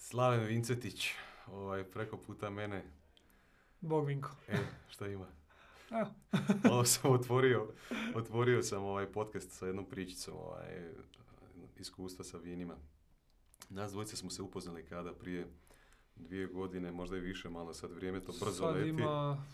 [0.00, 1.10] Slaven Vincetić,
[1.46, 2.84] ovaj, preko puta mene.
[3.80, 4.30] Bog Vinko.
[4.48, 4.56] E,
[4.88, 5.26] šta ima?
[6.00, 6.10] Evo.
[6.74, 7.68] Ovo sam otvorio,
[8.14, 10.90] otvorio sam ovaj podcast sa jednom pričicom, ovaj,
[11.78, 12.74] iskustva sa vinima.
[13.70, 15.46] Nas dvojice smo se upoznali kada prije
[16.16, 18.88] dvije godine, možda i više malo, sad vrijeme to brzo Sad leti.
[18.88, 19.44] ima...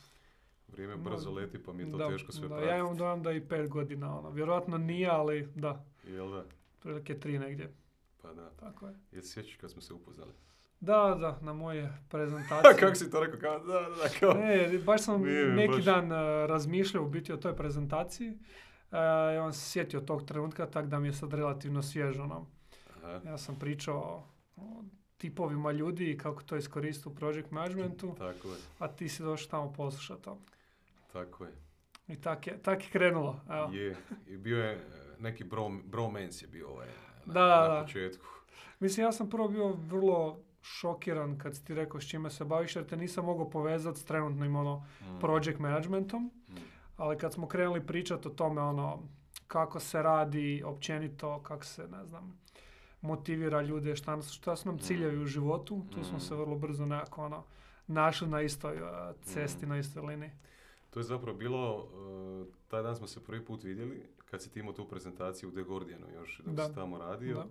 [0.69, 2.69] Vrijeme brzo leti pa mi je to da, teško sve da, pratiti.
[2.69, 4.31] Ja imam dojam da i pet godina, ono.
[4.31, 5.85] Vjerojatno nije, ali da.
[6.09, 6.45] Jel da?
[6.83, 7.86] Prilike tri negdje.
[8.27, 8.51] Pa da.
[8.51, 8.95] Tako je.
[9.13, 10.33] Jel se sjećaš kad smo se upoznali?
[10.81, 12.75] Da, da, na moje prezentacije.
[12.81, 13.41] Kako si to rekao?
[13.41, 14.35] Kao, da, da, kao.
[14.35, 18.29] Ne, baš sam Nije neki baš- dan uh, razmišljao u biti o toj prezentaciji.
[18.29, 18.99] Uh,
[19.35, 22.45] I on se sjetio tog trenutka, tak da mi je sad relativno svježo.
[22.97, 24.85] Aha, Ja sam pričao o
[25.17, 29.51] tipovima ljudi i kako to iskoristiti u project managementu, tako je, a ti si došao
[29.51, 30.39] tamo poslušati to.
[31.13, 31.53] tako je.
[32.09, 33.41] I tak je, tak je krenulo.
[33.51, 33.73] Evo.
[33.73, 34.81] Je, i bio je e,
[35.19, 36.89] neki bro, bromance je bio ovaj
[37.27, 37.83] Da, da, na da.
[37.83, 38.27] početku.
[38.81, 42.77] Mislim, ja sam prvo bio vrlo šokiran kad si ti rekao s čime se baviš,
[42.77, 46.25] jer te nisam mogao povezati s trenutnim ono, Mm, project managementom.
[46.49, 46.55] mm,
[46.97, 49.03] Ali kad smo krenuli pričati o tome, ono,
[49.47, 52.39] kako se radi općenito, kako se, ne znam,
[53.03, 54.79] motivira ljude, šta, šta su nam Mm.
[54.79, 56.21] ciljevi u životu, tu smo Mm.
[56.21, 57.45] se vrlo brzo nekako, ono,
[57.87, 58.89] našli na istoj uh,
[59.23, 59.69] cesti, Mm.
[59.69, 60.31] na istoj liniji.
[60.91, 61.89] To je zapravo bilo,
[62.43, 64.03] e, taj dan smo se prvi put vidjeli
[64.37, 66.65] kad si ti imao tu prezentaciju u The Guardianu još dok Da.
[66.65, 67.35] si tamo radio.
[67.35, 67.47] Da.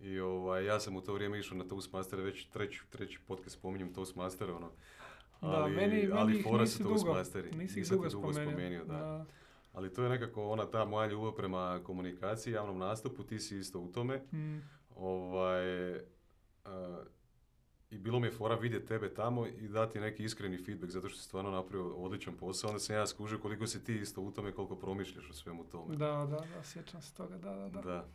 [0.00, 3.94] I ovaj, ja sam u to vrijeme išao na Toastmaster, već treći, treći podcast spominjem
[3.94, 4.66] Toastmaster, ono.
[5.40, 7.50] Da, Ali, meni, meni ali ih fora nisi su Toastmasteri.
[7.52, 8.32] nisi ih dugo spomenuo.
[8.44, 8.92] spomenuo, da.
[8.92, 9.26] Da.
[9.72, 13.80] Ali to je nekako ona ta moja ljubav prema komunikaciji, javnom nastupu, ti si isto
[13.80, 14.16] u tome.
[14.32, 14.58] Mm.
[14.96, 15.94] Ovaj,
[16.64, 17.04] a,
[17.92, 21.18] I bilo mi je fora vidjeti tebe tamo i dati neki iskreni feedback zato što
[21.18, 22.70] si stvarno napravio odličan posao.
[22.70, 25.96] Onda sam ja skužio koliko si ti isto u tome, koliko promišljaš o svemu tome.
[25.96, 27.80] Da, da, da, sjećam se toga, da, da, da.
[27.80, 28.08] Da.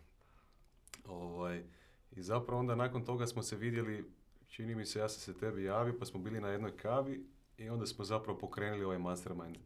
[1.05, 1.63] Ovaj,
[2.11, 4.11] I zapravo onda nakon toga smo se vidjeli,
[4.47, 7.25] čini mi se, ja sam se tebi javio, pa smo bili na jednoj kavi
[7.57, 9.57] i onda smo zapravo pokrenuli ovaj mastermind.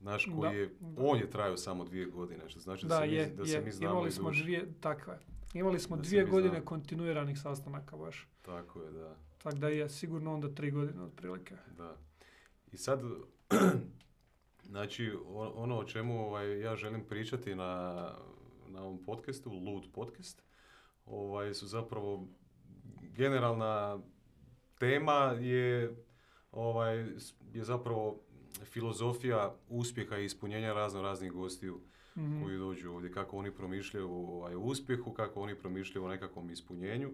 [0.00, 1.02] Naš koji Da, je, da.
[1.02, 3.52] on je trajao samo dvije godine, što znači da, Da, se, je, mi, da se
[3.52, 3.60] je.
[3.60, 5.18] mi znamo Imali smo dvije, tako je.
[5.54, 8.28] Imali smo Da se dvije godine kontinuiranih sastanaka baš.
[8.42, 9.27] Tako je, da.
[9.42, 11.56] Tako da je sigurno onda tri godine otprilike.
[11.76, 11.96] Da.
[12.72, 13.00] I sad,
[14.70, 15.12] znači,
[15.54, 17.92] ono o čemu ovaj, ja želim pričati na,
[18.68, 20.42] na ovom podcastu, Lud podcast,
[21.06, 22.28] ovaj, su zapravo
[23.00, 23.98] generalna
[24.78, 25.96] tema je,
[26.52, 26.96] ovaj,
[27.52, 28.20] je zapravo
[28.64, 31.80] filozofija uspjeha i ispunjenja razno raznih gostiju
[32.18, 32.42] Mhm.
[32.42, 37.10] koji dođu ovdje, kako oni promišljaju ovaj, o uspjehu, kako oni promišljaju o nekakvom ispunjenju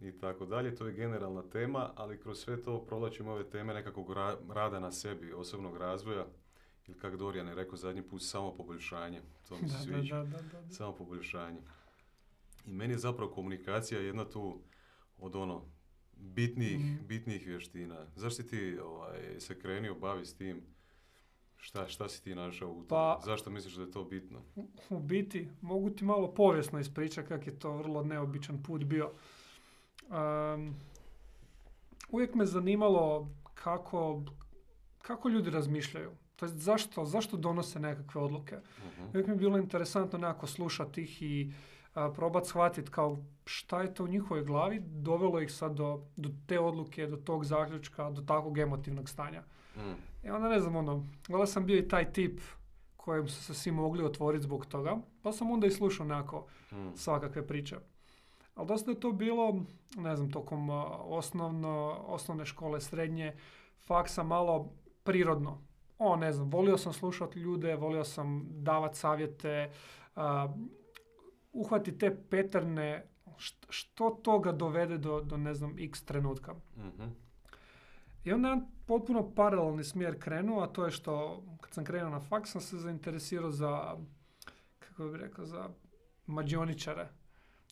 [0.00, 0.74] i tako dalje.
[0.74, 4.92] To je generalna tema, ali kroz sve to provlačimo ove teme nekakvog ra- rada na
[4.92, 6.26] sebi, osobnog razvoja
[6.86, 9.20] ili kako Dorijan je rekao zadnji put, samo poboljšanje.
[9.48, 10.26] To mi se sviđa.
[10.70, 11.58] Samo poboljšanje.
[12.66, 14.58] I meni je zapravo komunikacija jedna tu
[15.18, 15.62] od ono
[16.14, 17.06] bitnijih, Mhm.
[17.06, 18.06] bitnijih vještina.
[18.16, 20.62] Zašto si ti ovaj, se krenio bavi s tim?
[21.56, 22.84] Šta, šta si ti našao u?
[22.84, 24.42] Pa- Zašto misliš da je to bitno?
[24.90, 29.10] U biti, mogu ti malo povijesno ispričati kak je to vrlo neobičan put bio.
[30.08, 30.74] Um,
[32.10, 34.22] uvijek me zanimalo kako,
[35.02, 36.10] kako ljudi razmišljaju.
[36.36, 38.56] To jest zašto, zašto donose nekakve odluke.
[38.86, 39.02] Mhm.
[39.08, 41.52] Uvijek mi je bilo interesantno nekako slušati ih i
[41.94, 46.30] a, probat shvatiti kao šta je to u njihovoj glavi dovelo ih sad do, do
[46.46, 49.42] te odluke, do tog zaključka, do takvog emotivnog stanja.
[49.76, 50.26] Mm.
[50.26, 52.40] I onda ne znam, ono, valjda sam bio i taj tip
[52.96, 56.96] kojem su se svi mogli otvoriti zbog toga, pa sam onda i slušao nekako Mm.
[56.96, 57.76] svakakve priče.
[58.58, 59.64] Ali dosta je to bilo,
[59.96, 60.70] ne znam, tokom
[61.04, 63.36] osnovno, osnovne škole, srednje,
[63.86, 65.62] faksa malo prirodno.
[65.98, 69.70] O, ne znam, volio sam slušati ljude, volio sam davati savjete,
[70.16, 70.48] a,
[71.52, 76.54] uhvati te peterne, št- što toga dovede do, do, ne znam, x trenutka.
[76.76, 77.02] Mhm.
[78.24, 82.20] I onda jedan potpuno paralelni smjer krenuo, a to je što kad sam krenuo na
[82.20, 83.96] faks sam se zainteresirao za,
[84.78, 85.68] kako bih rekao, za
[86.26, 87.08] mađioničare.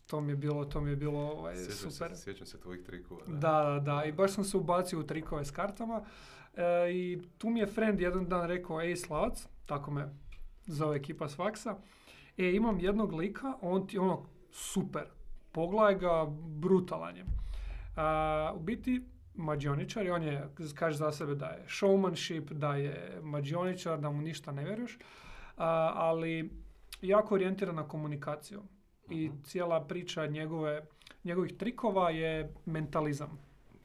[0.07, 2.15] To mi je bilo, to mi je bilo ovaj, Sjećam super.
[2.15, 3.21] Se, sjećam se tvojih trikova.
[3.27, 4.05] Da, da, da.
[4.05, 6.01] I baš sam se ubacio u trikove s kartama.
[6.55, 10.09] E, I tu mi je friend jedan dan rekao, ej Slavac, tako me
[10.65, 11.75] zove ekipa s faksa,
[12.37, 15.05] e, imam jednog lika, on ti ono super,
[15.51, 17.25] pogledaj ga, brutalan je.
[17.95, 19.01] A, u biti,
[19.35, 24.21] mađioničar, i on je, kaže za sebe da je showmanship, da je mađioničar, da mu
[24.21, 24.97] ništa ne vjeruješ,
[25.55, 26.51] ali
[27.01, 28.63] jako orijentiran na komunikaciju.
[29.09, 29.41] I Mhm.
[29.41, 30.85] cijela priča njegove,
[31.23, 33.39] njegovih trikova je mentalizam.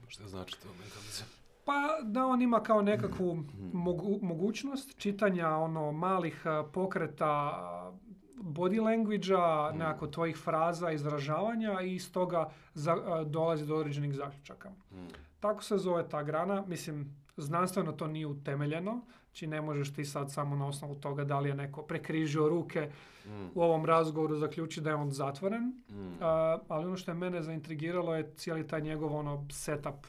[0.09, 1.27] Šta znači to mentalizam?
[1.65, 1.73] Pa
[2.03, 3.43] da on ima kao nekakvu
[3.73, 7.93] mogu- mogućnost čitanja ono malih a, pokreta
[8.35, 9.37] body language-a,
[9.69, 9.79] Mm.
[9.79, 14.71] nekako tvojih fraza, izražavanja i iz toga za, a, dolazi do određenih zaključaka.
[14.71, 15.07] Mm.
[15.41, 19.01] Tako se zove ta grana, mislim, znanstveno to nije utemeljeno,
[19.33, 22.91] znači ne možeš ti sad samo na osnovu toga da li je neko prekrižio ruke
[23.27, 23.47] Mm.
[23.55, 26.13] u ovom razgovoru zaključiti da je on zatvoren, Mm.
[26.21, 30.07] A, ali ono što je mene zaintrigiralo je cijeli taj njegov ono setup,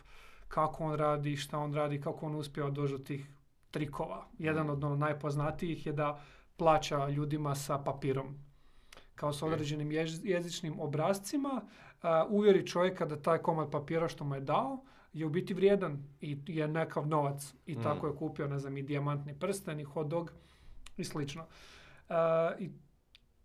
[0.48, 3.28] kako on radi, šta on radi, kako on uspio doći do tih
[3.72, 4.26] trikova.
[4.40, 6.22] Jedan od ono najpoznatijih je da
[6.58, 8.36] plaća ljudima sa papirom.
[9.16, 9.92] Kao s određenim
[10.24, 11.62] jezičnim obrazcima,
[12.02, 16.04] a, uvjeri čovjeka da taj komad papira što mu je dao je u biti vrijedan
[16.22, 17.54] i je nekav novac.
[17.66, 17.84] I Mm.
[17.84, 20.32] tako je kupio, ne znam, i dijamantni prsten, i hot dog
[20.98, 21.46] i slično.
[22.10, 22.70] A, I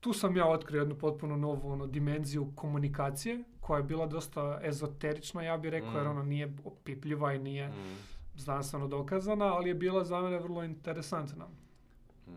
[0.01, 5.43] tu sam ja otkrio jednu potpuno novu ono, dimenziju komunikacije koja je bila dosta ezoterična,
[5.43, 6.11] ja bih rekao, jer Mm.
[6.11, 7.97] ono nije opipljiva i nije Mm.
[8.37, 11.47] znanstveno dokazana, ali je bila za mene vrlo interesantna.
[12.27, 12.31] Mm.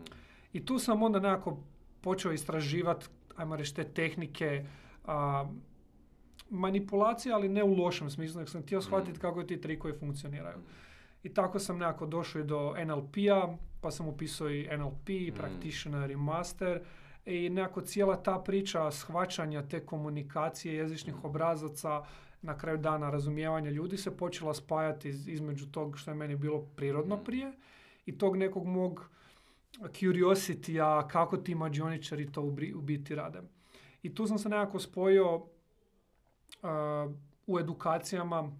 [0.52, 1.58] I tu sam onda nekako
[2.00, 3.06] počeo istraživati,
[3.36, 4.66] ajmo reći, te tehnike
[5.04, 5.46] a,
[6.52, 9.20] manipulacije, ali ne u lošem smislu, nego sam htio shvatiti Mm.
[9.20, 10.58] kako ti trikovi funkcioniraju.
[11.22, 13.48] I tako sam nekako došao i do NLP-a,
[13.80, 15.34] pa sam upisao i NLP, Mm.
[15.34, 16.80] Practitioner i Master.
[17.26, 21.20] I nekako cijela ta priča shvaćanja te komunikacije jezičnih Mm.
[21.22, 22.02] obrazaca,
[22.42, 26.60] na kraju dana razumijevanja ljudi se počela spajati iz- između tog što je meni bilo
[26.60, 27.24] prirodno Mm.
[27.24, 27.52] prije
[28.06, 29.10] i tog nekog mog
[29.80, 33.40] curiosity-a kako ti mađioničari to u, biti rade.
[34.02, 35.42] I tu sam se nekako spojio
[37.46, 38.52] u edukacijama,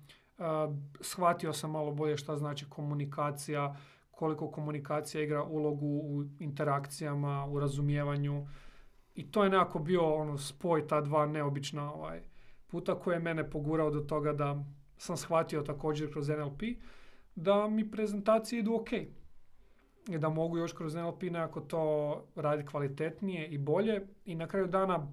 [1.00, 3.76] shvatio sam malo bolje šta znači komunikacija,
[4.10, 8.46] koliko komunikacija igra ulogu u interakcijama, u razumijevanju.
[9.14, 12.20] I to je nekako bio ono spoj ta dva neobična ovaj,
[12.66, 14.64] puta koje je mene pogurao do toga da
[14.96, 16.62] sam shvatio također kroz NLP
[17.34, 18.92] da mi prezentacije idu ok.
[20.08, 24.66] I da mogu još kroz NLP nekako to raditi kvalitetnije i bolje i na kraju
[24.66, 25.08] dana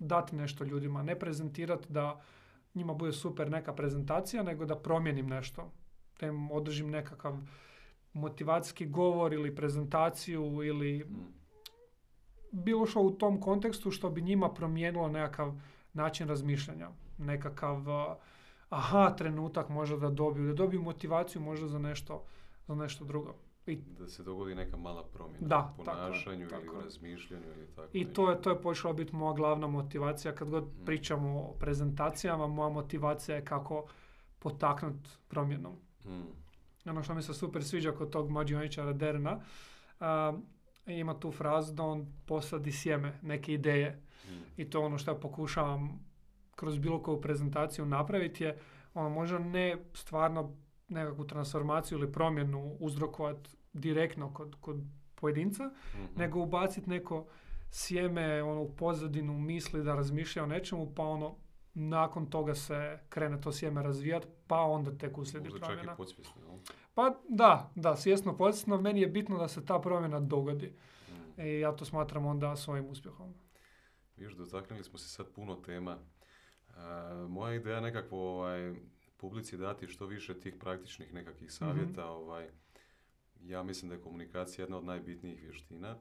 [0.00, 1.02] dati nešto ljudima.
[1.02, 2.20] Ne prezentirati da
[2.74, 5.72] njima bude super neka prezentacija, nego da promijenim nešto.
[6.20, 7.36] Da im održim nekakav
[8.12, 11.06] motivacijski govor ili prezentaciju ili
[12.52, 15.52] bilo što u tom kontekstu što bi njima promijenilo nekakav
[15.92, 16.88] način razmišljanja.
[17.18, 17.84] Nekakav
[18.68, 22.24] aha trenutak možda da dobiju, da dobiju motivaciju možda za nešto,
[22.68, 23.34] za nešto drugo.
[23.66, 26.84] I, Da se dogodi neka mala promjena Da, u tako ponašanju ili tako u je.
[26.84, 28.14] razmišljanju ili tako I nešto.
[28.14, 30.34] to je, to je počela biti moja glavna motivacija.
[30.34, 30.84] Kad god Mm.
[30.84, 33.84] pričamo o prezentacijama, moja motivacija je kako
[34.38, 35.74] potaknuti promjenom.
[36.04, 36.22] Mm.
[36.86, 39.40] Ono što mi se super sviđa kod tog mađioničara Derna,
[40.00, 40.32] a,
[40.86, 44.02] ima tu frazu da on posadi sjeme, neke ideje.
[44.24, 44.30] Mm.
[44.56, 46.00] I to je ono što ja pokušavam
[46.52, 48.58] kroz bilo koju prezentaciju napraviti je
[48.94, 50.56] ono možda ne stvarno
[50.90, 54.76] nekakvu transformaciju ili promjenu uzrokovati direktno kod, kod
[55.14, 55.64] pojedinca,
[55.94, 56.04] Mhm.
[56.16, 57.26] nego ubaciti neko
[57.70, 61.36] sjeme ono, u pozadinu misli da razmišlja o nečemu, pa ono
[61.74, 65.92] nakon toga se krene to sjeme razvijati, pa onda tek uslijedi čak promjena.
[65.92, 66.58] i podsvjesno, jel?
[66.94, 70.74] Pa da, da, svjesno podsjetno, meni je bitno da se ta promjena dogodi.
[71.36, 71.40] Mm.
[71.40, 73.34] I ja to smatram onda svojim uspjehom.
[74.16, 75.98] Viš, dotaknuli smo se sad puno tema.
[76.76, 78.74] A, moja ideja je nekakvo ovaj,
[79.20, 82.06] publici dati što više tih praktičnih nekakvih savjeta.
[82.06, 82.48] Ovaj,
[83.42, 85.96] ja mislim da je komunikacija jedna od najbitnijih vještina,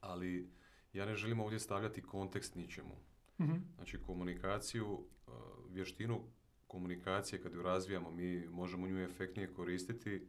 [0.00, 0.50] ali
[0.92, 2.96] ja ne želim ovdje stavljati kontekst ničemu.
[3.40, 3.54] Mhm.
[3.74, 5.30] Znači komunikaciju, a,
[5.70, 6.20] vještinu
[6.66, 10.28] komunikacije kad ju razvijamo, mi možemo nju efektnije koristiti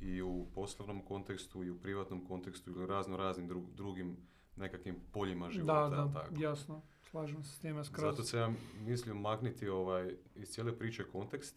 [0.00, 4.16] i u poslovnom kontekstu i u privatnom kontekstu ili razno raznim dru- drugim
[4.56, 5.88] nekakvim poljima života.
[5.88, 6.34] Da, da, tako?
[6.38, 6.82] jasno.
[7.12, 8.10] Slažem se s time skroz.
[8.10, 11.56] Zato se ja mislim makniti ovaj, iz cijele priče kontekst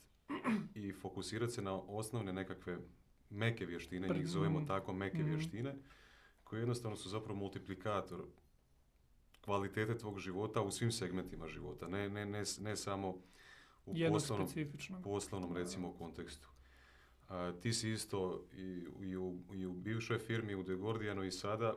[0.75, 2.77] i fokusirati se na osnovne nekakve
[3.29, 5.29] meke vještine, njih zovemo tako meke Mhm.
[5.29, 5.75] vještine,
[6.43, 8.25] koje jednostavno su zapravo multiplikator
[9.41, 13.09] kvalitete tvog života u svim segmentima života, ne, ne, ne, ne samo
[13.85, 14.47] u poslovnom,
[15.03, 16.49] poslovnom recimo kontekstu.
[17.27, 21.31] A, ti si isto i, i, u, i u bivšoj firmi, u The Guardianu i
[21.31, 21.73] sada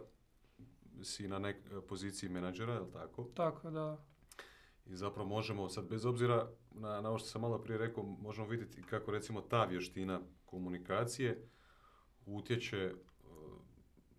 [1.02, 1.56] si na nek,
[1.88, 3.24] poziciji menadžera, je li tako?
[3.34, 4.04] Tako da.
[4.86, 8.46] I zapravo možemo, sad bez obzira na, na ovo što sam malo prije rekao, možemo
[8.48, 11.48] vidjeti kako recimo ta vještina komunikacije
[12.26, 12.94] utječe e,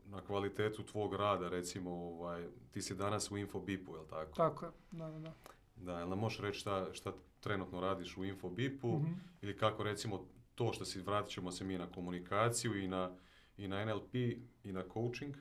[0.06, 4.36] na kvalitetu tvog rada, recimo ovaj, ti si danas u Infobipu, jel tako?
[4.36, 4.72] Tako je.
[4.92, 5.34] Da, da, da.
[5.76, 9.12] Da, jel nam možeš reći šta, šta trenutno radiš u Infobipu Mhm.
[9.42, 13.16] ili kako recimo to što si, vratit ćemo se mi na komunikaciju i na,
[13.58, 14.14] i na NLP
[14.64, 15.36] i na coaching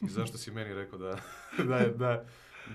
[0.00, 1.16] i zašto si meni rekao da,
[1.68, 2.24] da, da,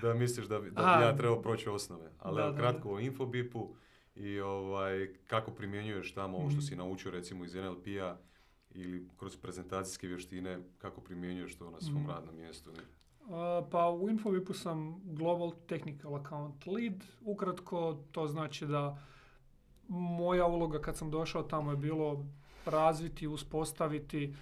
[0.02, 2.10] da misliš da, bi- da bi ja trebao proći osnove.
[2.18, 3.68] Ali Da, evo, da, kratko o Infobipu
[4.14, 6.66] i ovaj, kako primjenjuješ tamo ovo što Mhm.
[6.66, 8.16] si naučio recimo iz NLP-a
[8.70, 12.10] ili kroz prezentacijske vještine, kako primjenjuješ to na svom Mhm.
[12.10, 12.70] radnom mjestu.
[13.70, 16.94] pa u Infovipu sam Global Technical Account Lead.
[17.22, 17.78] Ukratko,
[18.10, 18.98] to znači da
[19.88, 22.26] moja uloga kad sam došao tamo je bilo
[22.66, 24.34] razviti, uspostaviti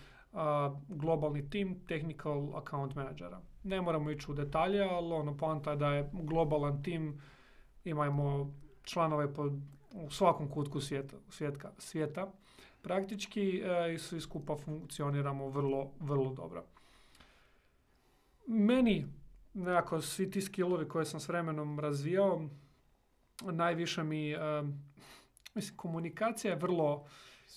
[0.88, 3.40] globalni tim Technical Account Managera.
[3.64, 7.20] Ne moramo ići u detalje, ali ono, poanta je da je globalan tim,
[7.85, 9.50] imamo članove po,
[9.92, 12.32] u svakom kutku svijeta, svijetka, svijeta.
[12.82, 16.64] Praktički e, i svi skupa funkcioniramo vrlo, vrlo dobro.
[18.47, 19.06] Meni,
[19.54, 22.49] nekako, svi ti skillovi koje sam s vremenom razvijao,
[23.42, 24.62] najviše mi, e,
[25.54, 27.06] mislim, komunikacija je vrlo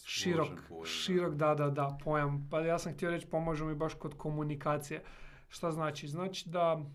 [0.05, 0.47] širok,
[0.85, 2.47] širok, da, da, da, pojam.
[2.51, 5.03] Pa ja sam htio reći, pomažu mi baš kod komunikacije.
[5.47, 6.07] Šta znači?
[6.07, 6.85] Znači da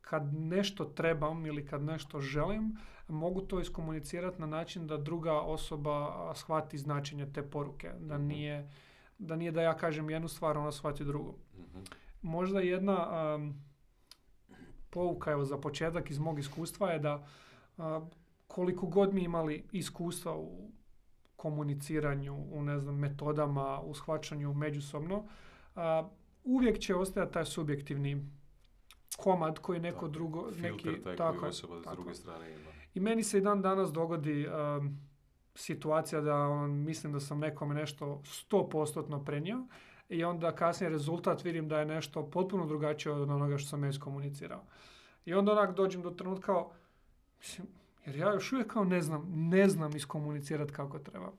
[0.00, 2.76] kad nešto trebam ili kad nešto želim,
[3.08, 7.92] mogu to iskomunicirati na način da druga osoba shvati značenje te poruke.
[8.00, 8.26] Da mhm.
[8.26, 8.70] nije
[9.18, 11.34] da, nije da ja kažem jednu stvar, ona shvati drugu.
[11.54, 11.80] Mhm.
[12.22, 13.62] Možda jedna um,
[14.90, 17.26] pouka evo, za početak iz mog iskustva je da
[18.46, 20.70] koliko god mi imali iskustva u
[21.44, 25.24] komuniciranju, u ne znam, metodama, u shvaćanju međusobno,
[26.44, 28.26] uvijek će ostajati taj subjektivni
[29.16, 30.52] komad koji neko drugo...
[30.52, 32.70] Filter neki, taj tako, koji osoba s druge strane ima.
[32.94, 34.98] I meni se i dan danas dogodi um,
[35.54, 39.66] situacija da on, mislim da sam nekome nešto sto postotno prenio
[40.08, 43.90] i onda kasnije rezultat vidim da je nešto potpuno drugačije od onoga što sam ja
[43.90, 44.62] iskomunicirao.
[45.24, 46.72] I onda onak dođem do trenutka kao,
[47.38, 47.66] mislim,
[48.06, 51.32] jer ja još uvijek kao ne znam, ne znam iskomunicirati kako treba.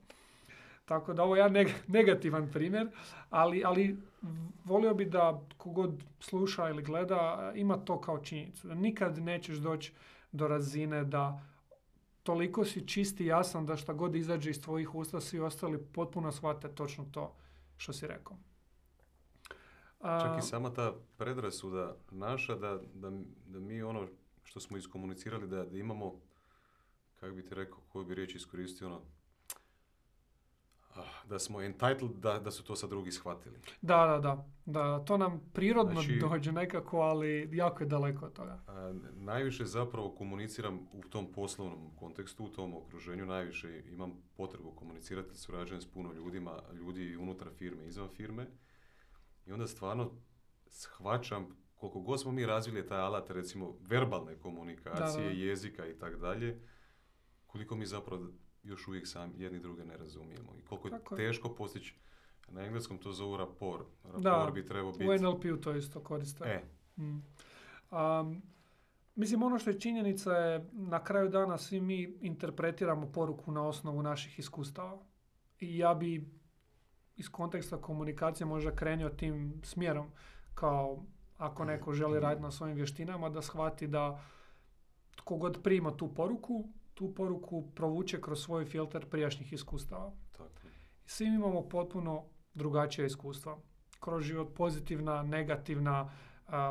[0.86, 2.88] Tako da ovo je jedan negativan primjer,
[3.30, 3.98] ali, ali
[4.66, 8.76] volio bi da kogod sluša ili gleda ima to kao činjenicu.
[8.76, 9.94] Nikad nećeš doći
[10.32, 11.42] do razine da
[12.24, 16.32] toliko si čisti i jasan da šta god izađe iz tvojih usta svi ostali potpuno
[16.32, 17.36] shvate točno to
[17.78, 18.38] što si rekao.
[20.02, 23.12] Čak i sama ta predrasuda naša da, da,
[23.46, 24.08] da mi ono
[24.44, 26.16] što smo iskomunicirali da, da imamo,
[27.20, 29.02] kako bi ti rekao, koju bi riječ iskoristio, ono,
[30.96, 33.60] Ah, da smo entitled da, da su to sad drugi shvatili.
[33.82, 34.46] Da, da, da.
[34.66, 38.60] da to nam prirodno znači, dođe nekako, ali jako je daleko od toga.
[38.68, 43.26] A, najviše zapravo komuniciram u tom poslovnom kontekstu, u tom okruženju.
[43.26, 48.48] Najviše imam potrebu komunicirati, surađujem s puno ljudima, ljudi unutar firme, izvan firme.
[49.46, 50.12] I onda stvarno
[50.68, 56.60] shvaćam koliko god smo mi razvili taj alat, recimo, verbalne komunikacije, jezika i tako dalje,
[57.56, 58.28] koliko mi zapravo
[58.64, 60.56] još uvijek sam jedni druge ne razumijemo.
[60.60, 61.96] I koliko je teško postići,
[62.48, 63.86] na engleskom to zovu rapor.
[64.04, 65.10] Rapor bi trebao biti...
[65.10, 66.44] u NLP-u to isto koriste.
[66.44, 66.64] E.
[67.02, 67.22] Mm.
[69.16, 74.04] mislim, ono što je činjenica je, na kraju dana svi mi interpretiramo poruku na osnovu
[74.04, 75.00] naših iskustava.
[75.60, 76.30] I ja bi
[77.16, 80.12] iz konteksta komunikacije možda krenio tim smjerom,
[80.54, 81.04] kao
[81.38, 84.24] ako neko želi raditi na svojim vještinama, da shvati da
[85.16, 90.12] tko god prima tu poruku, tu poruku provuče kroz svoj filter prijašnjih iskustava.
[90.32, 90.50] Tako.
[91.06, 92.24] Svi imamo potpuno
[92.54, 93.58] drugačija iskustva.
[94.00, 96.10] Kroz život pozitivna, negativna,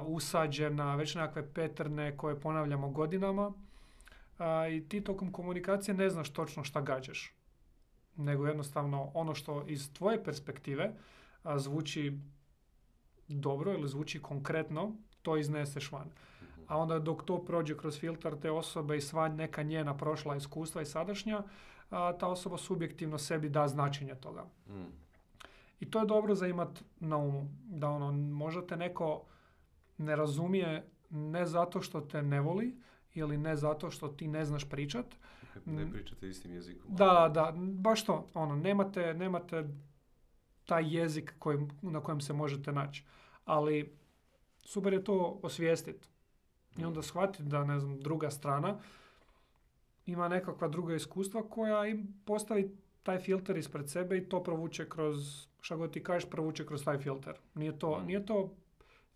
[0.07, 3.52] usađena, već nekakve peterne koje ponavljamo godinama.
[4.73, 7.35] I ti tokom komunikacije ne znaš točno šta gađaš.
[8.16, 10.95] Nego jednostavno ono što iz tvoje perspektive
[11.57, 12.19] zvuči
[13.28, 16.11] dobro ili zvuči konkretno, to izneseš van
[16.66, 20.83] a onda dok to prođe kroz filter te osobe i sva neka njena prošla iskustva
[20.83, 21.42] i sadašnja,
[21.90, 24.44] a, ta osoba subjektivno sebi da značenje toga.
[24.68, 25.04] Mm.
[25.80, 27.49] I to je dobro za imat na umu.
[27.64, 29.25] Da ono, možda te neko
[29.99, 32.76] ne razumije ne zato što te ne voli
[33.14, 35.06] ili ne zato što ti ne znaš pričat.
[35.64, 36.97] Ne pričate istim jezikom.
[36.97, 38.28] Da, da, baš to.
[38.35, 39.68] Ono, nemate, nemate
[40.64, 43.04] taj jezik kojim, na kojem se možete naći.
[43.44, 43.97] Ali
[44.64, 46.09] super je to osvijestiti.
[46.78, 48.78] I onda shvatiti da, ne znam, druga strana
[50.07, 55.47] ima nekakva druga iskustva koja im postavi taj filter ispred sebe i to provuče kroz,
[55.61, 57.35] šta god ti kažeš, provuče kroz taj filter.
[57.54, 58.07] Nije to, mm.
[58.07, 58.54] nije to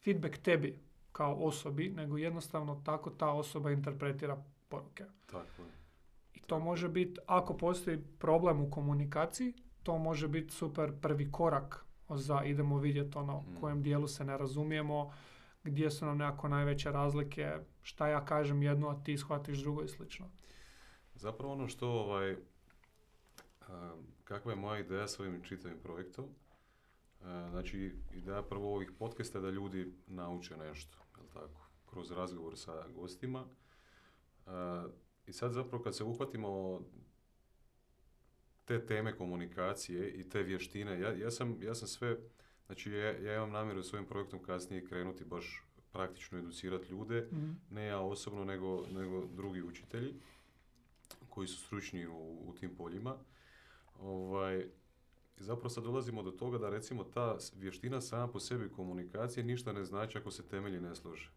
[0.04, 0.78] feedback tebi
[1.12, 5.04] kao osobi, nego jednostavno tako ta osoba interpretira poruke.
[5.26, 5.62] Tako
[6.34, 11.84] I to može biti, ako postoji problem u komunikaciji, to može biti super prvi korak
[12.08, 13.60] za idemo vidjeti ono u mm.
[13.60, 15.12] kojem dijelu se ne razumijemo,
[15.64, 19.88] gdje su nam nekako najveće razlike, šta ja kažem jedno, a ti shvatiš drugo i
[19.88, 20.30] slično.
[21.14, 22.36] Zapravo ono što, ovaj,
[24.24, 26.26] kakva je moja ideja s ovim čitavim projektom,
[27.50, 33.44] znači ideja prvo ovih podcasta da ljudi nauče nešto, jel tako, kroz razgovor sa gostima.
[35.26, 36.80] I sad zapravo kad se uhvatimo
[38.64, 42.18] te teme komunikacije i te vještine, ja, ja, sam, ja sam sve
[42.68, 47.50] Znači ja, ja imam namjeru svojim projektom kasnije krenuti baš praktično educirati ljude, Mhm.
[47.70, 50.14] ne ja osobno, nego, nego drugi učitelji
[51.28, 53.16] koji su stručni u, u tim poljima.
[54.00, 54.66] Ovaj,
[55.36, 59.84] zapravo sad dolazimo do toga da recimo ta vještina sama po sebi komunikacije ništa ne
[59.84, 61.30] znači ako se temelji ne slože.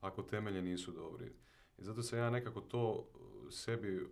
[0.00, 1.32] Ako temelji nisu dobri.
[1.78, 4.08] I zato sam ja nekako to uh, sebi uh,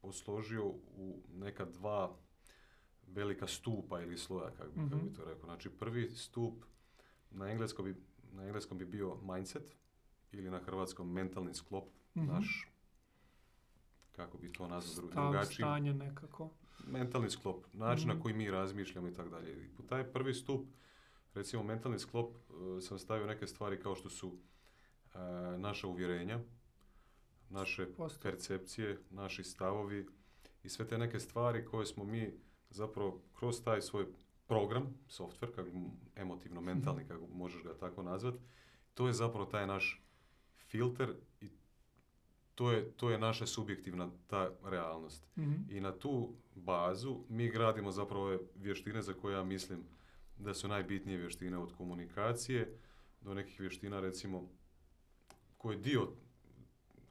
[0.00, 2.16] posložio u neka dva
[3.08, 5.14] velika stupa ili sloja, kako bi, kako bi Mhm.
[5.14, 5.44] to rekao.
[5.44, 6.64] Znači prvi stup
[7.30, 7.94] na engleskom bi,
[8.32, 9.76] na engleskom bi bio mindset
[10.32, 11.84] ili na hrvatskom mentalni sklop,
[12.14, 12.26] Mhm.
[12.26, 12.68] naš
[14.12, 16.50] kako bi to nazvao dru- Stav, drugačiji stanje nekako.
[16.80, 18.16] mentalni sklop, način Mhm.
[18.16, 19.68] na koji mi razmišljamo i tako dalje.
[19.78, 20.66] U taj prvi stup,
[21.34, 22.36] recimo mentalni sklop,
[22.76, 24.38] e, sam stavio neke stvari kao što su
[25.08, 25.18] e,
[25.58, 26.40] naša uvjerenja,
[27.50, 28.20] naše Posto.
[28.22, 30.06] percepcije, naši stavovi
[30.62, 32.32] i sve te neke stvari koje smo mi
[32.70, 34.06] zapravo kroz taj svoj
[34.46, 35.68] program, software, kako
[36.16, 38.34] emotivno mentalni, kako možeš ga tako nazvat,
[38.94, 40.02] to je zapravo taj naš
[40.56, 41.50] filter i
[42.54, 45.26] to je, to je naša subjektivna ta realnost.
[45.36, 45.52] Mhm.
[45.70, 49.84] I na tu bazu mi gradimo zapravo ove vještine za koje ja mislim
[50.38, 52.78] da su najbitnije vještine od komunikacije
[53.20, 54.48] do nekih vještina recimo
[55.56, 56.08] koje je dio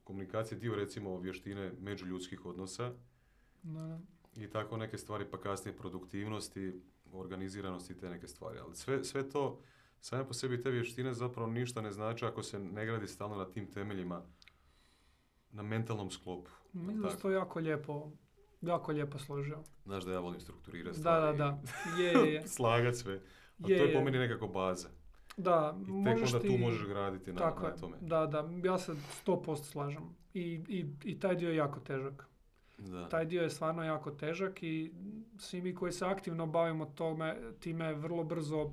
[0.04, 2.92] komunikacije dio recimo vještine međuljudskih odnosa
[3.62, 4.00] da.
[4.38, 6.80] I tako neke stvari pa kasnije produktivnosti,
[7.12, 8.58] organiziranosti i te neke stvari.
[8.58, 9.60] Ali sve, sve to
[10.00, 13.44] same po sebi te vještine zapravo ništa ne znači ako se ne gradi stalno na
[13.44, 14.22] tim temeljima
[15.50, 16.50] na mentalnom sklopu.
[16.72, 18.12] Mislim da to jako lijepo,
[18.60, 19.58] jako lijepo složio.
[19.84, 21.38] Znaš da ja volim strukturirati Da, stvari.
[21.38, 21.60] da,
[21.96, 22.02] da.
[22.02, 22.48] Je, je, je.
[22.56, 23.14] slagat sve.
[23.64, 24.88] A Je, to je po meni nekako baza.
[25.36, 26.48] Da, I tek možeš onda ti...
[26.48, 27.96] tu možeš graditi na, Tako na tome.
[28.00, 28.92] da, da, ja se
[29.26, 30.02] 100% slažem.
[30.34, 32.28] I, i, I taj dio je jako težak.
[32.78, 33.08] Da.
[33.08, 34.92] Taj dio je stvarno jako težak i
[35.38, 38.70] svi mi koji se aktivno bavimo tome, time vrlo brzo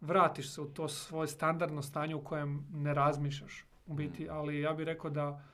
[0.00, 4.28] vratiš se u to svoje standardno stanje u kojem ne razmišljaš u biti, Mm.
[4.30, 5.44] ali ja bih rekao da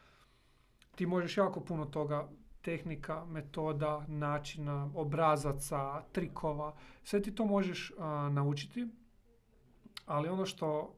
[0.94, 2.28] ti možeš jako puno toga
[2.62, 8.88] tehnika, metoda, načina, obrazaca, trikova, sve ti to možeš a, naučiti,
[10.06, 10.94] ali ono što,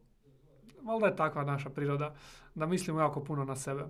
[0.83, 2.15] valjda je takva naša priroda,
[2.55, 3.87] da mislimo jako puno na sebe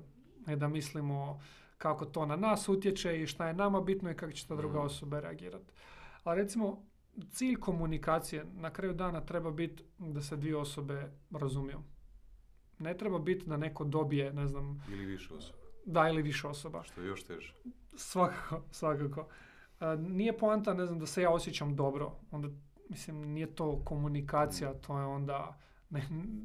[0.57, 1.41] da mislimo
[1.79, 4.77] kako to na nas utječe i šta je nama bitno i kako će ta druga
[4.77, 4.87] Mhm.
[4.87, 5.73] osoba reagirati.
[6.25, 6.83] A recimo,
[7.31, 11.79] cilj komunikacije na kraju dana treba biti da se dvije osobe razumiju.
[12.79, 15.59] Ne treba biti da neko dobije, ne znam, Ili više osoba.
[15.85, 16.83] da ili više osoba.
[16.83, 17.55] Što je još teže.
[17.97, 19.27] Svakako, svakako.
[19.99, 22.13] Nije poanta, ne znam, da se ja osjećam dobro.
[22.31, 22.49] Onda,
[22.89, 25.59] mislim, nije to komunikacija, to je onda
[25.91, 26.03] ne,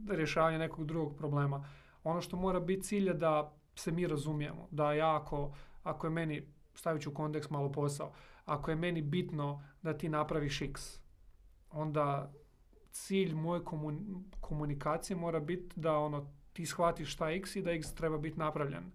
[0.10, 1.66] rješavanje nekog drugog problema.
[2.04, 4.68] Ono što mora biti cilj je da se mi razumijemo.
[4.72, 5.54] Da ja ako,
[5.84, 8.14] ako je meni, stavit ću u kontekst malo posao,
[8.46, 11.00] ako je meni bitno da ti napraviš x,
[11.72, 12.34] onda
[12.92, 17.94] cilj moje komun- komunikacije mora biti da ono, ti shvatiš šta x i da x
[17.94, 18.92] treba biti napravljen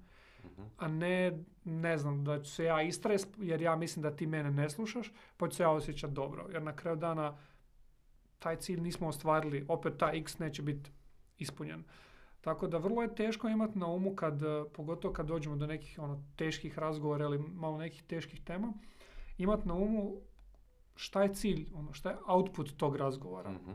[0.47, 0.63] Mhm.
[0.79, 4.51] a ne, ne znam, da ću se ja istres jer ja mislim da ti mene
[4.51, 6.47] ne slušaš, pa ću se ja osjećati dobro.
[6.53, 7.37] Jer na kraju dana
[8.39, 10.91] taj cilj nismo ostvarili, opet taj x neće biti
[11.39, 11.85] ispunjen.
[12.47, 15.99] Tako da vrlo je teško imati na umu kad, eh, pogotovo kad dođemo do nekih
[15.99, 18.73] ono, teških razgovora ili malo nekih teških tema,
[19.39, 20.13] imati na umu
[20.97, 23.51] šta je cilj, ono, šta je output tog razgovora.
[23.51, 23.71] Mhm.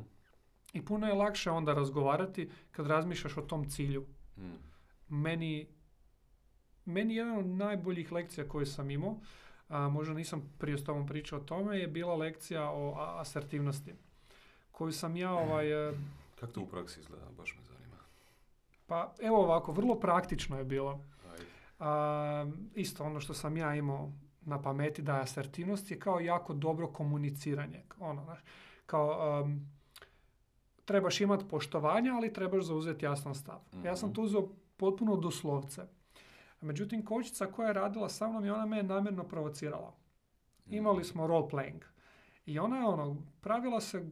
[0.74, 4.06] I puno je lakše onda razgovarati kad razmišljaš o tom cilju
[4.38, 4.56] Mm.
[5.10, 5.68] meni,
[6.86, 9.20] meni jedan od najboljih lekcija koje sam imao,
[9.68, 13.94] a možda nisam prije s tobom pričao o tome, je bila lekcija o asertivnosti.
[14.72, 15.94] Koju sam ja, ovaj, e,
[16.40, 17.26] Kako to u praksi izgleda?
[17.38, 17.71] Baš me.
[18.92, 21.00] Pa evo ovako, vrlo praktično je bilo.
[21.80, 26.54] A, isto ono što sam ja imao na pameti da je asertivnost je kao jako
[26.54, 27.84] dobro komuniciranje.
[28.00, 28.40] Ono, znaš,
[28.86, 29.68] kao um,
[30.86, 33.60] trebaš imati poštovanja, ali trebaš zauzeti jasan stav.
[33.86, 34.16] Ja sam Mhm.
[34.16, 35.82] to uzeo potpuno doslovce.
[36.62, 39.94] Međutim, kočica koja je radila sa mnom i ona me je namjerno provocirala.
[40.68, 41.82] Imali smo role playing.
[42.46, 44.10] I ona je ono, pravila se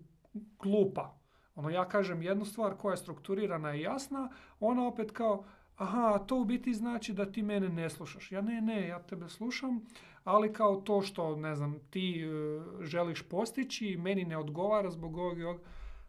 [0.60, 1.19] glupa.
[1.60, 5.44] Ono, ja kažem jednu stvar koja je strukturirana i jasna, ona opet kao,
[5.78, 8.32] aha, to u biti znači da ti mene ne slušaš.
[8.32, 9.82] Ja ne, ne, ja tebe slušam,
[10.24, 12.26] ali kao to što, ne znam, ti e,
[12.86, 15.62] želiš postići, meni ne odgovara zbog ovog i ovog.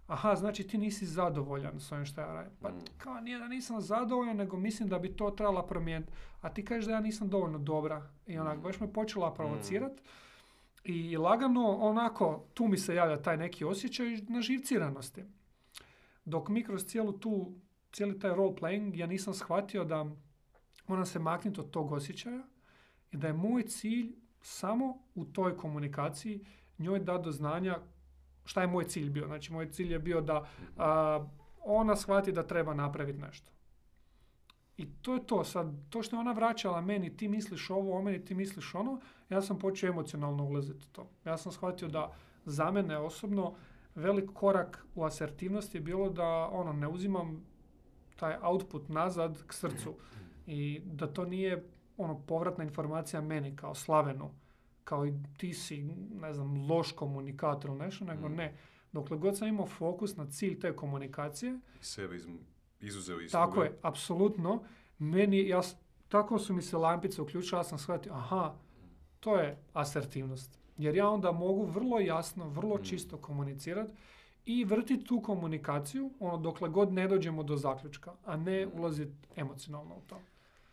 [0.07, 2.53] Aha, znači ti nisi zadovoljan s ovim što ja radim.
[2.61, 2.81] Pa Mm.
[2.99, 6.13] kao nije da nisam zadovoljan, nego mislim da bi to trebala promijeniti.
[6.41, 8.03] A ti kažeš da ja nisam dovoljno dobra.
[8.27, 8.63] I onak, Mm.
[8.63, 9.93] baš me počela provocirat.
[10.85, 15.23] I lagano, onako, tu mi se javlja taj neki osjećaj na živciranosti.
[16.25, 17.55] Dok mi kroz cijelu tu,
[17.93, 20.07] cijeli taj role playing, ja nisam shvatio da
[20.87, 22.43] moram se maknuti od tog osjećaja
[23.13, 26.45] i da je moj cilj samo u toj komunikaciji
[26.79, 27.79] njoj da do znanja
[28.45, 29.27] šta je moj cilj bio?
[29.27, 31.27] Znači, moj cilj je bio da a,
[31.65, 33.53] ona shvati da treba napraviti nešto.
[34.77, 35.45] I to je to.
[35.45, 39.01] Sad, to što je ona vraćala meni, ti misliš ovo, o meni ti misliš ono,
[39.29, 41.11] ja sam počeo emocionalno ulaziti u to.
[41.25, 42.13] Ja sam shvatio da
[42.45, 43.55] za mene osobno
[43.94, 47.44] velik korak u asertivnosti je bilo da ono ne uzimam
[48.16, 49.94] taj output nazad k srcu
[50.46, 51.64] i da to nije
[51.96, 54.31] ono povratna informacija meni kao slavenu,
[54.85, 55.83] kao i ti si,
[56.20, 58.35] ne znam, loš komunikator ili nešto, nego Mm.
[58.35, 58.55] ne.
[58.92, 62.26] Dokle god sam imao fokus na cilj te komunikacije, I sebe iz,
[62.81, 63.64] izuzeo iz tako toga.
[63.64, 64.62] je, apsolutno.
[64.98, 65.61] Meni, ja,
[66.09, 68.55] tako su mi se lampice uključile, ja sam shvatio, aha,
[69.20, 70.60] to je asertivnost.
[70.81, 72.83] Jer ja onda mogu vrlo jasno, vrlo Mm.
[72.83, 73.93] čisto komunicirati
[74.45, 78.71] i vrtiti tu komunikaciju ono, dokle god ne dođemo do zaključka, a ne Mm.
[78.75, 80.21] ulaziti emocionalno u to.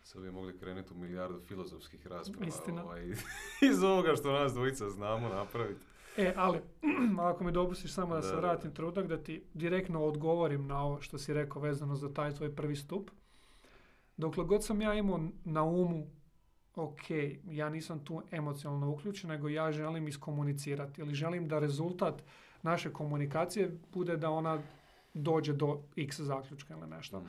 [0.02, 2.46] Sad bi mogli krenuti u milijardu filozofskih rasprava.
[2.46, 2.84] Istina.
[2.84, 3.08] Ovaj,
[3.70, 5.80] iz ovoga što nas dvojica znamo napraviti.
[6.16, 6.58] E, ali,
[7.30, 11.00] ako mi dopustiš samo da, Da, se vratim trenutak, da ti direktno odgovorim na ovo
[11.00, 13.10] što si rekao vezano za taj tvoj prvi stup.
[14.16, 16.06] Dokle god sam ja imao na umu,
[16.78, 17.10] ok,
[17.50, 22.22] ja nisam tu emocionalno uključen, nego ja želim iskomunicirati ili želim da rezultat
[22.62, 24.58] naše komunikacije bude da ona
[25.14, 27.20] dođe do x zaključka ili nešto.
[27.20, 27.24] Mm.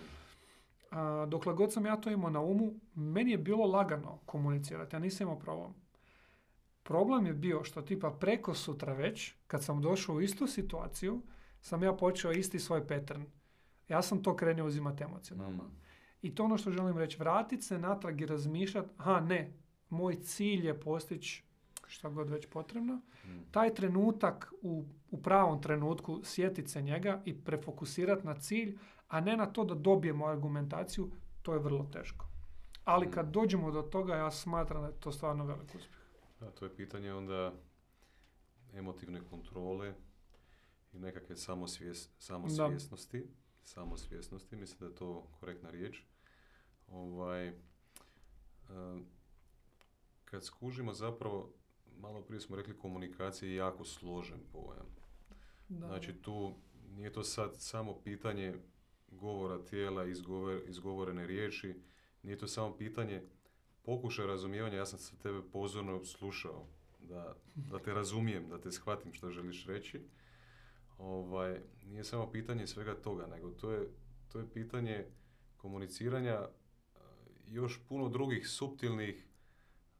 [0.92, 5.00] A, dokle god sam ja to imao na umu, meni je bilo lagano komunicirati, ja
[5.00, 5.74] nisam imao problem.
[6.84, 11.22] Problem je bio što tipa preko sutra već, kad sam došao u istu situaciju,
[11.62, 13.24] sam ja počeo isti svoj pattern.
[13.90, 15.64] Ja sam to krenuo uzimati emocionalno.
[15.64, 15.89] Mm.
[16.22, 19.54] I to ono što želim reći, vratiti se natrag i razmišljati, aha ne,
[19.90, 21.44] moj cilj je postići
[21.88, 22.94] šta god već potrebno.
[23.26, 23.40] Mm.
[23.52, 28.78] Taj trenutak u, u pravom trenutku sjetiti se njega i prefokusirati na cilj,
[29.08, 32.26] a ne na to da dobijemo argumentaciju, to je vrlo teško.
[32.86, 33.32] Ali kad Mm.
[33.32, 36.00] dođemo do toga, ja smatram da je to stvarno velik uspjeh.
[36.40, 37.54] Da, to je pitanje onda
[38.74, 39.94] emotivne kontrole
[40.94, 43.28] i nekakve samosvjes, samosvjesnosti.
[43.64, 46.04] Samosvjesnosti, mislim da je to korektna riječ.
[46.92, 47.54] Ovaj, e,
[50.26, 51.54] kad skužimo zapravo,
[52.00, 54.88] malo prije smo rekli komunikacija je jako složen pojam.
[55.70, 55.88] Da.
[55.88, 56.54] Znači tu
[56.96, 58.56] nije to sad samo pitanje
[59.08, 61.76] govora tijela, izgover, izgovorene riječi,
[62.24, 63.24] nije to samo pitanje
[63.84, 66.68] pokušaj razumijevanja, ja sam se tebe pozorno slušao,
[67.00, 70.02] da, da te razumijem, da te shvatim što želiš reći.
[70.98, 73.90] Ovaj, nije samo pitanje svega toga, nego to je,
[74.28, 75.06] to je pitanje
[75.58, 76.48] komuniciranja
[77.50, 79.26] još puno drugih suptilnih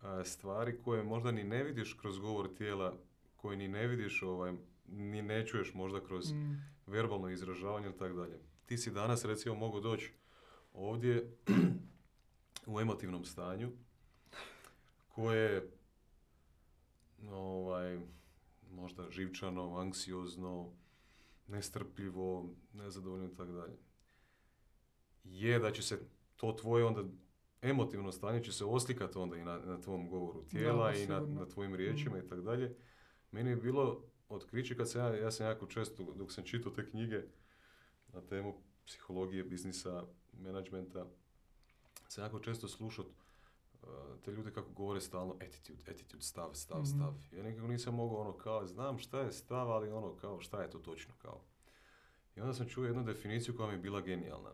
[0.02, 2.98] a, stvari koje možda ni ne vidiš kroz govor tijela,
[3.36, 4.54] koje ni ne vidiš, ovaj,
[4.88, 8.40] ni ne čuješ možda kroz Mm, verbalno izražavanje i tako dalje.
[8.66, 10.14] Ti si danas recimo mogu doći
[10.74, 11.38] ovdje
[12.74, 13.72] u emotivnom stanju
[15.08, 15.72] koje je
[17.32, 18.00] ovaj,
[18.72, 20.74] možda živčano, anksiozno,
[21.48, 23.78] nestrpljivo, nezadovoljno i tako dalje.
[25.24, 26.00] Je da će se
[26.36, 27.04] to tvoje onda
[27.62, 31.20] emotivno stanje će se oslikati onda i na, na tvom govoru tijela da, i na,
[31.20, 32.76] na tvojim riječima i tako dalje.
[33.32, 36.90] Meni je bilo otkriće kad sam ja, ja sam jako često dok sam čitao te
[36.90, 37.22] knjige
[38.14, 38.54] na temu
[38.86, 41.06] psihologije, biznisa, menadžmenta,
[42.08, 43.90] sam jako često slušao uh,
[44.26, 46.86] te ljude kako govore stalno attitude, attitude, stav, stav, Mhm.
[46.88, 47.14] stav.
[47.32, 50.70] Ja nekako nisam mogao ono kao, znam šta je stav, ali ono kao šta je
[50.70, 51.42] to točno kao.
[52.36, 54.52] I onda sam čuo jednu definiciju koja mi je bila genijalna.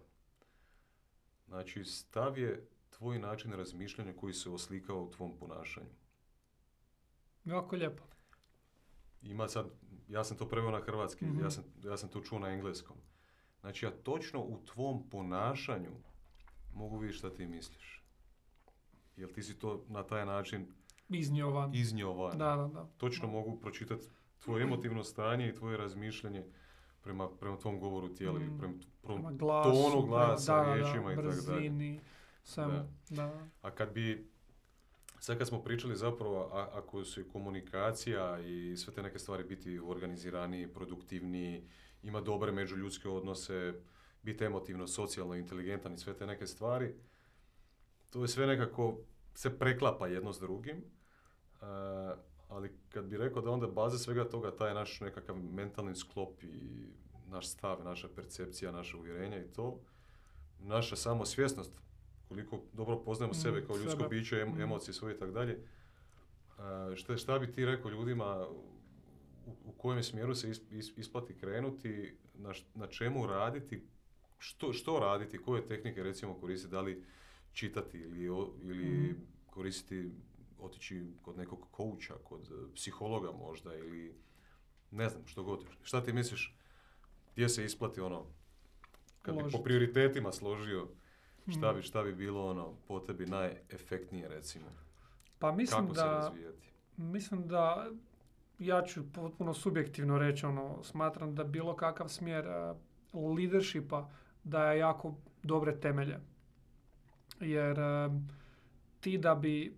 [1.47, 5.89] Znači, stav je tvoj način razmišljanja koji se oslikava u tvom ponašanju.
[7.45, 8.03] jako lijepo.
[9.23, 9.65] Ima sad,
[10.08, 11.39] ja sam to preveo na hrvatski, Mhm.
[11.39, 12.97] ja, sam, ja sam to čuo na engleskom.
[13.62, 15.91] Znači, ja točno u tvom ponašanju
[16.73, 18.03] mogu vidjeti šta ti misliš.
[19.17, 20.67] Jel ti si to na taj način
[21.10, 21.73] Iznio van.
[21.75, 22.38] iznio van.
[22.38, 22.88] Da, da, da.
[22.97, 24.08] Točno mogu pročitati
[24.39, 26.45] tvoje emotivno stanje i tvoje razmišljanje
[27.01, 28.58] prema, prema tvom govoru tijela ili Mm.
[28.60, 31.99] prema, prema Prema glasu, tonu glasa, da, da, riječima i tako dalje.
[32.45, 32.89] Brzini, svemu.
[33.10, 33.47] Da.
[33.62, 34.31] A kad bi,
[35.19, 39.43] sad kad smo pričali zapravo, a, ako su i komunikacija i sve te neke stvari
[39.43, 41.69] biti organiziraniji, produktivniji,
[42.03, 43.73] ima dobre međuljudske odnose,
[44.23, 46.95] biti emotivno, socijalno, inteligentan i sve te neke stvari,
[48.10, 48.97] to je sve nekako
[49.34, 50.77] se preklapa jedno s drugim.
[50.77, 51.65] E,
[52.49, 56.88] ali kad bi rekao da onda baza svega toga taj naš nekakav mentalni sklop i
[57.27, 59.79] naš stav, naša percepcija, naše uvjerenja i to,
[60.60, 61.71] naša samosvjesnost,
[62.25, 64.09] koliko dobro poznajemo Mm, sebe kao ljudsko sebe.
[64.09, 64.61] biće, em- Mm.
[64.61, 68.63] emocije svoje i tako dalje, e, šta, šta bi ti rekao ljudima u,
[69.65, 73.83] u kojem smjeru se is- is- isplati krenuti, na, š- na čemu raditi,
[74.38, 77.03] što, što raditi, koje tehnike recimo koristiti, da li
[77.53, 79.11] čitati ili, o- ili Mhm.
[79.45, 80.11] koristiti,
[80.59, 84.15] otići kod nekog kouča, kod e, psihologa možda ili
[84.91, 85.65] ne znam, što god.
[85.83, 86.57] Šta ti misliš,
[87.33, 88.25] gdje se isplati ono,
[89.21, 90.88] kad bi po prioritetima složio,
[91.51, 94.65] šta bi, šta bi bilo ono, po tebi najefektnije recimo?
[95.39, 96.69] Pa mislim Kako se da, razvijati?
[96.97, 97.88] mislim da,
[98.60, 102.47] ja ću potpuno subjektivno reći, ono, smatram da bilo kakav smjer
[103.13, 104.10] uh, leadershipa
[104.43, 106.19] daje jako dobre temelje.
[107.39, 108.29] Jer um,
[108.99, 109.77] ti da bi,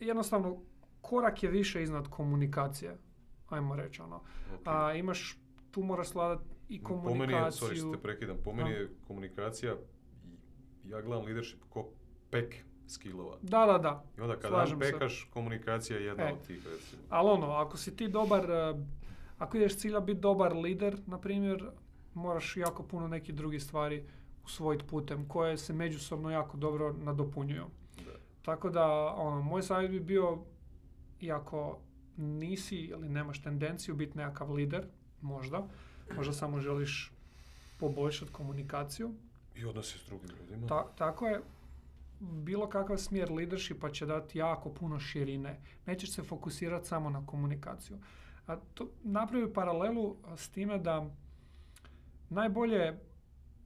[0.00, 0.62] jednostavno,
[1.00, 2.96] korak je više iznad komunikacije,
[3.48, 4.16] ajmo reći, ono.
[4.54, 4.62] Ok.
[4.64, 5.38] A, imaš,
[5.70, 7.68] tu moraš sladati i Po meni je, komunikaciju.
[7.68, 9.76] sorry te prekidam, po meni je komunikacija,
[10.88, 11.88] ja gledam leadership ko
[12.30, 12.54] pek
[12.88, 13.36] skillova.
[13.42, 14.04] Da, da, da.
[14.18, 14.92] I onda kada Slažem se.
[14.92, 16.32] pekaš, komunikacija je jedna E.
[16.32, 17.02] od tih recimo.
[17.08, 18.74] Ali ono, ako si ti dobar, eh,
[19.38, 21.70] ako ideš cilja biti dobar lider, na primjer,
[22.14, 24.04] moraš jako puno nekih drugih stvari
[24.44, 27.64] usvojiti putem koje se međusobno jako dobro nadopunjuju.
[28.04, 28.12] Da.
[28.42, 30.38] Tako da, ono, moj savjet bi bio,
[31.20, 31.78] iako
[32.16, 34.86] nisi ili nemaš tendenciju biti nekakav lider,
[35.20, 35.66] možda,
[36.16, 37.12] možda samo želiš
[37.80, 39.14] poboljšati komunikaciju,
[39.56, 40.66] I odnosi s drugim ljudima.
[40.66, 41.40] Ta- tako je,
[42.20, 45.60] bilo kakav smjer leadershipa će dati jako puno širine.
[45.86, 47.98] Nećeš se fokusirati samo na komunikaciju.
[48.46, 51.10] A to napravi paralelu s time da
[52.30, 52.98] najbolje,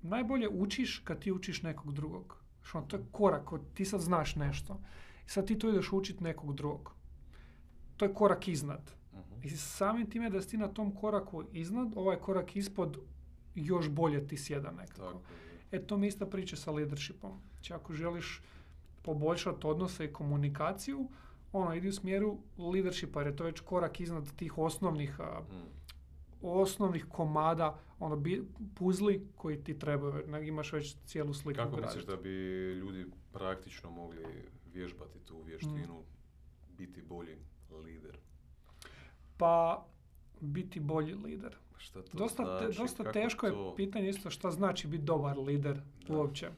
[0.03, 2.37] najbolje učiš kad ti učiš nekog drugog.
[2.63, 4.81] Što to je korak, ti sad znaš nešto.
[5.27, 6.95] I sad ti to ideš učiti nekog drugog.
[7.97, 8.93] To je korak iznad.
[9.13, 9.41] Mhm.
[9.43, 12.99] I samim time da si ti na tom koraku iznad, ovaj korak ispod
[13.55, 15.07] još bolje ti sjeda nekako.
[15.07, 15.21] Tako.
[15.73, 17.41] E to mi ista priča sa leadershipom.
[17.51, 18.43] Znači ako želiš
[19.03, 21.09] poboljšati odnose i komunikaciju,
[21.53, 25.81] ono, idi u smjeru leadershipa jer je to već korak iznad tih osnovnih, a, Mm.
[26.43, 31.99] osnovnih komada, ono, bi, puzli koji ti trebaju, imaš već cijelu sliku Kako ugraditi.
[31.99, 32.31] misliš da bi
[32.75, 34.25] ljudi praktično mogli
[34.67, 36.03] vježbati tu vještinu,
[36.69, 37.37] biti bolji
[37.77, 38.19] lider?
[39.37, 39.87] Pa
[40.41, 41.57] biti bolji lider.
[41.81, 42.79] Šta to Dosta, te- znači?
[42.79, 46.17] dosta Kako teško je to- pitanje isto šta znači biti dobar lider Da.
[46.17, 46.49] uopće.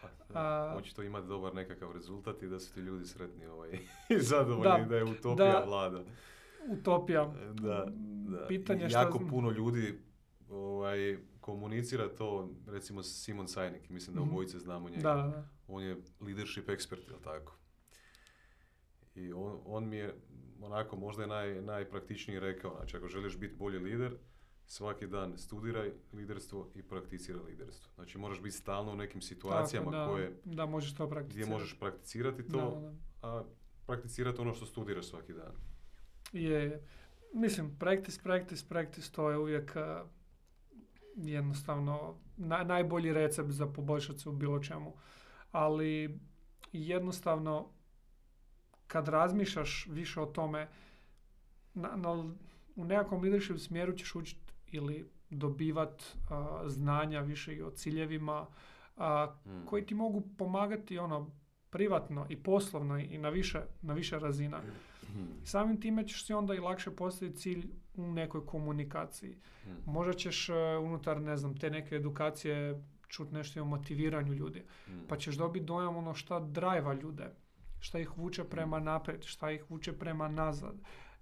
[0.00, 3.70] Pa, A- Očito imati dobar nekakav rezultat i da su ti ljudi sretni ovaj,
[4.10, 5.64] i zadovoljni Da, da, je utopija da.
[5.66, 6.02] vlada.
[6.70, 7.24] Utopija.
[7.54, 7.86] Da,
[8.28, 8.46] da.
[8.48, 9.98] Pitanje I šta jako puno ljudi
[10.50, 14.30] ovaj, komunicira to, recimo Simon Sajnik, mislim da Mhm.
[14.30, 15.02] obojice znamo njega.
[15.04, 15.48] Da, da, da.
[15.68, 17.56] On je leadership ekspert, jel tako?
[19.14, 20.14] I on, on mi je
[20.60, 24.16] onako možda je naj, najpraktičniji rekao, znači ako želiš biti bolji lider,
[24.66, 27.92] svaki dan studiraj liderstvo i prakticiraj liderstvo.
[27.94, 31.50] Znači moraš biti stalno u nekim situacijama Tako, da, koje, da možeš to gdje prakticirati.
[31.50, 32.94] možeš prakticirati to, da, da.
[33.28, 33.42] a
[33.86, 35.52] prakticirati ono što studiraš svaki dan.
[36.32, 36.82] Je,
[37.34, 40.04] mislim, practice, practice, practice, to je uvijek a,
[41.16, 44.92] jednostavno na- najbolji recept za poboljšati se u bilo čemu.
[45.52, 46.20] Ali
[46.72, 47.68] jednostavno
[48.86, 50.68] kad razmišljaš više o tome,
[51.74, 52.34] na, na-
[52.76, 54.43] u nekakvom leadership smjeru ćeš učiti
[54.74, 58.46] ili dobivat a, znanja više i o ciljevima
[58.96, 59.66] a, Mm.
[59.66, 61.30] koji ti mogu pomagati ono
[61.70, 64.58] privatno i poslovno i na više, na više razina.
[64.58, 65.42] Mm.
[65.42, 69.36] I samim time ćeš si onda i lakše postaviti cilj u nekoj komunikaciji.
[69.66, 69.90] Mm.
[69.92, 74.62] Možda ćeš e, unutar, ne znam, te neke edukacije čut nešto o motiviranju ljudi.
[74.88, 74.92] Mm.
[75.08, 77.30] Pa ćeš dobiti dojam ono šta drajva ljude,
[77.80, 80.74] šta ih vuče prema naprijed, šta ih vuče prema nazad.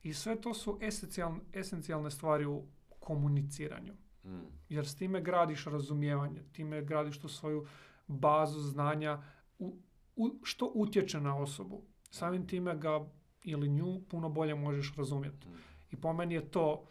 [0.02, 2.64] I sve to su esencijalne, esencijalne stvari u
[3.02, 3.92] komuniciranju.
[4.24, 4.40] Mm.
[4.68, 7.66] Jer s time gradiš razumijevanje, time gradiš tu svoju
[8.06, 9.22] bazu znanja
[9.58, 9.76] u,
[10.16, 11.82] u- što utječe na osobu.
[12.10, 13.06] Samim time ga
[13.44, 15.48] ili nju puno bolje možeš razumjeti.
[15.48, 15.52] Mm.
[15.90, 16.84] I po meni je to,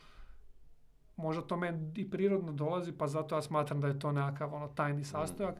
[1.15, 4.67] možda to meni i prirodno dolazi, pa zato ja smatram da je to nekakav ono
[4.67, 5.55] tajni sastojak,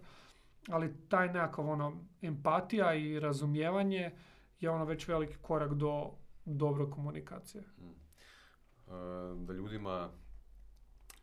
[0.70, 4.12] ali taj nekakav ono empatija i razumijevanje
[4.60, 6.12] je ono već veliki korak do
[6.46, 7.64] dobre komunikacije.
[7.78, 7.84] Mm.
[7.88, 8.92] E,
[9.46, 10.10] da ljudima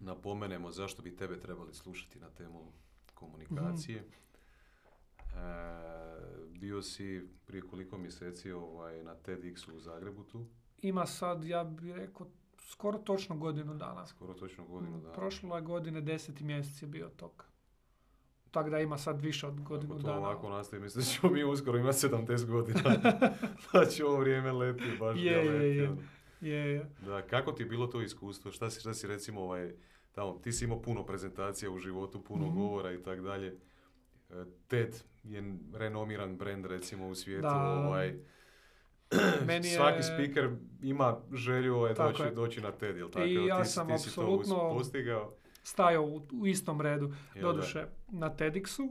[0.01, 2.73] napomenemo zašto bi tebe trebali slušati na temu
[3.15, 3.99] komunikacije.
[3.99, 4.05] E,
[6.51, 10.47] bio si prije koliko mjeseci ovaj, na TEDxu u Zagrebu tu,
[10.79, 12.27] Ima sad, ja bih rekao,
[12.61, 14.07] skoro točno godinu dana.
[14.07, 15.13] skoro točno godinu dana.
[15.13, 17.45] Prošle godine deseti mjesec je bio tog.
[18.51, 20.19] Tako da ima sad više od godinu Ako to dana.
[20.19, 22.81] ovako nastavi, mislim da ćemo mi uskoro imati 70 godina.
[23.71, 25.89] znači ovo vrijeme leti, baš Je, je, leti, je.
[25.91, 26.01] ono.
[26.01, 26.07] Je,
[26.43, 26.91] je.
[27.01, 28.53] Da, kako ti je bilo to iskustvo?
[28.53, 29.73] Šta si, šta si recimo, ovaj,
[30.13, 32.57] tamo, ti si imao puno prezentacija u životu, puno Mhm.
[32.57, 33.57] govora i tak dalje.
[34.31, 34.35] E,
[34.69, 34.89] TED
[35.25, 35.43] je
[35.75, 37.43] renomiran brand recimo u svijetu.
[37.43, 37.57] Da.
[37.63, 38.15] Ovaj,
[39.47, 40.51] Meni je- Svaki speaker
[40.83, 42.31] ima želju ovaj, Tako doći, je.
[42.31, 43.25] doći na TED, jel tako?
[43.25, 45.35] I ja ti, sam ti si to postigao.
[45.63, 47.13] Stajao u, u istom redu.
[47.35, 48.83] jel Doduše, na TEDxu,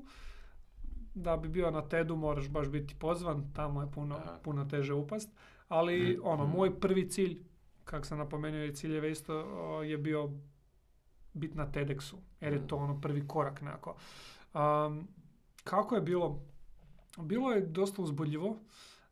[1.16, 4.40] da bi bio na TEDu moraš baš biti pozvan, tamo je puno, Aha.
[4.44, 5.30] puno teže upast.
[5.68, 6.22] Ali Mhm.
[6.24, 6.52] ono, Mhm.
[6.52, 7.38] moj prvi cilj
[7.84, 10.30] kako sam napomenuo i ciljeve isto, o, je bio
[11.34, 13.96] bit na TEDxu, jer je to ono prvi korak nekako.
[14.54, 15.08] Um,
[15.64, 16.40] kako je bilo?
[17.18, 18.58] Bilo je dosta uzbudljivo.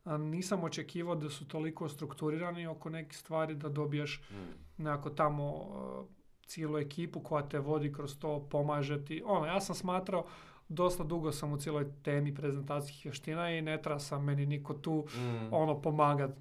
[0.08, 4.36] Nisam očekivao da su toliko strukturirani oko nekih stvari da dobiješ Mm.
[4.78, 6.06] nekako tamo uh,
[6.44, 9.24] cijelu ekipu koja te vodi kroz to, pomaže ti.
[9.26, 10.26] Ono, ja sam smatrao,
[10.68, 15.06] dosta dugo sam u cijeloj temi prezentacijskih vještina i ne treba sam meni niko tu
[15.08, 15.54] Mm.
[15.54, 16.32] ono pomagat.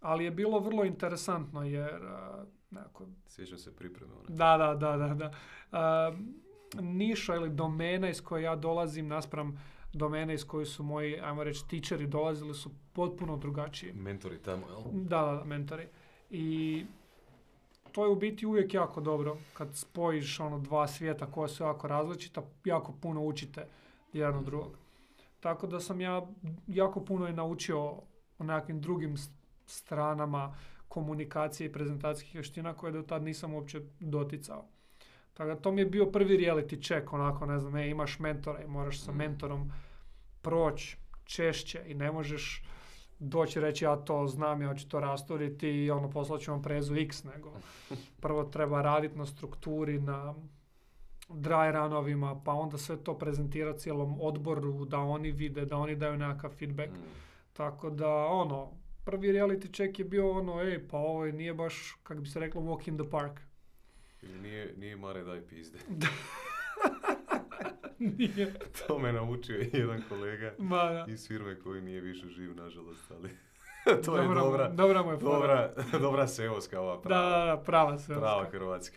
[0.00, 2.10] Ali je bilo vrlo interesantno jer uh,
[2.70, 4.12] nekako, Sjećam se pripreme.
[4.12, 4.24] one.
[4.28, 5.30] da, da, da, da, da.
[6.10, 6.18] Uh,
[6.82, 9.60] niša ili domena iz koje ja dolazim naspram
[9.92, 13.92] domene iz koje su moji, ajmo reći, tičeri dolazili su potpuno drugačiji.
[13.92, 14.82] Mentori tamo, jel?
[15.02, 15.86] Da, da, da, mentori.
[16.30, 16.84] I
[17.98, 21.88] to je u biti uvijek jako dobro kad spojiš ono dva svijeta koja su jako
[21.88, 23.66] različita, jako puno učite
[24.12, 24.78] jedan od drugog.
[25.40, 26.26] Tako da sam ja
[26.66, 27.78] jako puno i naučio
[28.38, 29.16] o nekakvim drugim
[29.66, 30.54] stranama
[30.88, 34.64] komunikacije i prezentacijskih vještina koje do tad nisam uopće doticao.
[35.34, 38.62] Tako da to mi je bio prvi reality check, onako, ne znam, e, imaš mentora
[38.62, 39.16] i moraš sa Mm.
[39.16, 39.72] mentorom
[40.42, 42.64] proći češće i ne možeš
[43.18, 46.94] doći reći ja to znam, ja ću to rasturiti i ono poslat ću vam prezu
[46.94, 47.52] X, nego
[48.22, 50.34] prvo treba raditi na strukturi, na
[51.28, 56.16] dry runovima, pa onda sve to prezentirati cijelom odboru, da oni vide, da oni daju
[56.16, 56.90] nekakav feedback.
[56.90, 57.02] Mm.
[57.52, 58.70] Tako da, ono,
[59.04, 62.40] prvi reality check je bio ono, ej, pa ovo je- nije baš, kako bi se
[62.40, 63.40] reklo, walk in the park.
[64.22, 65.78] Ili nije, nije Mare daj pizde.
[67.98, 68.54] nije.
[68.78, 71.04] to me naučio jedan kolega Ma, da.
[71.08, 73.28] iz firme koji nije više živ, nažalost, ali
[74.04, 77.44] to je Dobra mu- dobra, dobra mu je dobra, dobra seoska ova Da, prava, da,
[77.46, 78.14] da, prava se.
[78.14, 78.96] prava hrvatska.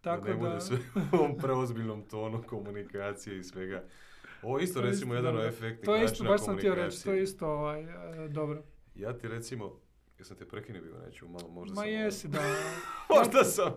[0.00, 3.82] Tako da ne da, bude sve u ovom preozbiljnom tonu komunikacije i svega.
[4.42, 6.74] Ovo isto To je recimo isto jedan od efektnih to je isto, baš sam htio
[6.74, 7.80] reći, to je isto ovaj,
[8.24, 8.62] e, dobro.
[8.94, 9.80] Ja ti recimo,
[10.18, 11.90] jesam te prekinuo bio neću, malo možda Ma sam...
[11.90, 12.40] jesi, da.
[13.16, 13.72] Možda sam.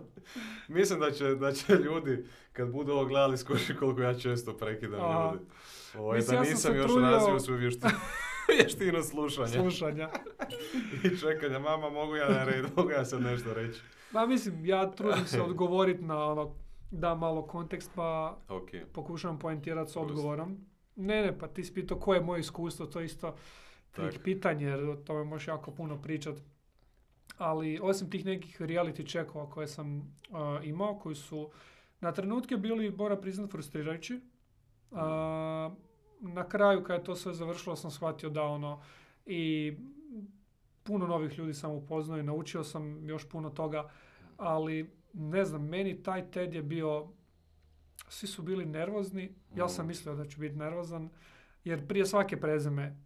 [0.68, 5.00] Mislim da će, da će ljudi, kad budu ovo gledali, skuši koliko ja često prekidam
[5.00, 5.30] Aha.
[5.32, 5.44] ljudi.
[5.98, 7.92] Ovo, Mislim, da ja sam nisam još trudio- razvio svoju vještinu,
[8.58, 10.08] vještinu slušanja Slušanja.
[11.04, 11.58] i čekanja.
[11.58, 13.80] Mama, mogu ja na red, mogu ja sad nešto reći.
[14.12, 16.54] Ma mislim, ja trudim se odgovoriti na ono,
[16.90, 20.66] da malo kontekst, pa Ok, pokušavam poentirati s odgovorom.
[20.96, 23.36] Ne, ne, pa ti si pitao koje je moje iskustvo, to isto
[23.92, 26.36] trik pitanje, jer o tome možeš jako puno pričat.
[27.38, 30.04] Ali osim tih nekih reality checkova koje sam uh,
[30.62, 31.50] imao, koji su
[32.00, 34.20] na trenutke bili, moram priznat, frustrirajući.
[34.90, 34.98] Uh,
[36.20, 38.82] na kraju, kad je to sve završilo, sam shvatio da ono,
[39.26, 39.74] i
[40.82, 43.90] puno novih ljudi sam upoznao i naučio sam još puno toga,
[44.36, 47.08] ali ne znam, meni taj TED je bio,
[48.08, 49.88] svi su bili nervozni, ja sam Mm.
[49.88, 51.10] mislio da ću biti nervozan,
[51.64, 52.96] jer prije svake prezime,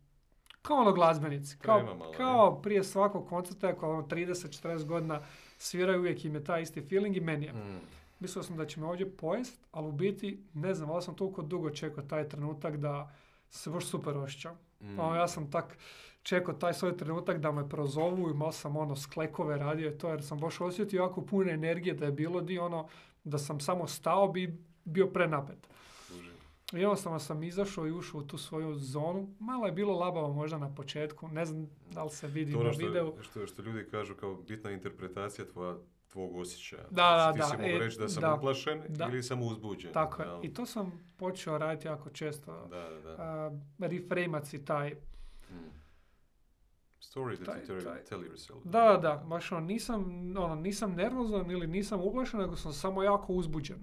[0.65, 5.21] kao ono glazbenici, kao, malo, kao prije svakog koncerta, ako ono 30-40 godina
[5.59, 7.53] sviraju, uvijek im je taj isti feeling i meni je.
[7.53, 7.81] Mm.
[8.21, 11.43] Mislio sam da će me ovdje pojest, ali u biti, ne znam, ali sam toliko
[11.43, 13.13] dugo čekao taj trenutak da
[13.51, 14.59] se baš super osjećam.
[14.81, 15.01] Mm.
[15.01, 15.79] Ono, ja sam tak
[16.23, 20.09] čekao taj svoj trenutak da me prozovu i malo sam ono sklekove radio i to
[20.09, 22.89] jer sam baš osjetio jako puno energije da je bilo di ono
[23.25, 25.69] da sam samo stao bi bio prenapet.
[26.73, 29.35] Jednostavno sam izašao i ušao u tu svoju zonu.
[29.39, 32.65] Malo je bilo labavo možda na početku, ne znam da li se vidi To na
[32.65, 33.15] ono što, videu.
[33.23, 35.77] što, što ljudi kažu kao bitna interpretacija tvoja,
[36.09, 36.83] tvog osjećaja.
[36.83, 39.07] Da, Znači, da, ti si da, e, reći da sam da, uplašen da.
[39.07, 39.93] ili sam uzbuđen.
[39.93, 40.29] Tako je.
[40.43, 42.67] I to sam počeo raditi jako često.
[42.71, 43.23] Da, da, da.
[43.23, 43.51] A,
[43.81, 44.91] reframat si taj.
[44.91, 45.55] Mm.
[47.01, 48.61] Story that Taj- you tell, taj- tell yourself.
[48.65, 49.25] Da, da, da.
[49.27, 50.05] Baš ono, nisam,
[50.39, 53.79] ono, nisam nervozan ili nisam uplašen, nego sam samo jako uzbuđen.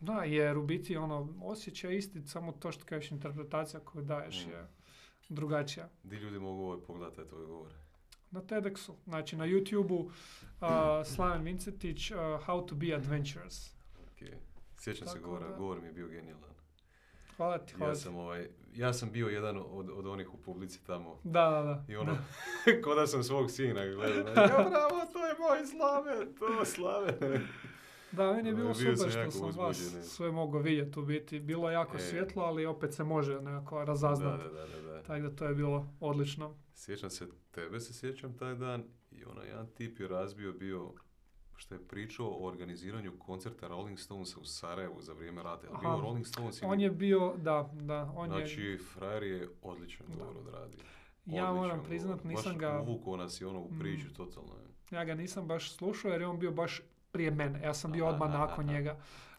[0.00, 4.46] Da, jer u biti ono, osjećaj je isti, samo to što kažeš interpretacija koju daješ
[4.46, 4.50] Mm.
[4.50, 4.66] je
[5.28, 5.88] drugačija.
[6.02, 7.72] Di ljudi mogu ovaj pogledati tvoj govor?
[8.30, 10.10] Na TEDxu, znači na YouTube-u, uh,
[11.04, 13.74] Slaven Vincetić, uh, How to be adventurous.
[14.02, 14.28] Ok.
[14.78, 15.56] Sjećam se govora, da.
[15.56, 16.50] govor mi je bio genijalan.
[17.36, 20.84] Hvala ti, hvala Ja sam, ovaj, ja sam bio jedan od, od onih u publici
[20.86, 21.20] tamo.
[21.24, 21.84] Da, da, da.
[21.88, 22.82] I ono, Da.
[22.84, 24.32] ko da sam svog sina gledao.
[24.42, 27.46] Ja, bravo, to je moj Slaven, to je Slaven.
[28.12, 31.40] Da, meni je bilo super što sam vas sve mogao vidjeti u biti.
[31.40, 32.00] Bilo je jako E.
[32.00, 34.44] svjetlo, ali opet se može nekako razaznati.
[34.44, 35.02] da, da, da, da.
[35.02, 36.54] Tako da to je bilo odlično.
[36.74, 40.92] Sjećam se, tebe se sjećam taj dan i onaj jedan tip je razbio bio
[41.56, 45.66] što je pričao o organiziranju koncerta Rolling Stonesa u Sarajevu za vrijeme rata.
[45.66, 46.02] Jel bio Aha.
[46.02, 46.62] Rolling Stones.
[46.62, 48.36] On je bio, da, da, on je...
[48.36, 50.16] Znači, frajer je odlično Da.
[50.16, 50.78] dobro odradio.
[51.26, 51.88] Ja Odličan moram govor.
[51.88, 52.80] priznat, nisam baš ga...
[52.80, 53.78] uvukao nas i ono u Mm.
[53.78, 54.96] priču, totalno je.
[54.96, 56.82] Ja ga nisam baš slušao jer je on bio baš
[57.12, 57.60] prije mene.
[57.62, 58.72] Ja sam bio odmah aha, nakon aha.
[58.72, 58.96] njega.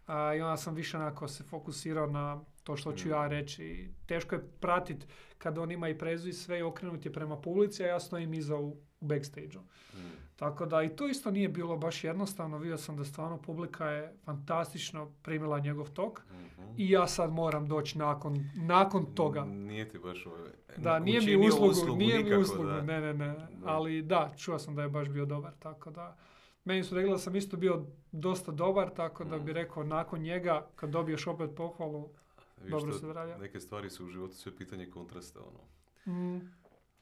[0.08, 3.12] A, I onda sam više onako se fokusirao na to što ću Mm.
[3.12, 3.92] ja reći.
[4.06, 5.08] Teško je pratit
[5.38, 8.34] kad on ima i prezu i sve i okrenut je prema publici, a ja stojim
[8.34, 8.70] iza u,
[9.00, 9.62] u backstage-u.
[9.98, 10.12] Mm.
[10.36, 12.58] Tako da i to isto nije bilo baš jednostavno.
[12.58, 16.22] Vidio sam da stvarno publika je fantastično primila njegov tok.
[16.32, 16.62] Mhm.
[16.78, 19.46] I ja sad moram doći nakon, nakon toga.
[19.46, 23.36] Nije ti baš ovaj, Da, nije mi uslugu, nije mi uslugu, ne, ne, ne.
[23.66, 26.18] Ali da, čuo sam da je baš bio dobar, tako da...
[26.64, 29.56] Meni su rekli da sam isto bio dosta dobar, tako da bi Mm.
[29.56, 32.10] rekao nakon njega, kad dobiješ opet pohvalu,
[32.58, 33.38] Vidiš dobro se odradio.
[33.38, 35.60] Neke stvari su u životu sve pitanje kontrasta, ono.
[36.08, 36.52] Mm,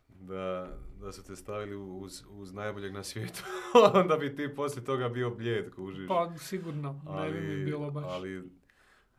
[0.10, 0.68] Da,
[1.02, 3.44] da su te stavili uz, uz najboljeg na svijetu,
[3.94, 6.08] onda bi ti poslije toga bio blijed, kužiš.
[6.08, 8.06] pa sigurno, ne bi mi bilo baš.
[8.08, 8.52] Ali,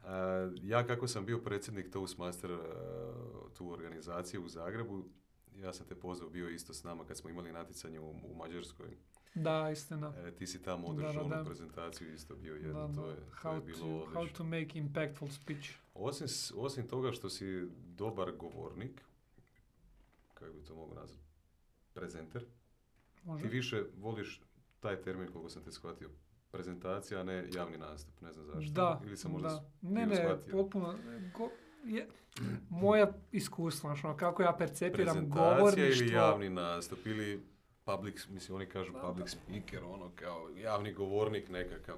[0.03, 0.16] a,
[0.62, 2.59] ja kako sam bio predsjednik Toastmaster a,
[3.55, 5.05] tu organizaciju u Zagrebu,
[5.55, 8.97] ja sam te pozvao bio isto s nama kad smo imali natjecanje u, u Mađarskoj.
[9.35, 10.12] Da, istina.
[10.18, 13.11] E, ti si tamo održao onu prezentaciju isto bio Da, jedan, to da.
[13.11, 14.37] je, to How, je to, bilo how odlično.
[14.37, 15.70] to make impactful speech.
[15.95, 16.26] Osim,
[16.57, 19.01] osim toga što si dobar govornik,
[20.35, 21.24] kako bi to mogu nazvati,
[21.93, 22.45] prezenter,
[23.24, 23.43] Može?
[23.43, 24.41] ti više voliš
[24.81, 26.11] taj termin koliko sam te shvatio,
[26.51, 28.72] prezentacija, a ne javni nastup, ne znam zašto.
[28.72, 29.64] Da, Ili sam možda da.
[29.83, 30.53] Ne, ne, shvatio.
[30.53, 30.99] potpuno.
[31.37, 31.51] Go,
[31.85, 32.09] je,
[32.70, 36.05] moja iskustva, ono, kako ja percepiram prezentacija govorništvo.
[36.05, 37.43] ili javni nastup ili
[37.91, 41.97] public, mislim oni kažu Da, public speaker, ono kao javni govornik nekakav.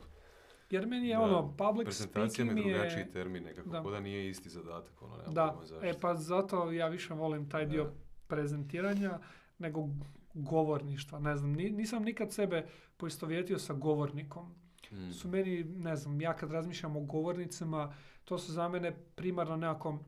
[0.71, 4.01] Jer meni je Da, ono, public Prezentacija mi speaking je drugačiji termin nekako, Da.
[4.01, 7.91] nije isti zadatak, ono, nemam Da, e pa zato ja više volim taj dio Da.
[8.27, 9.19] prezentiranja
[9.59, 9.89] nego
[10.35, 11.19] govorništva.
[11.19, 12.67] Ne znam, ni- nisam nikad sebe
[12.97, 14.55] poistovjetio sa govornikom.
[14.93, 15.11] Mm.
[15.11, 19.99] Su meni, ne znam, ja kad razmišljam o govornicima, to su za mene primarno nekako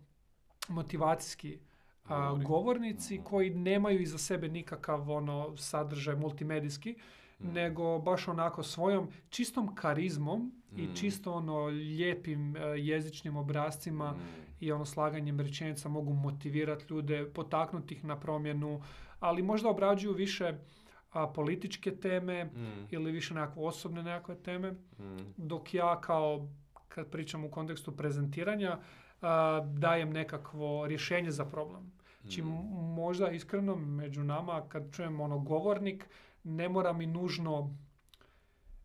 [0.69, 1.59] motivacijski
[2.07, 6.97] a, govornici koji nemaju iza sebe nikakav ono sadržaj multimedijski,
[7.41, 7.49] Mm.
[7.49, 10.95] nego baš onako svojom čistom karizmom i Mm.
[10.95, 14.17] čisto ono lijepim e, jezičnim obrazcima Mm.
[14.61, 18.83] i ono slaganjem rečenica mogu motivirati ljude, potaknuti ih na promjenu,
[19.21, 20.55] ali možda obrađuju više
[21.13, 22.87] a, političke teme Mm.
[22.91, 25.17] ili više nekakve osobne nekakve teme, Mm.
[25.37, 26.49] dok ja kao,
[26.89, 28.79] kad pričam u kontekstu prezentiranja,
[29.69, 31.93] dajem nekakvo rješenje za problem.
[32.21, 32.47] Znači Mm.
[32.95, 36.07] možda iskreno među nama kad čujem ono govornik,
[36.45, 37.77] ne mora mi nužno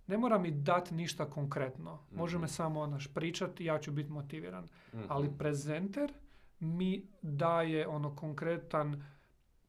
[0.07, 1.99] ne mora mi dati ništa konkretno.
[2.11, 2.41] Može Mhm.
[2.41, 4.67] me samo onaš pričati ja ću biti motiviran.
[4.93, 5.03] Mhm.
[5.07, 6.13] Ali prezenter
[6.59, 9.03] mi daje ono konkretan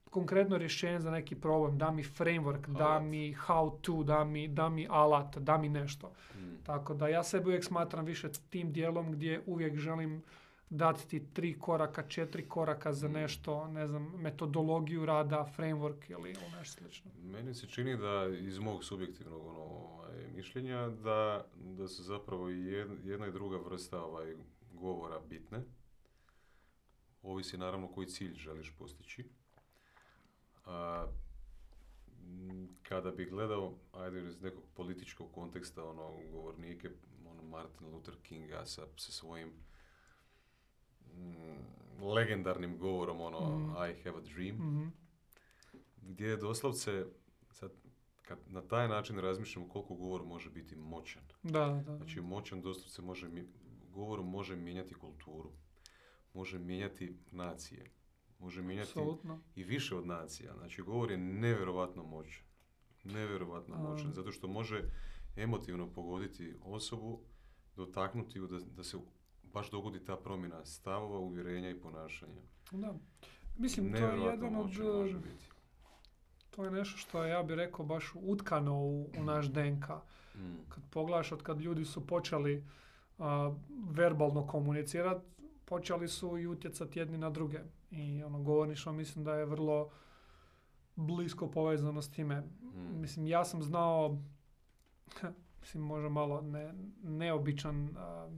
[0.06, 3.02] konkretno rješenje za neki problem, da mi framework, da Alat.
[3.02, 6.12] mi how to, da mi, da mi alat, da mi nešto.
[6.34, 6.38] Mm.
[6.62, 10.22] Tako da ja sebe uvijek smatram više tim dijelom gdje uvijek želim
[10.70, 13.12] dati ti tri koraka, četiri koraka za Mm.
[13.12, 17.10] nešto, ne znam, metodologiju rada, framework ili ili nešto slično.
[17.22, 22.48] Meni se čini da iz mog subjektivnog ono, ovaj, mišljenja da, da su zapravo
[23.04, 24.34] jedna i druga vrsta ovaj,
[24.72, 25.58] govora bitne.
[27.22, 29.24] Ovisi naravno koji cilj želiš postići.
[30.66, 31.06] A,
[32.82, 36.90] kada bi gledao, ajde iz nekog političkog konteksta, ono, govornike,
[37.30, 39.52] ono, Martin Luther Kinga sa, sa svojim
[42.02, 43.70] legendarnim govorom, ono, Mhm.
[43.70, 44.86] I have a dream, Mhm.
[45.98, 47.06] gdje je doslovce,
[47.50, 47.72] sad,
[48.22, 51.22] kad na taj način razmišljamo koliko govor može biti moćan.
[51.42, 51.96] Da, da.
[51.96, 53.28] Znači, moćan doslovce može,
[53.84, 55.50] govor može mijenjati kulturu,
[56.34, 57.90] može mijenjati nacije,
[58.38, 59.40] može mijenjati Apsolutno.
[59.54, 60.54] i više od nacija.
[60.54, 62.44] Znači, govor je nevjerovatno moćan.
[63.04, 63.78] Nevjerovatno A.
[63.80, 64.82] moćan, zato što može
[65.36, 67.20] emotivno pogoditi osobu,
[67.76, 68.96] dotaknuti ju da, da se
[69.52, 72.42] baš dogodi ta promjena stavova, uvjerenja i ponašanja.
[72.70, 72.94] Da.
[73.58, 74.78] Mislim, to je jedan od...
[74.78, 75.44] može biti.
[76.50, 79.88] To je nešto što je, ja bih rekao, baš utkano u, u naš DNK.
[80.34, 80.68] Mm.
[80.68, 82.66] Kad pogledaš od kad ljudi su počeli
[83.18, 83.54] a,
[83.90, 85.26] verbalno komunicirati,
[85.64, 87.58] počeli su i utjecati jedni na druge.
[87.90, 89.90] I ono, govorništvo mislim da je vrlo
[90.96, 92.40] blisko povezano s time.
[92.40, 93.00] Mm.
[93.00, 94.18] Mislim, ja sam znao,
[95.60, 98.28] mislim, možda malo ne, neobičan a,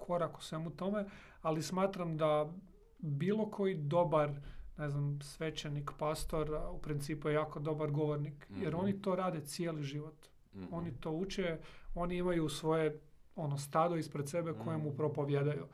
[0.00, 1.04] korak u svemu tome,
[1.42, 2.52] ali smatram da
[2.98, 4.30] bilo koji dobar
[4.76, 8.80] ne znam, svećenik, pastor, u principu je jako dobar govornik, jer Mhm.
[8.80, 10.26] oni to rade cijeli život.
[10.54, 10.64] Mhm.
[10.72, 11.58] Oni to uče,
[11.94, 13.00] oni imaju svoje
[13.36, 14.96] ono stado ispred sebe kojemu Mhm.
[14.96, 15.66] propovjedaju.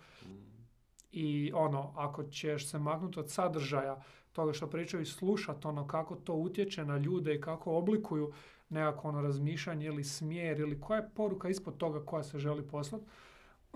[1.13, 4.03] I ono, ako ćeš se maknuti od sadržaja
[4.33, 8.33] toga što pričaju i slušati ono kako to utječe na ljude i kako oblikuju
[8.69, 13.05] nekako ono razmišljanje ili smjer ili koja je poruka ispod toga koja se želi poslati,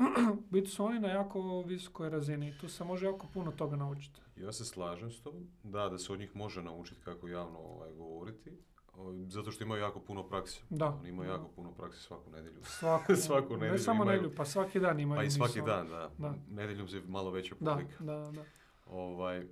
[0.51, 2.55] biti su oni na jako visokoj razini.
[2.59, 4.21] Tu se može jako puno toga naučiti.
[4.37, 7.93] Ja se slažem s tobom, da, da se od njih može naučiti kako javno ovaj,
[7.93, 8.51] govoriti,
[8.95, 10.61] o, zato što imaju jako puno prakse.
[10.71, 10.87] Da.
[10.91, 12.61] Oni imaju jako puno prakse svaku nedjelju.
[12.63, 15.19] Svaku, Svaku Ne nedjelju samo imaju- nedjelju, pa svaki dan imaju.
[15.19, 15.67] Pa i svaki miso.
[15.67, 16.11] dan, da.
[16.19, 16.35] Da.
[16.51, 18.05] Nedjeljom se malo veća Da, publika.
[18.05, 18.45] da, da.
[18.87, 19.47] Ovaj, e,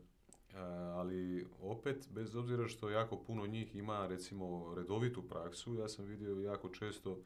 [0.94, 6.40] ali opet, bez obzira što jako puno njih ima recimo redovitu praksu, ja sam vidio
[6.40, 7.18] jako često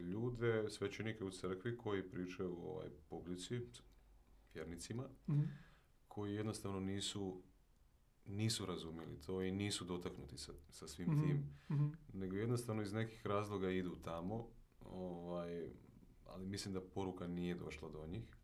[0.00, 3.60] ljude, svećenike u crkvi koji pričaju ovaj, publici,
[4.54, 5.42] vjernicima, Mhm.
[6.08, 7.42] koji jednostavno nisu
[8.26, 11.86] nisu razumjeli to i nisu dotaknuti sa, sa svim Mhm, tim, mhm.
[12.12, 14.48] nego jednostavno iz nekih razloga idu tamo,
[14.80, 15.70] ovaj,
[16.26, 18.36] ali mislim da poruka nije došla do njih.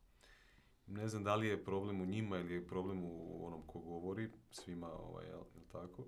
[0.86, 4.30] Ne znam da li je problem u njima ili je problem u onom ko govori,
[4.50, 6.06] svima, ovaj, jel, jel tako?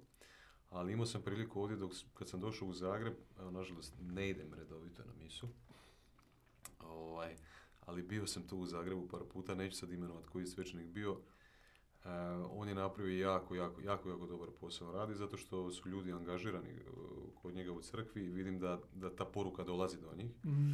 [0.71, 4.55] Ali imao sam priliku ovdje dok, kad sam došao u Zagreb, evo, nažalost ne idem
[4.55, 5.49] redovito na misu,
[6.79, 7.37] ovaj,
[7.81, 11.21] ali bio sam tu u Zagrebu par puta, neću sad imenovat koji je svećenik bio,
[12.05, 12.09] E,
[12.51, 16.69] on je napravio jako, jako, jako, jako dobar posao radi zato što su ljudi angažirani
[16.69, 16.83] e,
[17.35, 20.31] kod njega u crkvi i vidim da, da ta poruka dolazi do njih.
[20.45, 20.73] Mhm.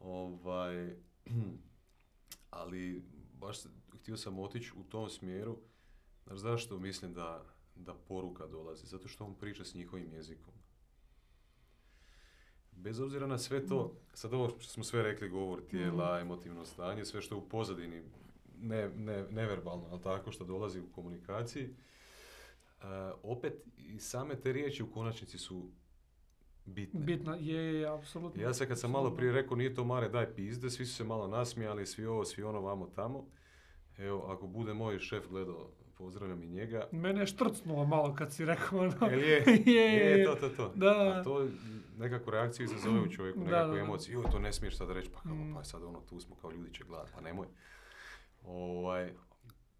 [0.00, 0.96] Ovaj,
[2.50, 3.56] ali baš
[4.00, 5.58] htio sam otići u tom smjeru.
[6.26, 7.44] Znaš zašto mislim da,
[7.76, 8.86] da poruka dolazi?
[8.86, 10.54] Zato što on priča s njihovim jezikom.
[12.72, 17.04] Bez obzira na sve to, sad ovo što smo sve rekli, govor tijela, emotivno stanje,
[17.04, 18.02] sve što je u pozadini,
[18.58, 22.86] ne, ne, neverbalno, ali tako što dolazi u komunikaciji, e,
[23.22, 25.70] opet i same te riječi u konačnici su
[26.64, 27.00] bitne.
[27.00, 28.42] Bitno, je, je, apsolutno.
[28.42, 31.04] Ja se kad sam malo prije rekao nije to mare daj pizde, svi su se
[31.04, 33.26] malo nasmijali, svi ovo, svi ono, vamo tamo.
[33.98, 36.88] Evo, ako bude moj šef gledao, pozdravljam i njega.
[36.92, 38.92] Mene je štrcnulo malo kad si rekao ono.
[39.02, 39.44] Jel je?
[39.66, 40.72] je, je, to, to, to.
[40.74, 40.90] Da.
[41.10, 41.48] A to
[41.96, 43.78] nekakvu reakciju izazove u čovjeku, nekakvu da, da.
[43.78, 44.14] emociju.
[44.14, 45.54] Joj, to ne smiješ sad reći, pa kako, Mm.
[45.54, 47.46] pa sad ono, tu smo kao ljudi će gledat, pa nemoj.
[48.42, 49.12] Ovaj,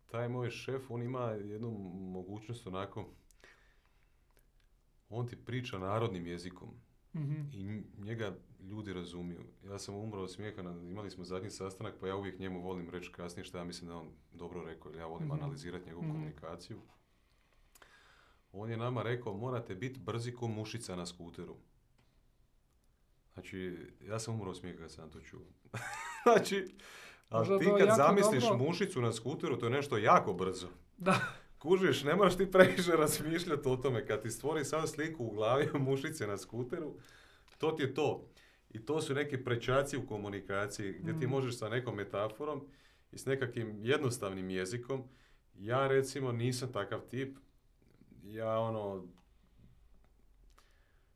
[0.06, 3.08] taj moj šef, on ima jednu mogućnost onako,
[5.08, 6.68] on ti priča narodnim jezikom.
[7.14, 7.34] Mhm.
[7.52, 8.36] i nj- njega
[8.66, 9.40] ljudi razumiju.
[9.64, 13.12] Ja sam umro od smijeha, imali smo zadnji sastanak, pa ja uvijek njemu volim reći
[13.12, 15.34] kasnije što ja mislim da on dobro rekao, ja volim Mhm.
[15.34, 16.12] analizirati njegovu Mhm.
[16.12, 16.78] komunikaciju.
[18.52, 21.56] On je nama rekao, morate biti brzi ko mušica na skuteru.
[23.34, 25.40] Znači, ja sam umro od smijeha kad sam to čuo.
[26.22, 26.66] znači,
[27.28, 28.58] ali ti kad zamisliš dobro.
[28.58, 30.68] mušicu na skuteru, to je nešto jako brzo.
[30.96, 31.20] Da.
[31.58, 34.06] Kužiš, ne moraš ti previše razmišljati o tome.
[34.06, 36.94] Kad ti stvori sam sliku u glavi mušice na skuteru,
[37.58, 38.28] to ti je to.
[38.76, 41.30] I to su neki prečaci u komunikaciji gdje ti Mm.
[41.30, 42.66] možeš sa nekom metaforom
[43.12, 45.02] i s nekakvim jednostavnim jezikom.
[45.54, 47.36] Ja recimo nisam takav tip.
[48.24, 49.06] Ja ono,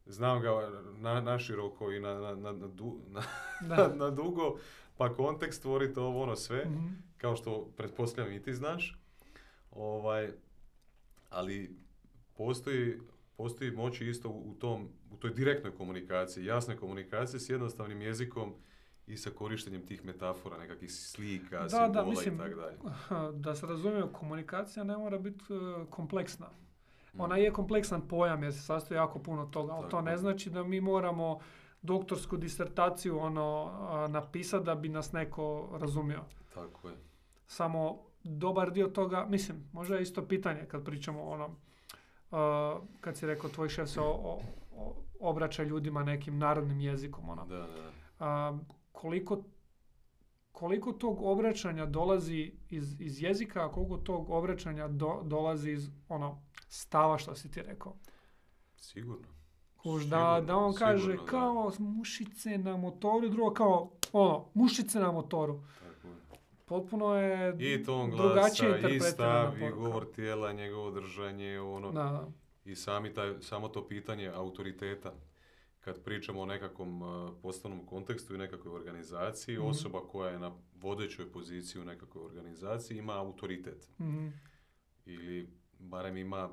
[0.06, 0.50] znam ga
[0.94, 3.00] na, naširoko i na, na, na, na, du-
[3.62, 4.58] na, na dugo,
[4.96, 6.86] pa kontekst stvoriti ovo ono sve Mhm.
[7.16, 8.98] kao što pretpostavljam i ti znaš.
[9.70, 10.32] Ovaj,
[11.30, 11.76] ali
[12.34, 12.98] postoji,
[13.36, 18.54] postoji moći isto u, u tom, u toj direktnoj komunikaciji, jasnoj komunikaciji s jednostavnim jezikom
[19.06, 22.76] i sa korištenjem tih metafora, nekakvih slika, Da, simbola da, mislim, i tako dalje.
[23.34, 25.56] da se razumije, komunikacija ne mora biti e,
[25.90, 26.46] kompleksna.
[27.14, 27.20] Mm.
[27.20, 30.62] Ona je kompleksan pojam jer se sastoji jako puno toga, ali to ne znači da
[30.62, 31.38] mi moramo
[31.82, 33.70] doktorsku disertaciju ono
[34.08, 36.20] napisati da bi nas neko razumio.
[36.54, 36.94] Tako je.
[37.46, 41.56] Samo dobar dio toga, mislim, možda je isto pitanje kad pričamo o onom,
[42.30, 42.38] uh,
[43.00, 44.40] kad si rekao tvoj šef se o- o-
[45.20, 47.46] obraća ljudima nekim narodnim jezikom, ono.
[47.46, 47.92] Da, da.
[48.18, 48.58] A,
[48.92, 49.42] koliko,
[50.52, 56.42] koliko tog obraćanja dolazi iz, iz jezika, a koliko tog obraćanja do- dolazi iz ono
[56.68, 57.94] stava što si ti rekao.
[58.76, 59.28] Sigurno.
[59.76, 61.30] Kuž, da, da on kaže sigurno, da.
[61.30, 65.60] kao mušice na motoru, drugo kao ono, mušice na motoru.
[65.78, 66.14] Tako je.
[66.66, 71.92] Potpuno je I ton drugačije glasa, i interpretirana stav, i govor tijela, njegovo držanje, ono,
[71.92, 72.28] Da, da.
[72.64, 75.14] I sami taj, samo to pitanje autoriteta.
[75.80, 77.08] Kad pričamo o nekakvom uh,
[77.42, 79.66] poslovnom kontekstu i nekakvoj organizaciji, Mhm.
[79.66, 83.88] osoba koja je na vodećoj poziciji u nekakvoj organizaciji ima autoritet.
[84.00, 84.28] Mhm.
[85.06, 86.50] Ili barem ima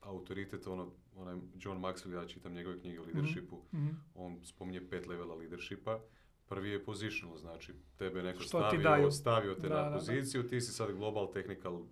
[0.00, 3.88] autoritet, ono, onaj John Maxwell, ja čitam njegove knjige o leadershipu, Mhm.
[4.14, 6.00] on spominje pet levela leadershipa.
[6.46, 9.96] Prvi je positional, znači tebe neko Što stavio, stavio te Da, na da, da.
[9.96, 11.82] poziciju, ti si sad global technical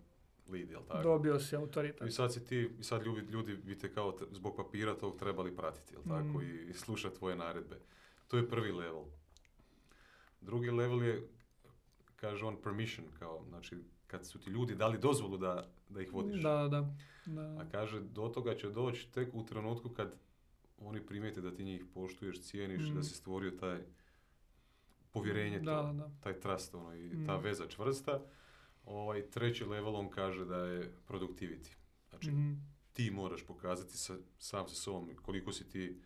[0.49, 1.03] lead, jel tako?
[1.03, 2.09] Dobio si autoritet.
[2.09, 5.57] I sad si ti, i sad ljudi, ljudi bi te kao zbog papira tog trebali
[5.57, 6.70] pratiti, jel tako, Mm.
[6.70, 7.76] i slušati tvoje naredbe.
[8.28, 9.05] To je prvi level.
[10.40, 11.28] Drugi level je,
[12.16, 13.76] kaže on, permission, kao, znači,
[14.07, 16.42] kad su ti ljudi dali dozvolu da, da ih vodiš.
[16.42, 16.94] Da, da,
[17.26, 17.42] da.
[17.61, 20.14] A kaže, do toga će doći tek u trenutku kad
[20.78, 22.94] oni primijete da ti njih poštuješ, cijeniš, Mm.
[22.94, 23.78] da si stvorio taj
[25.11, 27.42] povjerenje, Da, to, da, taj trust, ono, i ta Mm.
[27.42, 28.20] veza čvrsta.
[28.87, 31.72] Ovaj, treći level on kaže da je productivity.
[32.11, 32.53] Znači, Mhm.
[32.93, 36.01] ti moraš pokazati sa, sam sa sobom koliko si ti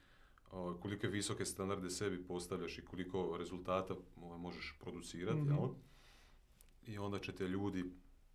[0.51, 5.51] o, kolike visoke standarde sebi postavljaš i koliko rezultata ovaj, možeš producirati, Mhm.
[5.51, 5.69] jel?
[6.85, 7.85] I onda će te ljudi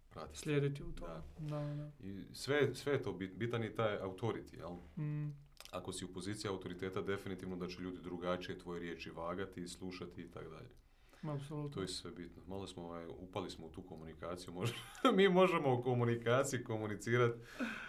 [0.10, 0.40] pratiti.
[0.40, 1.08] Slijediti u to.
[1.08, 1.24] Da.
[1.40, 1.92] Da, da.
[2.02, 4.74] I sve, sve je to bit, bitan je taj authority, jel?
[4.98, 10.22] Mm, Ako si u poziciji autoriteta, definitivno da će ljudi drugačije tvoje riječi vagati slušati
[10.22, 10.70] i tako dalje.
[11.34, 11.70] Apsolutno.
[11.70, 12.44] To je sve bitno.
[12.48, 14.54] Malo smo, ovaj, upali smo u tu komunikaciju.
[14.54, 14.74] Može,
[15.18, 17.40] mi možemo u komunikaciji komunicirati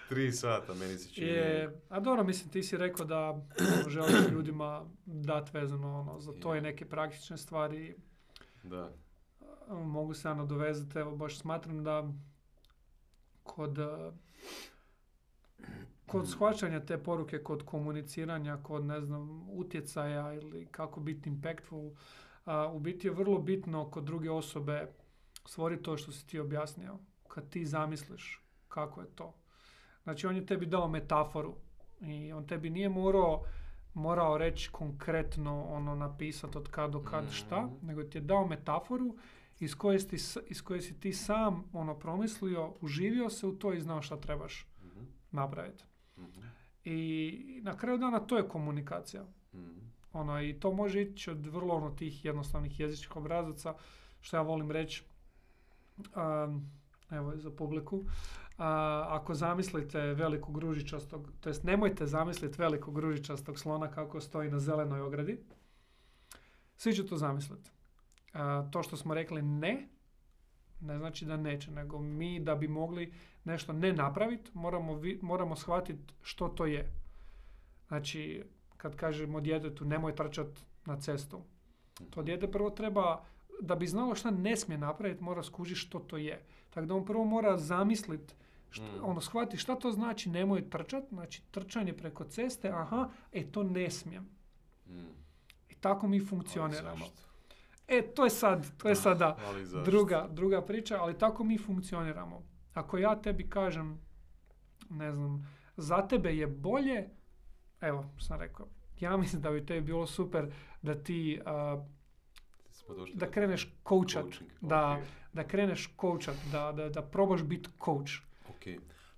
[0.08, 1.26] tri sata, meni se čini.
[1.26, 6.32] Je, a dobro, mislim, ti si rekao da ono, želiš ljudima dati vezano ono, za
[6.32, 6.62] to i Je.
[6.62, 7.96] neke praktične stvari.
[8.62, 8.92] Da.
[9.68, 12.12] Mogu se nadovezati, evo, baš smatram da
[13.42, 14.12] kod, a,
[16.06, 21.90] kod shvaćanja te poruke, kod komuniciranja, kod, ne znam, utjecaja ili kako biti impactful,
[22.46, 24.88] a, u biti je vrlo bitno kod druge osobe
[25.44, 26.98] stvoriti to što si ti objasnio.
[27.28, 29.34] Kad ti zamisliš kako je to.
[30.02, 31.54] Znači, on je tebi dao metaforu
[32.00, 33.42] i on tebi nije morao
[33.94, 37.86] morao reći konkretno ono napisati od kad do kad šta, Mhm.
[37.86, 39.16] nego ti je dao metaforu
[39.58, 40.16] iz koje, si,
[40.46, 44.66] iz koje si ti sam ono promislio, uživio se u to i znao šta trebaš
[44.82, 45.84] Mhm, napraviti.
[46.18, 46.40] mhm,
[46.84, 49.24] I na kraju dana to je komunikacija.
[49.54, 49.85] mhm.
[50.16, 53.74] Ono, I to može ići od vrlo ono, tih jednostavnih jezičkih obrazaca,
[54.20, 55.04] što ja volim reći,
[55.98, 56.70] um,
[57.10, 58.04] evo za publiku,
[58.58, 64.58] a, ako zamislite velikog ružičastog, to jest nemojte zamisliti velikog ružičastog slona kako stoji na
[64.60, 65.38] zelenoj ogradi,
[66.76, 67.70] svi će to zamisliti.
[68.32, 69.88] A, to što smo rekli ne,
[70.80, 73.12] ne znači da neće, nego mi da bi mogli
[73.44, 76.92] nešto ne napraviti, moramo, vi- moramo shvatiti što to je.
[77.88, 78.44] Znači,
[78.76, 80.46] kad kažemo djetetu nemoj trčat
[80.84, 81.40] na cestu,
[82.10, 83.24] to dijete prvo treba,
[83.60, 86.42] da bi znalo šta ne smije napraviti, mora skužiti što to je.
[86.70, 88.34] Tako da on prvo mora zamisliti,
[88.70, 89.04] što, Mm.
[89.04, 93.90] ono, shvati šta to znači nemoj trčat, znači trčanje preko ceste, aha, e to ne
[93.90, 94.28] smijem.
[94.86, 95.06] Mhm.
[95.68, 97.04] I tako mi funkcioniramo.
[97.88, 99.36] E, to je sad, to je sad da.
[99.46, 99.90] Ali zašto?
[99.90, 102.42] Druga, druga priča, ali tako mi funkcioniramo.
[102.74, 104.00] Ako ja tebi kažem,
[104.90, 107.08] ne znam, za tebe je bolje,
[107.80, 108.66] evo, sam rekao,
[109.00, 110.52] ja mislim da bi tebi bilo super
[110.82, 111.84] da ti, a,
[113.14, 115.00] da kreneš coachat, coaching, da,
[115.32, 118.12] da kreneš coachat, da, da, da probaš biti coach.
[118.48, 118.66] Ok.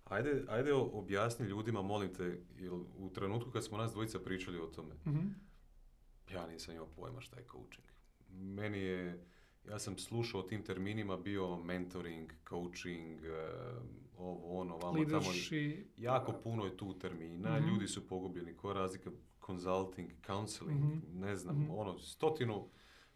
[0.04, 2.24] Ajde, ajde objasni ljudima, molim te,
[2.56, 5.28] jer u trenutku kad smo nas dvojica pričali o tome, Mhm.
[6.30, 7.86] ja nisam imao pojma šta je coaching.
[8.30, 9.24] Meni je,
[9.68, 13.20] ja sam slušao o tim terminima, bio mentoring, coaching,
[14.18, 15.22] ovo, ono, vamo, tamo.
[15.96, 17.68] Jako puno je tu termina, Mhm.
[17.68, 19.10] ljudi su pogubljeni, koja razlika
[19.46, 20.98] consulting, counseling, Mhm.
[21.14, 21.70] ne znam, Mhm.
[21.70, 22.68] ono, stotinu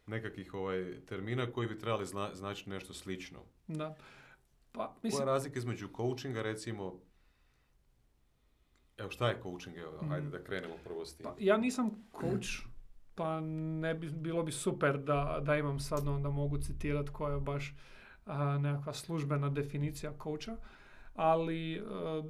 [0.07, 3.39] nekakvih ovaj, termina koji bi trebali zna, značiti nešto slično.
[3.67, 3.95] da.
[4.71, 6.99] Pa, Koja je mislim, razlika između coachinga, recimo,
[8.97, 10.11] evo šta je coaching, evo, Mhm.
[10.11, 11.23] ajde da krenemo prvo s tim.
[11.23, 12.47] pa, ja nisam coach,
[13.15, 17.39] pa ne bi, bilo bi super da, da imam sad onda mogu citirati koja je
[17.41, 17.75] baš
[18.25, 20.57] a, nekakva službena definicija coacha,
[21.15, 22.23] ali a,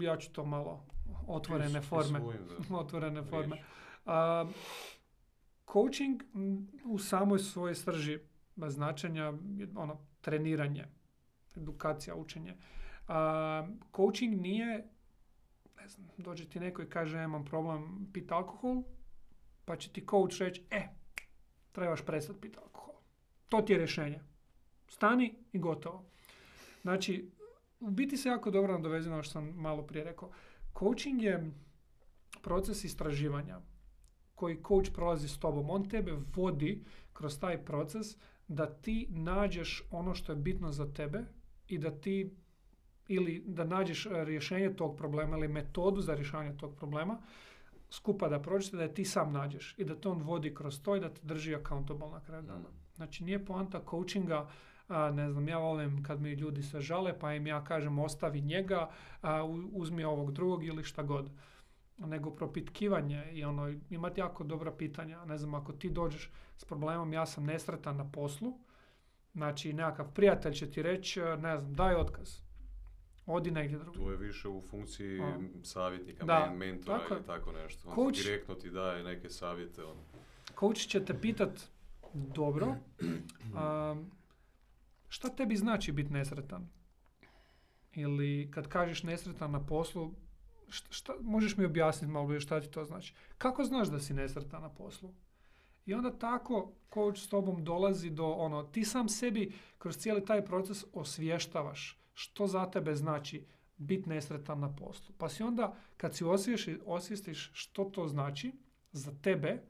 [0.00, 0.86] ja ću to malo
[1.26, 2.20] otvorene forme.
[2.82, 3.56] otvorene forme.
[4.06, 4.46] A,
[5.72, 6.22] coaching
[6.84, 8.18] u samoj svojoj srži
[8.56, 9.24] značenja
[9.56, 10.84] je ono treniranje,
[11.56, 12.56] edukacija, učenje.
[13.08, 14.88] A, coaching nije
[15.82, 18.82] ne znam, dođe ti neko i kaže "Ja imam problem piti alkohol,
[19.64, 20.88] pa će ti coach reći, e,
[21.72, 22.94] trebaš prestati piti alkohol.
[23.48, 24.20] To ti je rješenje.
[24.88, 26.04] Stani i gotovo.
[26.82, 27.30] Znači,
[27.80, 30.30] u biti se jako dobro nadovezuje na ono što sam malo prije rekao.
[30.78, 31.50] Coaching je
[32.42, 33.60] proces istraživanja
[34.34, 35.70] koji coach prolazi s tobom.
[35.70, 38.06] On tebe vodi kroz taj proces
[38.48, 41.24] da ti nađeš ono što je bitno za tebe
[41.68, 42.36] i da ti
[43.08, 47.18] ili da nađeš e, rješenje tog problema ili metodu za rješavanje tog problema
[47.90, 50.96] skupa da prođete, da je ti sam nađeš i da te on vodi kroz to
[50.96, 52.68] i da te drži accountable na kraju dana.
[52.68, 52.80] Mm.
[52.94, 54.48] Znači nije poanta coachinga,
[54.90, 58.40] a, ne znam, ja volim kad mi ljudi se žale pa im ja kažem ostavi
[58.40, 58.90] njega,
[59.22, 61.30] a, uzmi ovog drugog ili šta god.
[61.98, 65.24] Nego propitkivanje i ono, imati jako dobra pitanja.
[65.24, 68.58] Ne znam, ako ti dođeš s problemom ja sam nesretan na poslu,
[69.32, 72.38] znači nekakav prijatelj će ti reći, ne znam, daj otkaz.
[73.26, 74.04] Odi negdje drugdje.
[74.04, 75.32] To je više u funkciji A.
[75.62, 77.88] savjetnika, Da, men- mentora tako ili tako nešto.
[77.88, 79.84] On Coach- direktno ti daje neke savjete.
[79.84, 80.00] Ono.
[80.60, 81.60] Coach će te pitat,
[82.14, 82.74] dobro,
[83.54, 83.96] a,
[85.10, 86.68] šta tebi znači biti nesretan?
[87.94, 90.14] Ili kad kažeš nesretan na poslu,
[90.68, 93.14] šta, šta- možeš mi objasniti malo šta ti to znači?
[93.38, 95.14] Kako znaš da si nesretan na poslu?
[95.86, 100.44] I onda tako coach s tobom dolazi do ono, ti sam sebi kroz cijeli taj
[100.44, 103.46] proces osvještavaš što za tebe znači
[103.76, 105.14] biti nesretan na poslu.
[105.18, 108.52] Pa si onda, kad si osviješ, osvijestiš što to znači
[108.92, 109.62] za tebe,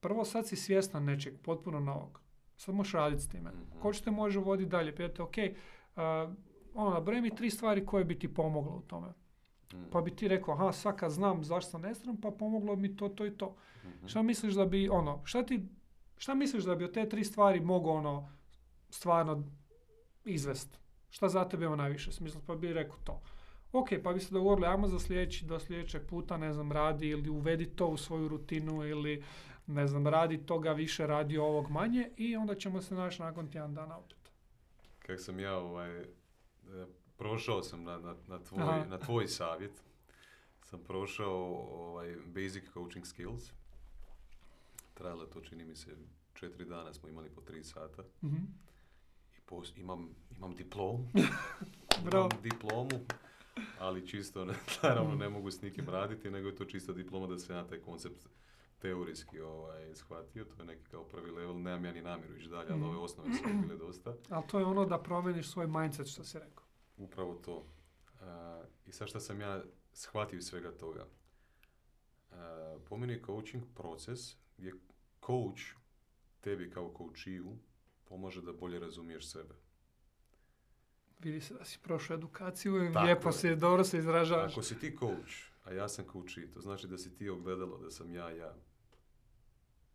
[0.00, 2.25] prvo sad si svjestan nečeg, potpuno novog.
[2.56, 3.50] Sad možeš raditi s time.
[3.50, 3.80] Mhm.
[3.80, 4.96] Ko će te može voditi dalje?
[4.96, 6.02] Pijete, ok, uh,
[6.74, 9.08] ono, nabroj mi tri stvari koje bi ti pomoglo u tome.
[9.72, 9.90] Mm.
[9.92, 13.08] Pa bi ti rekao, aha, sad kad znam zašto sam nesretan, pa pomoglo mi to,
[13.08, 13.56] to i to.
[13.84, 14.06] Mhm.
[14.06, 15.68] Šta misliš da bi, ono, šta ti,
[16.18, 18.28] šta misliš da bi od te tri stvari mogao, ono,
[18.90, 19.44] stvarno
[20.24, 20.78] izvest?
[21.10, 22.40] Šta za tebe ima najviše smisla?
[22.46, 23.20] Pa bi rekao to.
[23.72, 27.30] Ok, pa bi se dogovorili, ajmo za sljedeći, do sljedećeg puta, ne znam, radi ili
[27.30, 29.24] uvedi to u svoju rutinu ili,
[29.66, 33.74] ne znam, radi toga više, radi ovog manje i onda ćemo se naći nakon tjedan
[33.74, 34.30] dana opet.
[34.98, 36.06] Kak sam ja ovaj, e,
[37.16, 39.82] prošao sam na, na, na, tvoj, na tvoj savjet,
[40.62, 43.52] sam prošao ovaj, basic coaching skills.
[44.94, 45.96] Trajalo je to čini mi se
[46.34, 48.02] četiri dana smo imali po tri sata.
[48.22, 48.36] Mhm.
[49.36, 51.06] I pos- imam, imam diplom.
[52.12, 53.00] Imam diplomu,
[53.78, 54.44] ali čisto
[54.82, 57.78] naravno ne mogu s nikim raditi, nego je to čisto diploma da se ja taj
[57.78, 58.28] koncept
[58.86, 60.44] teorijski ovaj, shvatio.
[60.44, 62.88] To je neki kao prvi level, nemam ja ni namjeru ići dalje, ali Mhm.
[62.88, 64.14] ove osnove su mi bile dosta.
[64.28, 66.64] Ali to je ono da promijeniš svoj mindset, što si rekao.
[66.96, 67.66] Upravo to.
[68.20, 69.62] A, I sad šta sam ja
[69.92, 71.06] shvatio iz svega toga?
[72.32, 74.72] A, po meni je coaching proces gdje
[75.20, 75.62] coach
[76.40, 77.56] tebi kao coachiju
[78.04, 79.54] pomaže da bolje razumiješ sebe.
[81.18, 83.32] Vidi se da si prošao edukaciju i lijepo je.
[83.32, 84.52] si, dobro se izražavaš.
[84.52, 85.32] Ako si ti coach,
[85.64, 88.54] a ja sam coachee, to znači da si ti ogledalo da sam ja ja.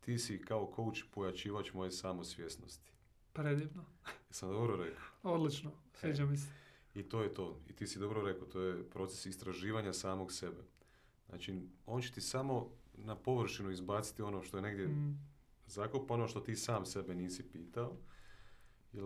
[0.01, 2.91] Ti si kao coach pojačivač moje samosvjesnosti.
[3.33, 3.85] Predivno.
[4.29, 5.05] Jesam dobro rekao?
[5.23, 5.71] Odlično.
[5.93, 6.47] Sviđa mi se.
[6.93, 7.59] I to je to.
[7.69, 10.63] I ti si dobro rekao, to je proces istraživanja samog sebe.
[11.29, 15.19] Znači, on će ti samo na površinu izbaciti ono što je negdje Mm.
[15.67, 17.97] zakopano, što ti sam sebe nisi pitao.
[18.93, 19.05] Jer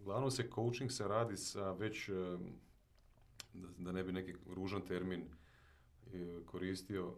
[0.00, 2.08] uglavnom se coaching se radi sa već,
[3.54, 5.22] da, da ne bi neki ružan termin
[6.12, 7.14] e, koristio,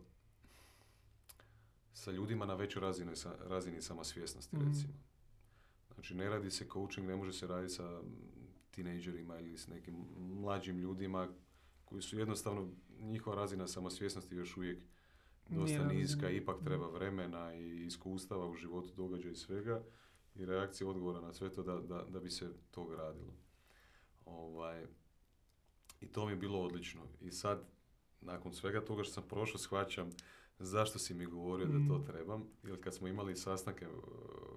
[1.97, 4.69] sa ljudima na većoj razini, sa, razini samosvjesnosti, Mhm.
[4.69, 4.93] recimo.
[5.95, 8.01] Znači, ne radi se coaching, ne može se raditi sa
[8.71, 11.29] tinejdžerima ili s nekim mlađim ljudima
[11.85, 12.69] koji su jednostavno,
[12.99, 14.79] njihova razina samosvjesnosti još uvijek
[15.49, 19.83] dosta Nije niska, ipak treba vremena i iskustava u životu, događaja i svega
[20.35, 23.35] i reakcije odgovora na sve to da, da, da bi se to gradilo.
[24.25, 24.85] Ovaj,
[26.01, 27.01] I to mi je bilo odlično.
[27.21, 27.63] I sad,
[28.21, 30.11] nakon svega toga što sam prošao, shvaćam
[30.61, 32.05] zašto si mi govorio da to Mm.
[32.05, 32.45] trebam.
[32.63, 33.93] Jer kad smo imali sastanke uh,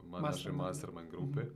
[0.04, 0.58] ma, naše Mastermind.
[0.58, 1.50] mastermind grupe, Mhm.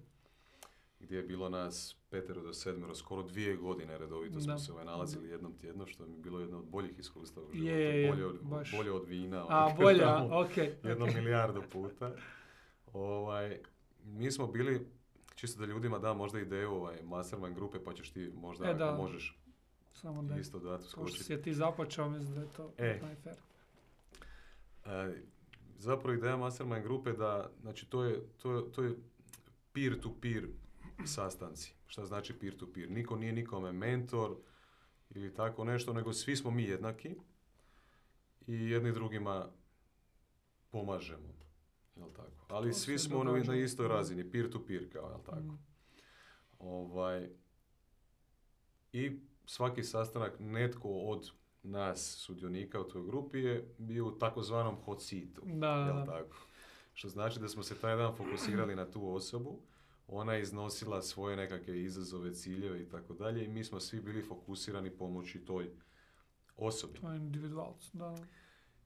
[1.00, 4.60] gdje je bilo nas petero do sedmero, skoro dvije godine redovito smo Da.
[4.60, 7.70] se ovaj nalazili jednom tjedno, što mi je bilo jedno od boljih iskustava u životu.
[7.70, 8.40] je, je, bolje, od,
[8.72, 9.46] bolje od vina.
[9.50, 10.40] A, ono, bolje, tamo a?
[10.42, 10.58] ok.
[10.84, 12.16] jedno milijardu puta.
[12.88, 13.60] Ovaj,
[14.06, 14.88] mi smo bili,
[15.36, 18.92] čisto da ljudima da možda ideju ovaj, mastermind grupe, pa ćeš ti možda, E, da.
[18.94, 19.40] možeš,
[19.94, 20.36] Samo da.
[20.36, 21.24] isto dati Kao što uskočiti.
[21.24, 23.00] si je ti započeo, mislim da je to E.
[24.86, 25.22] E,
[25.78, 28.96] zapravo ideja mastermind grupe da, znači to je, to je, to je
[29.74, 30.48] peer-to-peer
[31.06, 31.74] sastanci.
[31.88, 32.92] Šta znači peer-to-peer?
[32.92, 34.38] Niko nije nikome mentor
[35.10, 37.16] ili tako nešto, nego svi smo mi jednaki
[38.48, 39.50] i jedni drugima
[40.70, 41.34] pomažemo.
[41.96, 42.46] Jel tako?
[42.50, 43.52] Ali To svi smo ono događa.
[43.52, 45.38] na istoj razini, peer-to-peer kao, jel tako?
[45.42, 45.60] Mm.
[46.60, 47.30] Ovaj,
[48.94, 51.32] I svaki sastanak netko od
[51.64, 55.42] nas sudionika u toj grupi je bio u takozvanom hot seatu.
[55.46, 56.38] Da, Jel tako?
[56.94, 59.60] Što znači da smo se taj dan fokusirali na tu osobu,
[60.08, 64.22] ona je iznosila svoje nekakve izazove, ciljeve i tako dalje i mi smo svi bili
[64.22, 65.70] fokusirani pomoći toj
[66.58, 67.00] osobi.
[67.00, 68.16] To je individualc, da.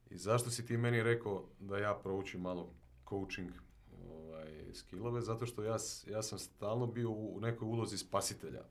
[0.09, 2.73] I zašto si ti meni rekao da ja proučim malo
[3.09, 3.51] coaching
[4.09, 5.21] ovaj, skillove?
[5.21, 8.63] Zato što ja, ja sam stalno bio u nekoj ulozi spasitelja.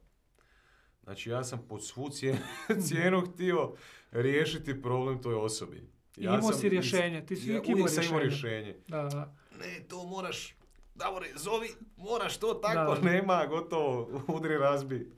[1.07, 2.39] Znači ja sam pod svu cijenu,
[2.87, 3.73] cijenu htio
[4.11, 5.77] riješiti problem toj osobi.
[6.17, 8.21] I imao sam si rješenje, ti si ja uvijek imao rješenje.
[8.21, 8.77] rješenje.
[8.89, 9.35] Da, da.
[9.59, 10.55] Ne, to moraš,
[10.95, 13.01] Davore, zovi, moraš to tako, Da.
[13.11, 15.13] nema, gotovo, udri, razbi.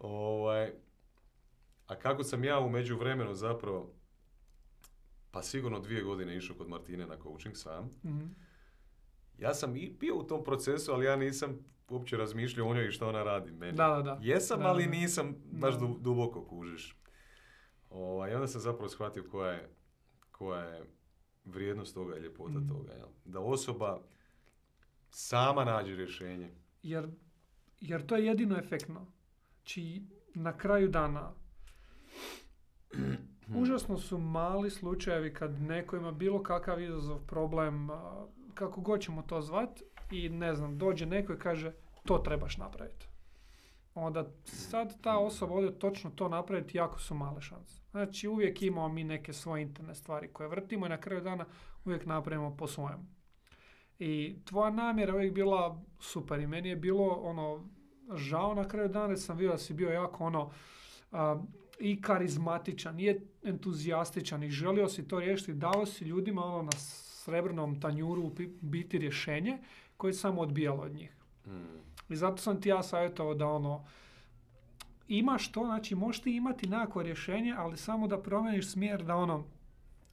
[0.00, 0.72] Ovaj,
[1.86, 3.92] a kako sam ja u međuvremenu zapravo,
[5.30, 8.24] pa sigurno dvije godine išao kod Martine na coaching sam, Mhm.
[9.40, 12.92] Ja sam i bio u tom procesu, ali ja nisam uopće razmišljao o njoj i
[12.92, 13.72] što ona radi meni.
[13.72, 14.18] Da, da, da.
[14.22, 15.86] Jesam, Da, ali nisam baš Da.
[16.00, 16.96] duboko kužiš.
[17.90, 19.68] Ovaj, I onda sam zapravo shvatio koja je,
[20.30, 20.84] koja je
[21.44, 22.68] vrijednost toga i ljepota Mhm.
[22.68, 22.92] toga.
[22.92, 23.08] Jel?
[23.24, 24.00] Da osoba
[25.10, 26.50] sama nađe rješenje.
[26.82, 27.08] Jer,
[27.80, 29.06] jer to je jedino efektno.
[29.62, 30.02] Či
[30.34, 31.32] na kraju dana
[33.54, 37.88] užasno su mali slučajevi kad neko ima bilo kakav izazov, problem,
[38.60, 41.72] kako god ćemo to zvat i ne znam, dođe neko i kaže
[42.04, 43.06] to trebaš napraviti.
[43.94, 47.82] onda sad ta osoba ovdje točno to napraviti, jako su male šanse.
[47.90, 51.46] Znači uvijek imamo mi neke svoje interne stvari koje vrtimo i na kraju dana
[51.84, 53.08] uvijek napravimo po svojem.
[53.98, 57.68] I tvoja namjera je uvijek bila super i meni je bilo ono
[58.14, 60.50] žao na kraju dana jer sam vidio da si bio jako ono
[61.78, 66.78] i karizmatičan, i entuzijastičan i želio si to riješiti, dao si ljudima ono na
[67.30, 69.58] srebrnom tanjuru biti rješenje
[69.96, 71.12] koje je samo odbijalo od njih.
[71.44, 71.80] Hmm.
[72.08, 73.84] I zato sam ti ja savjetovao da ono,
[75.08, 79.44] imaš to, znači možeš ti imati nekako rješenje, ali samo da promeniš smjer da ono,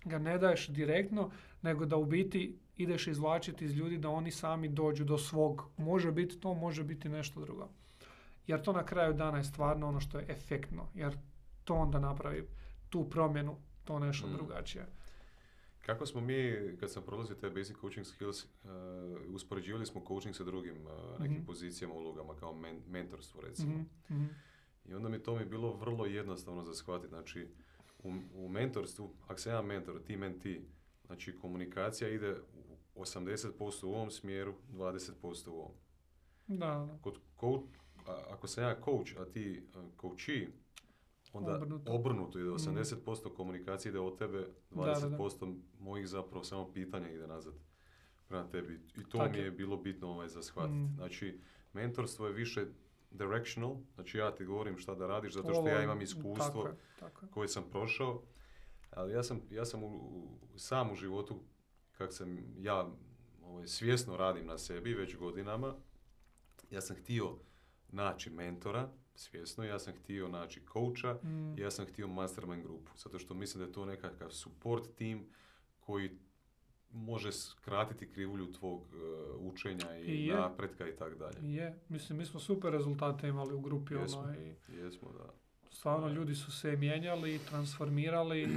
[0.06, 4.68] ga ne daješ direktno, nego da u biti ideš izvlačiti iz ljudi da oni sami
[4.70, 5.70] dođu do svog.
[5.78, 7.70] Može biti to, može biti nešto drugo.
[8.48, 10.86] Jer to na kraju dana je stvarno ono što je efektno.
[10.94, 11.18] Jer
[11.64, 12.48] to onda napravi
[12.90, 14.34] tu promjenu, to nešto mm.
[14.34, 14.86] drugačije.
[15.88, 18.70] Kako smo mi, kad sam prolazio te basic coaching skills, uh,
[19.28, 23.74] uspoređivali smo coaching sa drugim uh, nekim mm pozicijama, ulogama, kao men- mentorstvo recimo.
[23.76, 24.30] Mm-hmm.
[24.86, 27.10] I onda mi to mi bilo vrlo jednostavno za shvatiti.
[27.10, 27.48] Znači,
[28.04, 30.62] u, u mentorstvu, ako sam ja mentor, ti menti,
[31.06, 32.36] znači komunikacija ide
[32.96, 35.72] 80% u ovom smjeru, 20% u ovom.
[36.48, 36.98] Da.
[37.02, 37.68] Kod coach,
[38.30, 40.48] ako sam ja coach, a ti uh, coachi,
[41.38, 43.36] onda obrnuto, obrnuto ide 80% mm.
[43.36, 47.54] komunikacije ide od tebe, 20% da, mojih zapravo samo pitanja ide nazad
[48.28, 48.80] prema tebi.
[48.98, 50.76] I to mi je bilo bitno ovaj za shvatiti.
[50.76, 50.94] Mm.
[50.96, 51.40] Znači,
[51.74, 52.66] mentorstvo je više
[53.12, 56.70] directional, znači ja ti govorim šta da radiš zato što ja imam iskustvo
[57.34, 58.24] koje sam prošao,
[58.92, 60.12] ali ja sam, ja sam u,
[60.56, 61.40] sam u životu,
[61.98, 62.90] kak sam ja
[63.44, 65.76] ovaj, svjesno radim na sebi već godinama,
[66.72, 67.38] ja sam htio
[67.90, 71.60] naći mentora, svjesno, ja sam htio naći coacha mm.
[71.60, 75.26] ja sam htio mastermind grupu, zato što mislim da je to nekakav support tim
[75.80, 76.12] koji
[76.92, 81.54] može skratiti krivulju tvog uh, učenja i, I napretka i tako dalje.
[81.54, 83.94] Je, mislim, mi smo super rezultate imali u grupi.
[83.94, 85.34] Jesmo, ono, i jesmo da.
[85.70, 88.50] Stvarno, ljudi su se mijenjali, transformirali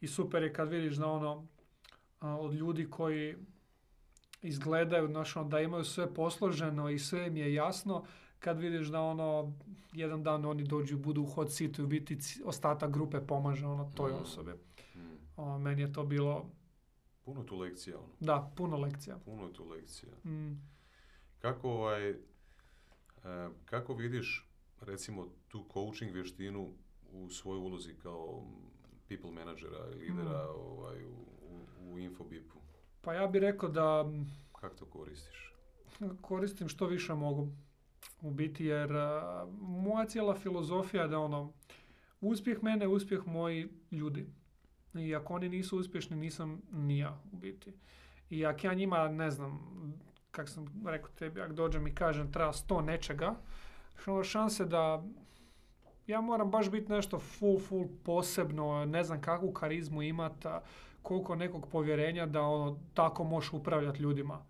[0.00, 1.46] i super je kad vidiš da ono,
[2.20, 3.36] od ljudi koji
[4.42, 8.04] izgledaju, ono, da imaju sve posloženo i sve im je jasno,
[8.40, 9.52] kad vidiš da ono,
[9.92, 13.66] jedan dan oni dođu i budu u hot seatu i u biti ostatak grupe pomaže
[13.66, 14.22] ono toj mm.
[14.22, 14.52] osobi.
[14.94, 15.62] Mm.
[15.62, 16.50] meni je to bilo...
[17.24, 18.08] Puno tu lekcija ono.
[18.20, 19.18] Da, puno lekcija.
[19.24, 20.12] Puno tu lekcija.
[20.24, 20.62] Mm.
[21.38, 22.16] Kako ovaj, e,
[23.64, 24.48] kako vidiš
[24.80, 26.72] recimo tu coaching vještinu
[27.12, 28.42] u svojoj ulozi kao
[29.08, 30.60] people menadžera i lidera mm.
[30.60, 32.58] ovaj, u, u, u Infobipu?
[33.00, 34.04] Pa ja bih rekao da...
[34.52, 35.54] Kako to koristiš?
[36.20, 37.48] Koristim što više mogu
[38.22, 38.90] u biti jer
[39.60, 41.52] moja cijela filozofija da ono
[42.20, 44.26] uspjeh mene, uspjeh moji ljudi.
[44.94, 47.72] I ako oni nisu uspješni, nisam ni ja u biti.
[48.30, 49.60] I ako ja njima, ne znam,
[50.30, 53.34] kak sam rekao tebi, ako dođem i kažem treba sto nečega,
[54.24, 55.04] šanse da
[56.06, 60.48] ja moram baš biti nešto full, full posebno, ne znam kakvu karizmu imati,
[61.02, 64.44] koliko nekog povjerenja da ono, tako možeš upravljati ljudima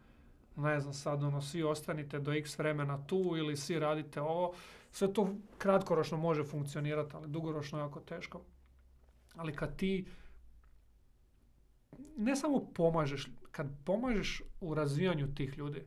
[0.58, 4.54] ne znam sad, ono, svi ostanite do x vremena tu ili svi radite ovo.
[4.90, 8.40] Sve to kratkoročno može funkcionirati, ali dugoročno je jako teško.
[9.34, 10.06] Ali kad ti
[12.16, 15.82] ne samo pomažeš, kad pomažeš u razvijanju tih ljudi,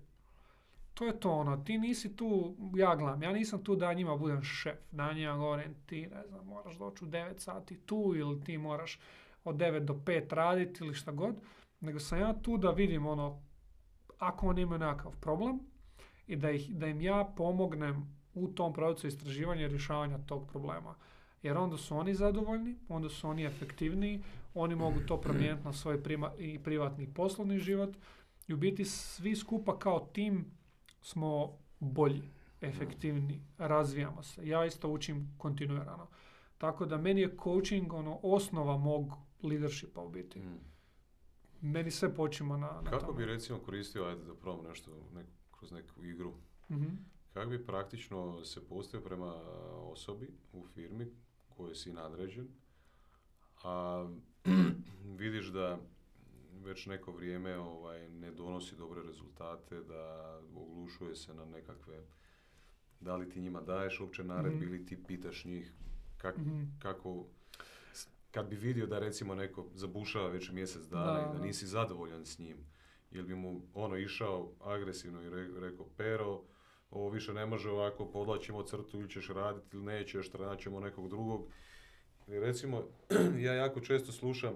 [0.94, 4.44] to je to ono, ti nisi tu, ja gledam, ja nisam tu da njima budem
[4.44, 8.58] šef, da njima govorim ti, ne znam, moraš doći u 9 sati tu ili ti
[8.58, 9.00] moraš
[9.44, 11.36] od 9 do 5 raditi ili šta god,
[11.80, 13.42] nego sam ja tu da vidim ono,
[14.22, 15.60] ako oni imaju nekakav problem
[16.28, 20.96] i da, ih, da im ja pomognem u tom procesu istraživanja i rješavanja tog problema.
[21.44, 26.04] Jer onda su oni zadovoljni, onda su oni efektivniji, oni mogu to promijeniti na svoj
[26.04, 27.98] prima, i privatni poslovni život
[28.48, 30.46] i u biti svi skupa kao tim
[31.02, 32.30] smo bolji,
[32.62, 34.48] efektivni, razvijamo se.
[34.48, 36.08] Ja isto učim kontinuirano.
[36.58, 39.14] Tako da meni je coaching ono osnova mog
[39.44, 40.42] leadershipa u biti.
[41.62, 44.92] Meni sve počima na, na Kako bi recimo koristio, ajde da probam nešto
[45.52, 46.34] kroz neku igru,
[46.70, 49.34] mm kako bi praktično se postavio prema
[49.92, 51.08] osobi u firmi
[51.50, 52.48] kojoj si nadređen,
[53.64, 54.06] a
[55.20, 55.80] vidiš da
[56.64, 62.04] već neko vrijeme ovaj, ne donosi dobre rezultate, da oglušuje se na nekakve,
[63.00, 65.74] da li ti njima daješ uopće naredbi mm ili ti pitaš njih
[66.18, 66.64] kak, mhm.
[66.80, 67.26] kako
[68.32, 72.40] kad bi vidio da recimo neko zabušava već mjesec dana i da nisi zadovoljan s
[72.40, 72.58] njim,
[73.12, 75.30] jel bi mu ono išao agresivno i
[75.60, 76.42] rekao pero,
[76.92, 80.30] ovo više ne može ovako, podlačimo crtu ili ćeš raditi ili nećeš,
[80.60, 81.48] ćemo nekog drugog.
[82.28, 82.84] I recimo,
[83.46, 84.54] ja jako često slušam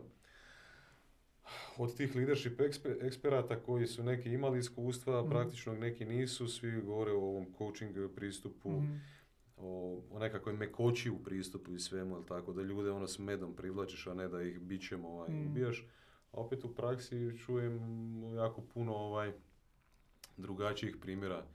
[1.78, 2.61] od tih leadership
[3.01, 5.30] eksperata koji su neki imali iskustva, mm.
[5.30, 9.14] praktično neki nisu, svi govore o ovom coaching pristupu, mm
[9.58, 13.56] o, o nekakvoj mekoći u pristupu i svemu, jel tako, da ljude ono s medom
[13.56, 15.47] privlačiš, a ne da ih bićem ovaj, Mm.
[15.47, 15.88] ubijaš.
[16.32, 17.80] A opet u praksi čujem
[18.34, 19.34] jako puno ovaj,
[20.38, 21.45] drugačijih primjera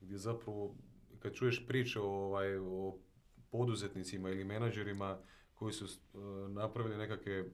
[0.00, 0.74] gdje zapravo
[1.18, 2.98] kad čuješ priče o, ovaj, o
[3.50, 5.18] poduzetnicima ili menadžerima
[5.54, 7.44] koji su e, napravili nekakve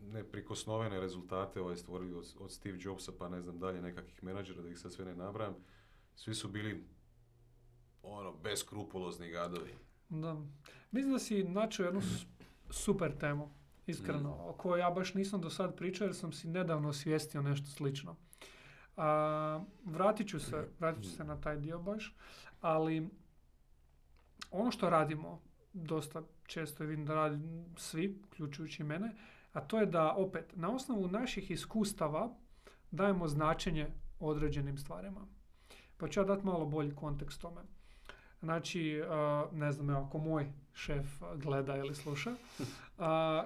[0.00, 4.68] neprikosnovene rezultate, ovaj, stvorili od, od Steve Jobsa pa ne znam dalje nekakvih menadžera, da
[4.68, 5.54] ih sad sve ne nabrajam,
[6.14, 6.84] svi su bili
[8.02, 9.74] ono, beskrupulozni gadovi.
[10.08, 10.36] Da.
[10.90, 12.00] Mislim da si načeo jednu
[12.70, 13.50] super temu,
[13.86, 17.66] iskreno, o kojoj ja baš nisam do sad pričao jer sam si nedavno osvijestio nešto
[17.66, 18.16] slično.
[18.96, 22.16] A, vratit ću se, vratit ću se na taj dio baš,
[22.60, 23.08] ali
[24.50, 25.42] ono što radimo
[25.72, 29.16] dosta često vidim da radi svi, uključujući mene,
[29.52, 32.34] a to je da opet na osnovu naših iskustava
[32.90, 33.88] dajemo značenje
[34.20, 35.26] određenim stvarima.
[35.96, 37.60] Pa ću ja dati malo bolji kontekst tome.
[38.40, 39.02] Znači,
[39.52, 42.34] ne znam, ako moj šef gleda ili sluša,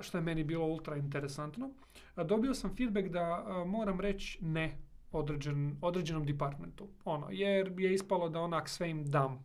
[0.01, 1.71] što je meni bilo ultra interesantno,
[2.17, 4.79] dobio sam feedback da moram reći ne
[5.13, 6.89] određen, određenom departmentu.
[7.05, 9.45] Ono, jer je ispalo da onak sve im dam.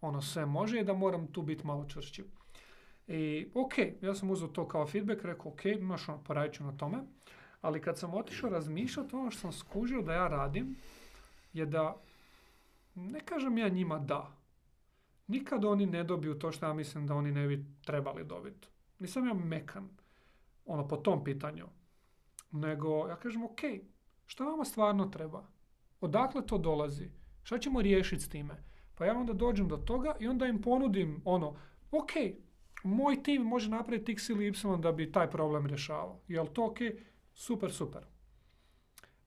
[0.00, 2.24] Ono, sve može i da moram tu biti malo čvršći.
[3.06, 3.72] I ok,
[4.02, 6.98] ja sam uzeo to kao feedback, rekao ok, imaš ono, poradit ću na tome.
[7.60, 10.76] Ali kad sam otišao razmišljati, ono što sam skužio da ja radim,
[11.52, 11.96] je da
[12.94, 14.37] ne kažem ja njima da.
[15.28, 18.68] Nikad oni ne dobiju to što ja mislim da oni ne bi trebali dobiti.
[18.98, 19.88] Nisam ja mekan
[20.64, 21.66] ono po tom pitanju.
[22.50, 23.60] Nego ja kažem ok,
[24.26, 25.46] šta vama stvarno treba?
[26.00, 27.10] Odakle to dolazi?
[27.42, 28.64] Šta ćemo riješiti s time?
[28.94, 31.56] Pa ja onda dođem do toga i onda im ponudim ono,
[31.90, 32.10] ok,
[32.84, 36.20] moj tim može napraviti x ili y da bi taj problem rješavao.
[36.28, 36.78] Jel to ok?
[37.34, 38.06] Super, super.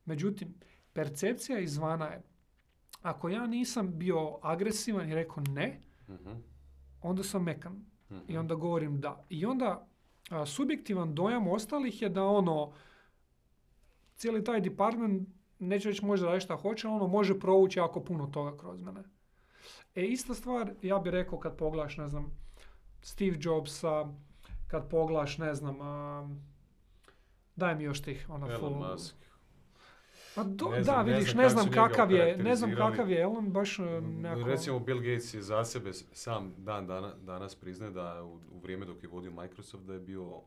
[0.06, 0.54] Međutim,
[0.94, 2.22] percepcija izvana je,
[3.02, 6.32] ako ja nisam bio agresivan i rekao ne, Mhm,
[7.02, 7.86] onda sam mekan.
[8.10, 8.20] mhm.
[8.28, 9.26] I onda govorim da.
[9.30, 9.88] I onda
[10.30, 12.74] a, subjektivan dojam ostalih je da ono,
[14.16, 15.30] cijeli taj department,
[15.60, 19.04] neće reći možda raditi šta hoće, ono može provući jako puno toga kroz mene.
[19.96, 22.32] E, ista stvar, ja bih rekao kad pogledaš, ne znam,
[23.02, 24.06] Steve Jobsa,
[24.68, 26.30] kad pogledaš, ne znam, a,
[27.56, 29.16] daj mi još tih, ono, Elon full- Musk.
[30.36, 32.72] Pa do- Ne da, znam- ne vidiš, znam ne znam njega kakav je, ne znam
[32.72, 34.44] kakav je Elon, baš e, nekako...
[34.44, 38.86] Recimo Bill Gates je za sebe sam dan dana, danas priznaje da u, u vrijeme
[38.86, 40.42] dok je vodio Microsoft da je bio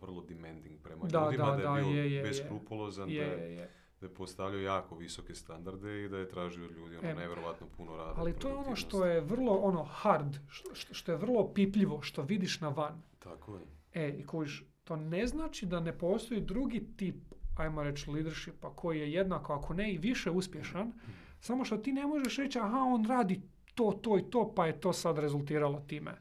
[0.00, 3.42] vrlo demanding prema Da, ljudima, da, da, da, je bio je, je, beskrupulozan, je, da,
[3.42, 3.70] je,
[4.00, 7.66] da je postavljao jako visoke standarde i da je tražio od ljudi ono E, nevjerojatno
[7.68, 8.14] puno rada.
[8.16, 12.22] Ali to je ono što je vrlo ono hard, što, što- je vrlo pipljivo, što
[12.22, 13.02] vidiš na van.
[13.18, 13.62] Tako je.
[13.94, 17.16] E, i kužiš, to ne znači da ne postoji drugi tip,
[17.56, 20.92] ajmo reći, leadershipa koji je jednako, ako ne i više uspješan,
[21.40, 23.42] samo što ti ne možeš reći, aha, on radi
[23.74, 26.14] to, to i to, pa je to sad rezultiralo time.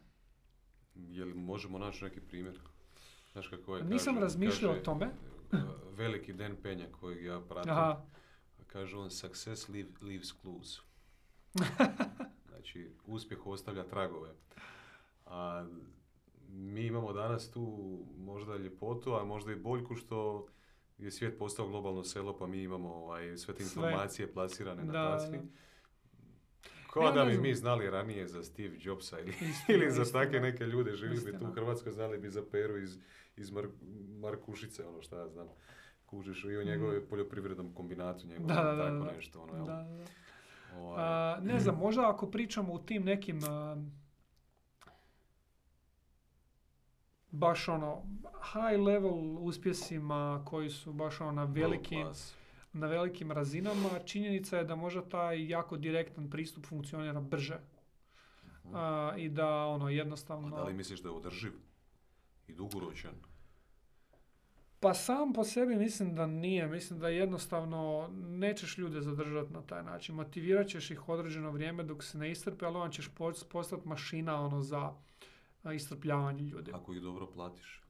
[0.95, 2.59] Je li možemo naći neki primjer?
[3.31, 3.83] Znaš kako je?
[3.83, 5.05] Nisam kaže- razmišljao o tome.
[5.51, 5.59] uh,
[5.91, 7.71] Veliki Den Penja kojeg ja pratim.
[7.71, 8.05] Aha,
[8.67, 10.79] Kaže on, success leave, leaves clues.
[12.49, 14.29] znači, uspjeh ostavlja tragove.
[15.25, 15.65] A
[16.49, 20.47] mi imamo danas tu možda ljepotu, a možda i boljku što
[21.03, 23.81] je svijet postao globalno selo, pa mi imamo ovaj, sve te Sve.
[23.81, 25.37] informacije plasirane na Da, da.
[26.89, 30.39] Kao Ja da bi mi znali ranije za Steve Jobsa ili, Istina, ili za takve
[30.39, 31.51] neke ljude, živjeli bi tu u.
[31.51, 32.97] Hrvatskoj, znali bi za Peru iz,
[33.37, 33.69] iz Mar-
[34.19, 35.47] Markušice, ono šta ja znam.
[36.05, 38.55] Kužiš i o njegove poljoprivrednom kombinatu, njegovom, Mm.
[38.55, 39.11] Da, da, tako da.
[39.11, 39.41] nešto.
[39.41, 39.65] Ono, da, jel?
[39.65, 40.05] da.
[40.75, 43.77] Ovaj, A, ne znam, možda ako pričamo u tim nekim a,
[47.33, 48.03] baš ono
[48.53, 52.07] high level uspjesima koji su baš ono na velikim,
[52.73, 57.59] na velikim razinama, činjenica je da možda taj jako direktan pristup funkcionira brže.
[58.73, 60.55] A, I da ono A jednostavno...
[60.55, 61.51] da li misliš da je održiv
[62.47, 63.13] i dugoročan?
[64.79, 66.67] Pa sam po sebi mislim da nije.
[66.67, 70.15] Mislim da jednostavno nećeš ljude zadržati na taj način.
[70.15, 74.41] Motivirat ćeš ih određeno vrijeme dok se ne istrpe, ali on ćeš post- postati mašina
[74.41, 74.95] ono za a,
[75.65, 76.71] istrpljavanje ljudi.
[76.73, 77.81] Ako ih dobro platiš.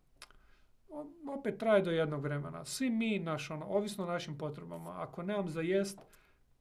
[0.90, 2.66] O- Opet traje do jednog vremena.
[2.66, 4.94] Svi mi, naš, ono, ovisno o našim potrebama.
[4.94, 6.00] Ako nemam za jest,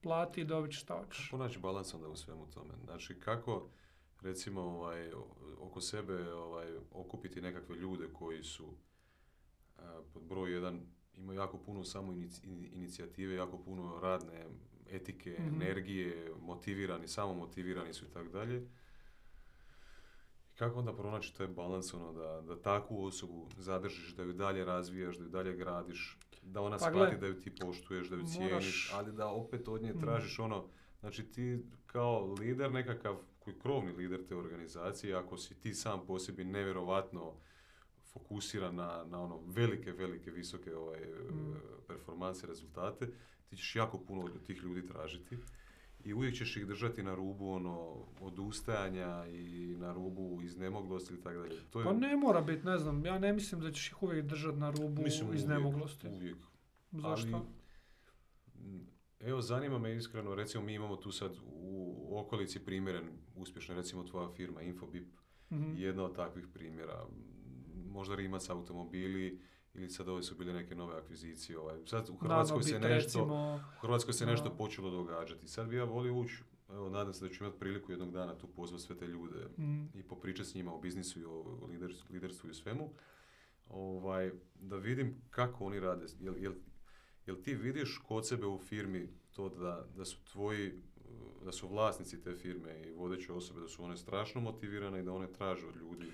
[0.01, 1.25] plati i dobit šta hoćeš.
[1.25, 2.75] Kako naći balans onda u svemu tome?
[2.85, 3.69] Znači, kako
[4.21, 5.13] recimo ovaj,
[5.61, 8.65] oko sebe ovaj, okupiti nekakve ljude koji su
[9.79, 10.81] a, pod broj jedan
[11.15, 14.47] imaju jako puno samo inici- in- inicijative, jako puno radne
[14.91, 15.63] etike, Mhm.
[15.63, 18.67] energije, motivirani, samo motivirani su i tako dalje.
[20.53, 24.65] I kako onda pronaći taj balans ono, da, da takvu osobu zadržiš, da ju dalje
[24.65, 28.23] razvijaš, da ju dalje gradiš, da ona Pa shvati da ju ti poštuješ, da ju
[28.23, 30.01] moraš- cijeniš, ali da opet od nje Mm.
[30.01, 30.69] tražiš ono,
[31.01, 36.19] znači ti kao lider nekakav koji krovni lider te organizacije, ako si ti sam po
[36.19, 37.35] sebi nevjerovatno
[38.05, 41.55] fokusiran na, na ono velike, velike, visoke ovaj, Mm.
[41.89, 43.09] performanse, rezultate,
[43.47, 45.39] ti ćeš jako puno od tih ljudi tražiti
[46.05, 51.39] i uvijek ćeš ih držati na rubu ono, odustajanja i na rubu iznemoglosti i tako
[51.39, 51.61] dalje.
[51.71, 54.27] To je, Pa ne mora biti, ne znam, ja ne mislim da ćeš ih uvijek
[54.27, 56.09] držati na rubu mislim, uvijek, iznemoglosti.
[56.09, 56.37] Uvijek.
[56.93, 57.37] Zašto?
[57.37, 57.45] Ali,
[59.21, 63.05] evo, zanima me iskreno, recimo mi imamo tu sad u okolici primjeren,
[63.37, 65.09] uspješna, recimo tvoja firma Infobip,
[65.51, 65.73] Mhm.
[65.77, 67.07] jedna od takvih primjera.
[67.87, 69.41] Možda Rimac automobili
[69.75, 71.59] ili sad ove su bile neke nove akvizicije.
[71.59, 71.79] Ovaj.
[71.87, 75.49] Sad u Hrvatskoj se nešto, recimo, u Hrvatskoj se nešto počelo događati.
[75.49, 78.47] Sad bi ja volio ući, evo nadam se da ću imati priliku jednog dana tu
[78.47, 82.49] pozvati sve te ljude mm, i popričati s njima o biznisu i o liderstvu, liderstvu
[82.49, 82.91] i o svemu.
[83.69, 86.07] Ovaj, da vidim kako oni rade.
[86.21, 86.53] Jel, jel,
[87.27, 90.73] jel ti vidiš kod sebe u firmi to da, da su tvoji
[91.45, 95.13] da su vlasnici te firme i vodeće osobe, da su one strašno motivirane i da
[95.13, 96.07] one traže od ljudi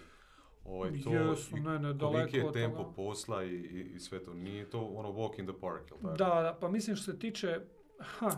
[0.68, 2.94] ovaj, to, Jesu, i ne, ne, daleko je od tempo toga.
[2.94, 4.34] posla i, i, i sve to.
[4.34, 6.16] Nije to ono walk in the park, jel tako?
[6.16, 7.60] Da, da, pa mislim što se tiče,
[8.00, 8.30] ha,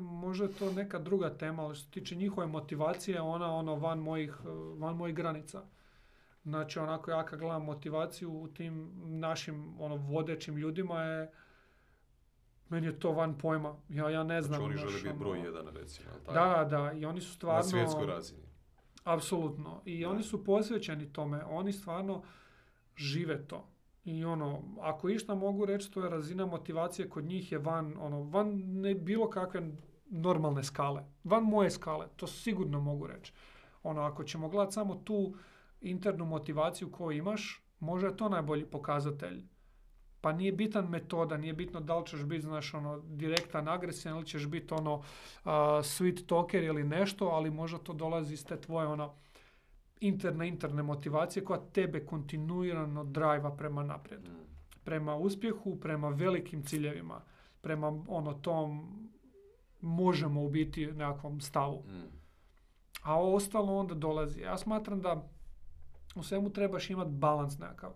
[0.00, 3.98] možda je to neka druga tema, ali što se tiče njihove motivacije, ona ono van
[3.98, 4.36] mojih,
[4.78, 5.62] van mojih granica.
[6.44, 11.32] Znači, onako ja kad gledam motivaciju u tim našim ono, vodećim ljudima je,
[12.68, 13.76] meni je to van pojma.
[13.88, 14.58] Ja, ja ne znam.
[14.58, 16.08] Znači oni žele biti ono- broj jedan, recimo.
[16.26, 16.32] tako?
[16.32, 17.56] Da, da, i oni su stvarno...
[17.58, 18.45] Na svjetskoj razini.
[19.06, 19.82] Apsolutno.
[19.84, 20.10] I Da.
[20.10, 21.44] oni su posvećeni tome.
[21.44, 22.22] Oni stvarno
[22.96, 23.68] žive to.
[24.04, 28.22] I ono, ako išta mogu reći, to je razina motivacije kod njih je van, ono,
[28.22, 29.70] van ne bilo kakve
[30.10, 31.02] normalne skale.
[31.24, 33.32] Van moje skale, to sigurno mogu reći.
[33.82, 35.34] Ono, ako ćemo gledati samo tu
[35.80, 39.44] internu motivaciju koju imaš, možda je to najbolji pokazatelj.
[40.20, 44.26] Pa nije bitan metoda, nije bitno da li ćeš biti, znaš, ono, direktan, agresivan ili
[44.26, 45.02] ćeš biti ono,
[45.44, 45.52] a,
[45.82, 49.14] sweet talker ili nešto, ali možda to dolazi iz te tvoje ono
[50.00, 54.28] interne, interne motivacije koja tebe kontinuirano drajva prema naprijed.
[54.28, 54.46] Mm.
[54.84, 57.20] Prema uspjehu, prema velikim ciljevima,
[57.60, 58.88] prema ono tom
[59.80, 61.84] možemo u biti nekakvom stavu.
[61.86, 62.16] Mm.
[63.02, 64.40] A ostalo onda dolazi.
[64.40, 65.28] Ja smatram da
[66.14, 67.90] u svemu trebaš imati balans nekakav.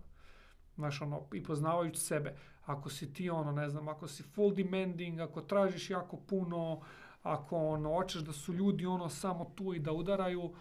[0.81, 2.37] Znaš, ono, i poznavajući sebe.
[2.65, 6.81] Ako si ti, ono, ne znam, ako si full demanding, ako tražiš jako puno,
[7.23, 10.55] ako, ono, hoćeš da su ljudi, ono, samo tu i da udaraju,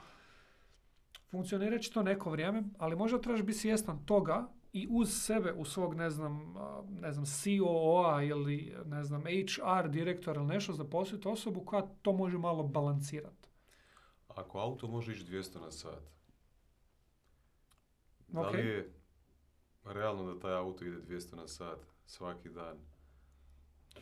[1.31, 5.65] funkcionirat će to neko vrijeme, ali možda trebaš biti svjestan toga i uz sebe, u
[5.65, 6.55] svog, ne znam,
[7.01, 12.37] ne znam, COO-a ili, ne znam, HR direktora ili nešto, zaposliti osobu koja to može
[12.37, 13.49] malo balansirati.
[14.27, 16.03] Ako auto može ići 200 na sat,
[18.27, 18.98] da li je
[19.89, 22.77] realno da taj auto ide 200 na sat svaki dan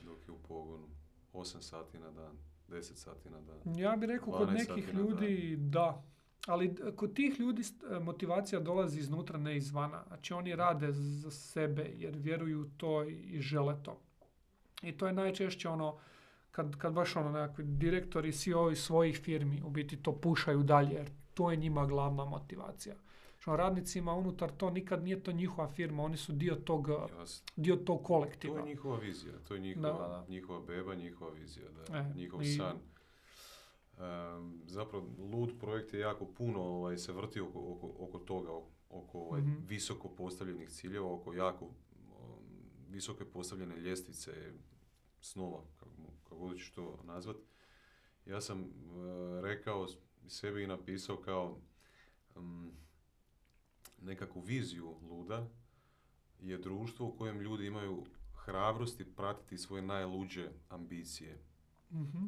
[0.01, 0.88] dok je u pogonu?
[1.33, 2.35] 8 sati na dan,
[2.69, 3.75] 10 sati na dan.
[3.75, 5.27] Ja bih rekao kod 12 nekih ljudi
[5.59, 6.03] da.
[6.47, 6.65] Ali
[6.95, 7.61] kod tih ljudi
[7.91, 10.03] e, motivacija dolazi iznutra, ne izvana.
[10.07, 13.99] Znači oni rade za sebe jer vjeruju u to i- i žele to.
[14.81, 15.97] I to je najčešće ono
[16.51, 21.09] kad, kad baš ono nekakvi direktori, CEO svojih firmi u biti to pušaju dalje jer
[21.33, 22.95] to je njima glavna motivacija.
[23.49, 26.87] Radnicima unutar to nikad nije to njihova firma, oni su dio tog,
[27.55, 28.59] dio tog To kolektiva.
[28.59, 30.25] je njihova vizija, to je njihova, Da, da.
[30.29, 32.77] njihova beba, njihova vizija, da, E, njihov i- san.
[33.99, 38.51] Em, zapravo, lud projekt je jako puno ovaj, se vrti oko, oko, oko toga,
[38.89, 39.53] oko, ovaj, Mhm.
[39.59, 41.73] visoko postavljenih ciljeva, oko jako um,
[42.89, 44.31] visoke postavljene ljestvice
[45.21, 45.91] snova, kako,
[46.23, 47.37] kako god ćeš to nazvat.
[48.25, 48.67] Ja sam e,
[49.41, 49.87] rekao
[50.27, 51.57] sebi i napisao kao
[52.35, 52.71] um,
[54.01, 55.47] nekakvu viziju luda
[56.39, 58.03] je društvo u kojem ljudi imaju
[58.35, 61.38] hrabrosti pratiti svoje najluđe ambicije.
[61.91, 62.26] Mhm.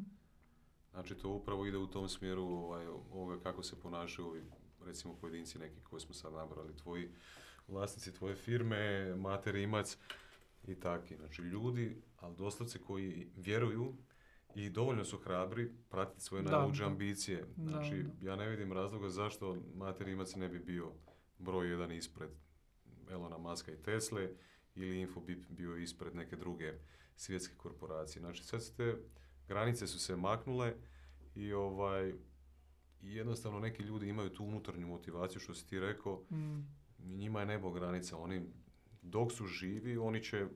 [0.90, 4.42] Znači to upravo ide u tom smjeru ovaj, ovoga kako se ponašaju ovi,
[4.84, 7.08] recimo pojedinci neki koji smo sad nabrali, tvoji
[7.68, 9.98] vlasnici tvoje firme, Mate Rimac
[10.66, 11.16] i taki.
[11.16, 13.94] Znači ljudi, ali doslovce koji vjeruju
[14.54, 17.46] i dovoljno su hrabri pratiti svoje najluđe ambicije.
[17.56, 18.30] Znači da.
[18.30, 20.92] ja ne vidim razloga zašto Mate Rimac ne bi bio
[21.40, 22.30] broj jedan ispred
[23.10, 24.28] Elona Muska i Tesle
[24.74, 26.72] ili Infobip bio ispred neke druge
[27.16, 28.20] svjetske korporacije.
[28.20, 28.96] Znači sad su te
[29.48, 30.74] granice su se maknule
[31.34, 32.12] i ovaj
[33.02, 36.60] jednostavno neki ljudi imaju tu unutarnju motivaciju što si ti rekao, Mm.
[36.98, 38.42] njima je nebo granica, oni
[39.02, 40.46] dok su živi, oni će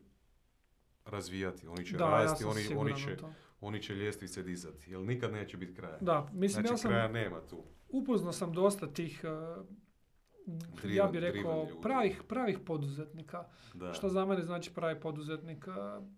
[1.05, 3.17] razvijati, oni će Da, ja rasti, sam oni, oni, će,
[3.61, 5.99] oni će ljestvice dizati, jer nikad neće biti kraja.
[6.01, 7.65] Da, mislim znači ja sam kraja nema tu.
[7.89, 9.25] upoznao sam dosta tih,
[9.59, 9.65] uh,
[10.47, 13.45] ja Driven- bih rekao, pravih, pravih poduzetnika.
[13.75, 13.93] Da.
[13.93, 15.65] Što za mene znači pravi poduzetnik?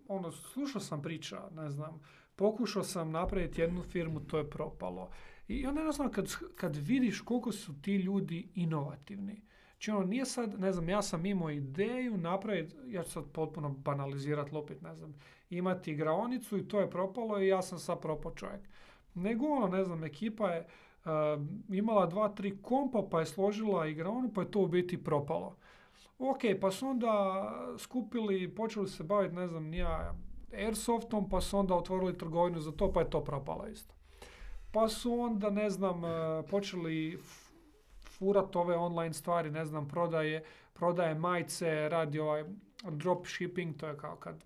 [0.09, 2.01] Ono, slušao sam priča, ne znam,
[2.37, 5.11] pokušao sam napraviti jednu firmu, to je propalo.
[5.49, 9.47] I onda jednostavno kad, kad vidiš koliko su ti ljudi inovativni,
[9.77, 13.69] Znači ono, nije sad, ne znam, ja sam imao ideju napraviti, ja ću sad potpuno
[13.69, 15.15] banalizirati lopit, ne znam,
[15.51, 18.61] imati igraonicu i to je propalo i ja sam sad propao čovjek.
[19.15, 20.67] Nego ono, ne znam, ekipa je uh,
[21.69, 25.57] imala dva, tri kompa pa je složila igraonu pa je to u biti propalo.
[26.19, 30.15] Ok, pa su onda skupili, počeli se baviti, ne znam, nija
[30.53, 33.95] Airsoftom, pa su onda otvorili trgovinu za to, pa je to propalo isto.
[34.73, 36.03] Pa su onda, ne znam,
[36.51, 37.19] počeli
[38.19, 42.45] furat ove online stvari, ne znam, prodaje, prodaje majice, radi ovaj
[42.91, 44.45] drop shipping, to je kao kad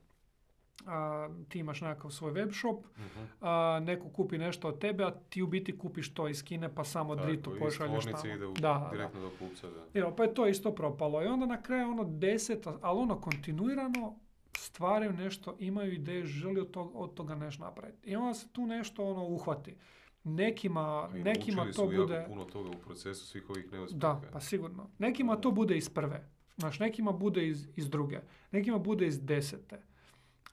[0.86, 3.24] a, ti imaš nekakav svoj web shop, Mhm.
[3.40, 6.84] a, neko kupi nešto od tebe, a ti u biti kupiš to iz Kine pa
[6.84, 8.26] samo dritu Tako, iz pošalješ tamo.
[8.26, 8.88] ide u, Da, da, da.
[8.92, 10.00] direktno do kupca, da.
[10.00, 11.22] Evo, pa je to isto propalo.
[11.22, 14.14] I onda na kraju ono deset, ali ono kontinuirano
[14.56, 18.10] stvaraju nešto, imaju ideje, želi od, tog, od toga nešto napraviti.
[18.10, 19.76] I onda se tu nešto ono uhvati.
[20.24, 22.24] Nekima, I nekima to su bude...
[22.28, 23.98] puno toga u procesu svih ovih neuspjeha.
[23.98, 24.90] Da, pa sigurno.
[24.98, 26.28] Nekima to bude iz prve.
[26.56, 28.18] Znaš, nekima bude iz, iz druge.
[28.50, 29.80] Nekima bude iz desete.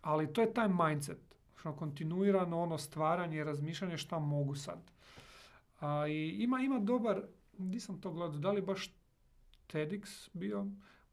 [0.07, 1.35] Ali to je taj mindset.
[1.55, 4.91] Što kontinuirano ono stvaranje i razmišljanje šta mogu sad.
[5.79, 7.21] A, I ima, ima dobar,
[7.57, 8.93] di sam to gledao, da li baš
[9.67, 10.65] TEDx bio,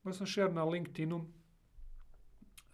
[0.03, 1.27] baš sam share na LinkedInu,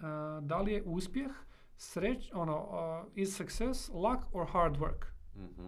[0.00, 1.30] a, da li je uspjeh
[1.76, 5.04] sreć, ono, a, is success luck or hard work?
[5.36, 5.66] Mhm.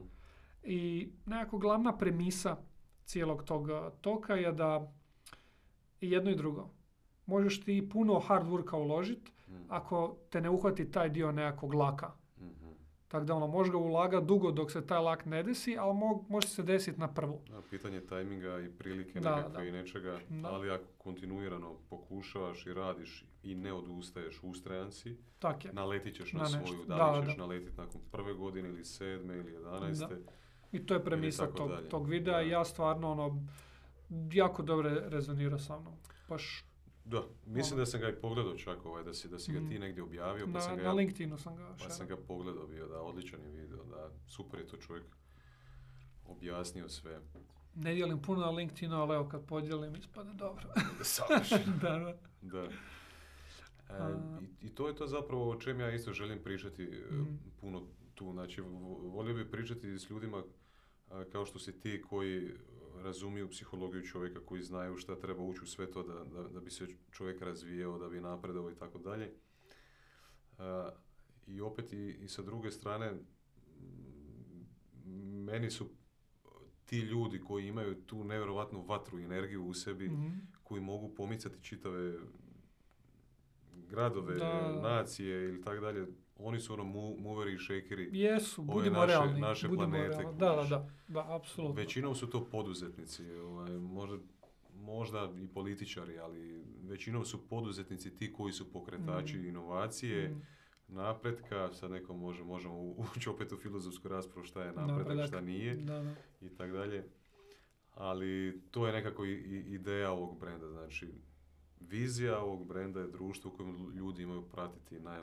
[0.62, 2.56] I nekako glavna premisa
[3.04, 3.70] cijelog tog uh,
[4.00, 4.92] toka je da
[6.00, 6.70] jedno i drugo.
[7.26, 9.32] Možeš ti puno hard worka uložiti.
[9.68, 12.10] Ako te ne uhvati taj dio nekakvog laka.
[12.38, 12.68] Mhm.
[13.08, 16.24] Tako da ono, možeš ga ulagati dugo dok se taj lak ne desi, ali mo-
[16.28, 17.40] može se desiti na prvu.
[17.46, 19.68] Da, pitanje tajminga i prilike Da, nekakve da.
[19.68, 20.48] i nečega, Da.
[20.48, 25.72] ali ako kontinuirano pokušavaš i radiš i ne odustaješ, ustrajan si, Tak je.
[25.72, 27.42] naletit ćeš na, Na svoju, da Da, li ćeš da.
[27.42, 30.18] naletiti nakon prve godine ili sedme ili jedanaeste.
[30.72, 32.42] I to je premisa tog, tog videa Da.
[32.42, 33.42] i ja stvarno ono,
[34.32, 35.94] jako dobro rezonira sa mnom.
[36.28, 36.64] Baš
[37.04, 37.76] Da, mislim Ono.
[37.76, 39.68] da sam ga i pogledao čak ovaj, da si, da si ga Mhm.
[39.68, 42.86] ti negdje objavio, pa sam ga na LinkedInu sam ga Pa sam ga pogledao bio,
[42.86, 45.04] da, odličan je video, da, super je to čovjek
[46.26, 47.20] objasnio sve.
[47.74, 50.64] Ne dijelim puno na LinkedInu, ali evo kad podijelim ispada dobro.
[51.02, 51.76] Savršeno.
[51.82, 52.14] da, da.
[52.42, 52.62] da.
[53.90, 54.14] E,
[54.62, 57.24] i, I to je to zapravo o čem ja isto želim pričati Mhm.
[57.56, 57.82] puno
[58.14, 58.32] tu.
[58.32, 58.68] Znači, vo-
[59.00, 60.42] volio bi pričati s ljudima
[61.32, 62.50] kao što si ti koji
[63.02, 66.70] razumiju psihologiju čovjeka, koji znaju šta treba ući u sve to da, da, da bi
[66.70, 69.32] se čovjek razvijao, da bi napredovao i tako dalje.
[70.58, 70.90] A,
[71.46, 73.12] I opet i, i sa druge strane,
[75.42, 75.88] meni su
[76.86, 80.28] ti ljudi koji imaju tu nevjerojatnu vatru i energiju u sebi, Mhm.
[80.62, 82.18] koji mogu pomicati čitave
[83.88, 84.80] gradove, Da.
[84.82, 86.06] nacije ili tako dalje,
[86.43, 88.09] oni su ono mu, moveri i shakeri.
[88.12, 89.40] Jesu, Ove budimo naše- realni.
[89.40, 90.39] naše budimo planete, realni.
[90.39, 91.74] Da, da, da, da, apsolutno.
[91.74, 94.16] Većinom su to poduzetnici, ovaj, možda,
[94.74, 99.47] možda i političari, ali većinom su poduzetnici ti koji su pokretači Mm.
[99.47, 100.43] inovacije, Mm.
[100.89, 102.81] napretka, sad neko može, možemo
[103.16, 105.27] ući opet u filozofsku raspravu šta je napredak, Napredak.
[105.27, 106.14] šta nije Da, da.
[106.40, 107.05] i tako dalje.
[107.90, 111.09] Ali to je nekako i, i- ideja ovog brenda, znači
[111.81, 115.20] vizija ovog brenda je društvo u kojem ljudi imaju pratiti naj,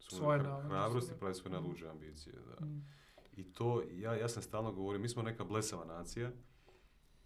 [0.00, 2.34] Svoje hra- navode, hrabrost i svoje- najluđe ambicije.
[2.50, 2.66] Da.
[2.66, 2.86] Mm.
[3.32, 6.30] I to, ja, ja sam stalno govorio, mi smo neka blesava nacija,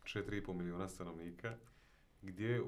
[0.04, 1.54] 4,5 milijuna stanovnika,
[2.22, 2.62] gdje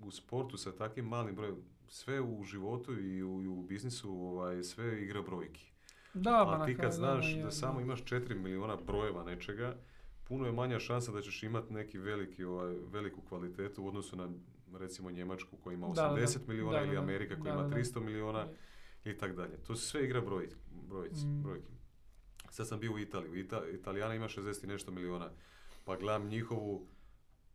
[0.00, 1.56] u, sportu sa takvim malim brojem,
[1.88, 5.72] sve u životu i u, i u biznisu, ovaj, sve igra brojki.
[6.14, 9.76] Da, A na ti kad znaš je, da samo imaš 4 milijuna brojeva nečega,
[10.24, 14.28] puno je manja šansa da ćeš imati neki veliki, ovaj, veliku kvalitetu u odnosu na
[14.74, 16.96] recimo Njemačku koja ima Da, da, 80 milijuna da, da, ili.
[16.96, 17.76] Amerika koja ima da, da.
[17.76, 18.46] 300 milijuna
[19.04, 19.56] i tak dalje.
[19.56, 20.48] To su sve igra broj,
[20.82, 21.42] brojci, Mm.
[21.42, 21.72] brojki.
[22.50, 23.40] Sad sam bio u Italiji.
[23.40, 25.30] Ita- Italijana ima 60 i nešto milijuna.
[25.84, 26.86] Pa gledam njihovu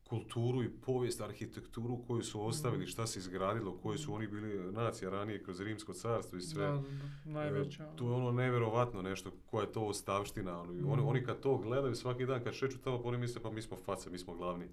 [0.04, 2.88] kulturu i povijest, arhitekturu koju su ostavili, Mm.
[2.88, 6.66] šta se izgradilo, koji su oni bili nacija ranije kroz Rimsko carstvo i sve.
[6.66, 6.82] Da, da,
[7.26, 7.32] da.
[7.32, 7.84] Najveća.
[7.86, 10.62] E, Tu je ono nevjerovatno nešto, koja je to ostavština.
[10.62, 11.08] Ono, i oni, Mm.
[11.08, 13.78] oni kad to gledaju svaki dan, kad šeću tamo, pa oni misle pa mi smo
[13.78, 14.66] face, mi smo glavni.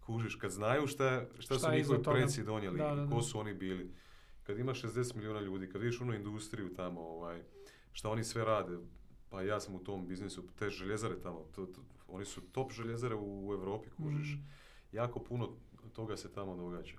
[0.00, 3.08] Kužiš, kad znaju šta, šta, Šta su njihovi preci donijeli Da, da.
[3.08, 3.90] ko su oni bili.
[4.46, 7.42] Kad ima 60 milijuna ljudi, kad vidiš onu industriju tamo, ovaj,
[7.92, 8.78] šta oni sve rade,
[9.30, 13.14] pa ja sam u tom biznisu, te željezare tamo, to, to- oni su top željezare
[13.14, 14.34] u, u Europi, kužiš.
[14.34, 14.42] Mm.
[14.92, 15.48] Jako puno
[15.92, 16.94] toga se tamo događa.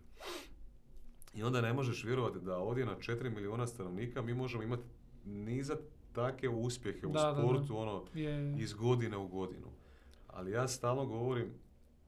[1.33, 4.83] I onda ne možeš vjerovati da ovdje na 4 milijuna stanovnika mi možemo imati
[5.25, 5.75] niza
[6.13, 7.41] takve uspjehe u Da, da, da.
[7.41, 9.67] sportu, ono, Je, iz godine u godinu.
[10.27, 11.53] Ali ja stalno govorim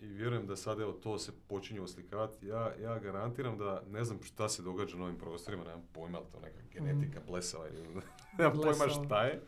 [0.01, 2.47] i vjerujem da sad evo to se počinje oslikavati.
[2.47, 6.39] Ja, ja garantiram da ne znam šta se događa na ovim prostorima, nemam pojma to
[6.39, 7.87] neka genetika blesava ili
[8.37, 9.41] nemam pojma šta je.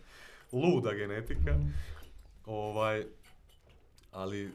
[0.51, 1.53] Luda genetika.
[1.53, 1.73] Mm.
[2.45, 3.05] Ovaj,
[4.11, 4.51] ali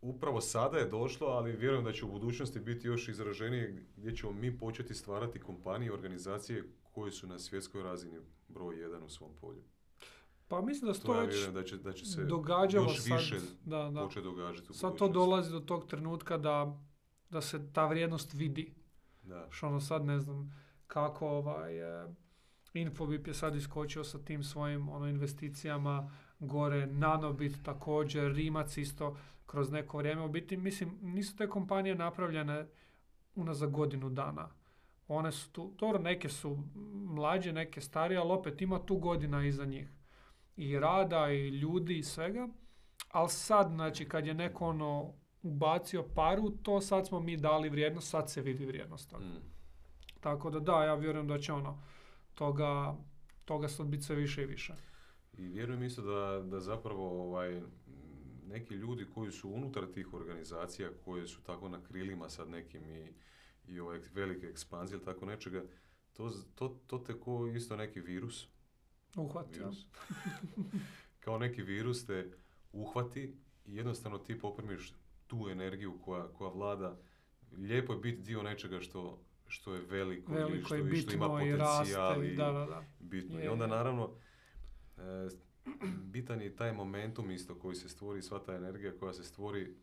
[0.00, 4.32] upravo sada je došlo, ali vjerujem da će u budućnosti biti još izraženije gdje ćemo
[4.32, 8.18] mi početi stvarati kompanije i organizacije koje su na svjetskoj razini
[8.48, 9.62] broj jedan u svom polju.
[10.48, 13.18] Pa mislim da se To već da će, da će se događalo još sad.
[13.18, 14.00] više da, da.
[14.00, 16.80] početi događati u Sad to dolazi do tog trenutka da,
[17.30, 18.74] da se ta vrijednost vidi.
[19.22, 19.46] Da.
[19.50, 22.06] Što ono sad ne znam kako ovaj, e,
[22.74, 29.16] Infobip je sad iskočio sa tim svojim ono, investicijama gore, Nanobit također, Rimac isto
[29.46, 30.24] kroz neko vrijeme.
[30.24, 32.66] U biti, mislim, nisu te kompanije napravljene
[33.34, 34.48] unazad godinu dana.
[35.08, 36.58] One su tu, dobro, neke su
[36.94, 39.88] mlađe, neke starije, ali opet ima tu godina iza njih.
[40.56, 42.48] I rada, i ljudi, i svega.
[43.08, 48.10] Ali sad, znači, kad je neko ono ubacio paru, to sad smo mi dali vrijednost,
[48.10, 49.24] sad se vidi vrijednost toga.
[49.24, 49.52] Mm.
[50.20, 51.82] Tako da da, ja vjerujem da će ono,
[52.34, 52.96] toga,
[53.44, 54.74] toga sad biti sve više i više.
[55.32, 57.62] I vjerujem isto da, da zapravo ovaj,
[58.46, 63.12] neki ljudi koji su unutar tih organizacija, koje su tako na krilima sad nekim i,
[63.68, 65.62] i ove velike ekspanzije ili tako nečega,
[66.12, 68.48] to, to, to te ko isto neki virus,
[69.16, 69.58] Uhvat, ja.
[69.58, 69.86] virus.
[71.24, 72.30] kao neki virus te
[72.72, 73.34] uhvati
[73.66, 74.92] i jednostavno ti poprimiš
[75.26, 76.98] tu energiju koja, koja vlada.
[77.52, 81.12] Lijepo je biti dio nečega što, što je veliko, i Veliko što, i i što
[81.12, 82.26] ima bitno i potencijal raste.
[82.26, 82.84] i i Da, da, da.
[83.00, 83.38] bitno.
[83.38, 83.70] Je, I onda je.
[83.70, 84.10] naravno
[84.98, 85.28] e,
[86.04, 89.74] bitan je i taj momentum isto koji se stvori, sva ta energija koja se stvori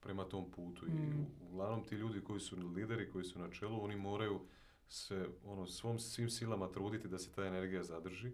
[0.00, 0.86] prema tom putu.
[0.86, 1.20] I Mm.
[1.40, 4.40] u- uglavnom ti ljudi koji su lideri, koji su na čelu, oni moraju
[4.88, 8.32] se ono, svom, svim silama truditi da se ta energija zadrži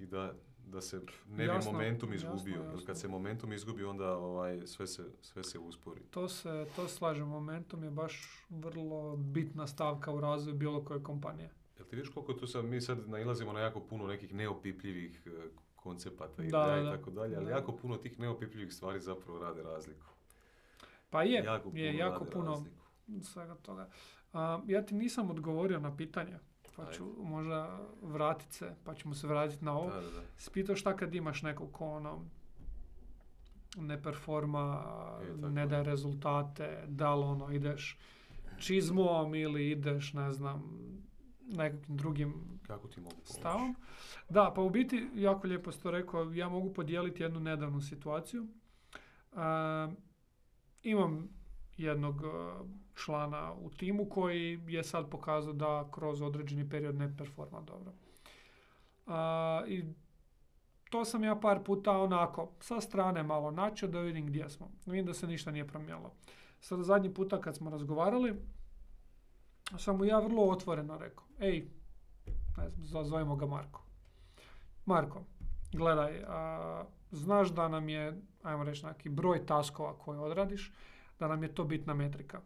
[0.00, 0.34] i da,
[0.66, 2.62] da se ne bi Jasno, momentum jasno, izgubio.
[2.62, 2.86] Jer jasno.
[2.86, 6.00] kad se momentum izgubi, onda ovaj, sve, se, sve se uspori.
[6.10, 11.50] To se, to slažem, momentum je baš vrlo bitna stavka u razvoju bilo koje kompanije.
[11.78, 15.30] Jel ti vidiš koliko tu sad, mi sad nailazimo na jako puno nekih neopipljivih e,
[15.76, 17.50] koncepata i tako dalje, ali da.
[17.50, 20.06] jako puno tih neopipljivih stvari zapravo rade razliku.
[21.10, 22.84] Pa je, jako je puno jako puno razliku.
[23.22, 23.90] svega toga.
[24.32, 26.38] A, ja ti nisam odgovorio na pitanje,
[26.78, 26.96] pa Ajde.
[26.96, 29.90] ću možda vratit se, pa ćemo se vratiti na ovo.
[29.90, 30.22] Da, da, da.
[30.36, 32.24] Spitao šta kad imaš nekog ko ono
[33.76, 34.82] ne performa,
[35.20, 35.66] tako ne je.
[35.66, 37.98] daje rezultate, da li ono ideš
[38.58, 40.62] čizmom ili ideš, ne znam,
[41.46, 43.76] nekakvim drugim Kako ti mogu stavom.
[44.28, 48.46] Da, pa u biti, jako lijepo si to rekao, ja mogu podijeliti jednu nedavnu situaciju.
[49.32, 49.88] A,
[50.82, 51.28] imam
[51.76, 52.64] jednog a,
[52.98, 57.92] člana u timu koji je sad pokazao da kroz određeni period ne performa dobro.
[59.06, 59.84] A, I
[60.90, 64.70] to sam ja par puta onako sa strane malo načeo da vidim gdje smo.
[64.86, 66.12] Vidim da se ništa nije promijenilo.
[66.60, 68.34] Sada zadnji puta kad smo razgovarali,
[69.78, 71.68] sam mu ja vrlo otvoreno rekao, ej,
[72.56, 73.82] ne znam, zovemo ga Marko.
[74.86, 75.24] Marko,
[75.72, 80.72] gledaj, a, znaš da nam je, ajmo reći, neki broj taskova koje odradiš,
[81.18, 82.40] da nam je to bitna metrika.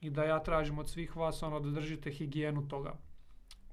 [0.00, 2.94] I da ja tražim od svih vas ono da držite higijenu toga.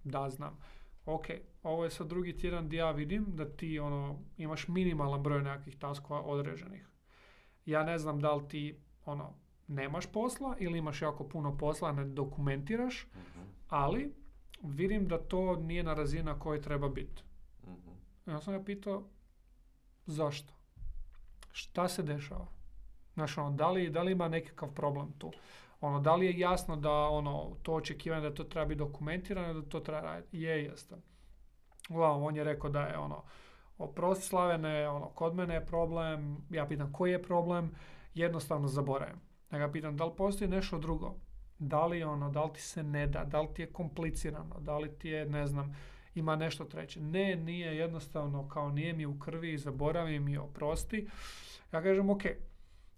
[0.03, 0.57] Da, znam.
[1.05, 1.25] Ok,
[1.63, 5.77] ovo je sad drugi tjedan gdje ja vidim da ti ono, imaš minimalan broj nekakvih
[5.77, 6.87] taskova određenih.
[7.65, 9.33] Ja ne znam da li ti ono,
[9.67, 14.13] nemaš posla ili imaš jako puno posla, ne dokumentiraš, Mhm, ali
[14.63, 17.23] vidim da to nije na razini na kojoj treba biti.
[17.63, 17.91] mhm.
[18.27, 19.03] Ja sam ga pitao
[20.05, 20.53] zašto?
[21.51, 22.47] Šta se dešava?
[23.13, 25.31] Znaš, ono, da li, da li ima nekakav problem tu?
[25.81, 29.69] Ono, da li je jasno da ono, to očekivanje da to treba biti dokumentirano, da
[29.69, 30.41] to treba raditi?
[30.41, 30.95] Je, jeste.
[31.89, 33.23] Uglavnom, on je rekao da je ono,
[33.77, 37.71] oprosti Slavene, ono, kod mene je problem, ja pitam koji je problem,
[38.13, 39.19] jednostavno zaboravim.
[39.51, 41.15] Ja ga pitam da li postoji nešto drugo?
[41.59, 44.77] Da li ono, da li ti se ne da, da li ti je komplicirano, da
[44.77, 45.75] li ti je, ne znam,
[46.15, 47.01] ima nešto treće.
[47.01, 51.07] Ne, nije jednostavno kao nije mi u krvi, zaboravim mi, oprosti.
[51.71, 52.21] Ja kažem, ok,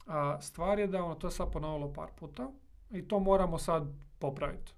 [0.06, 2.52] a, stvar je da ono to sad ponovilo par puta
[2.92, 3.88] i to moramo sad
[4.20, 4.74] popraviti.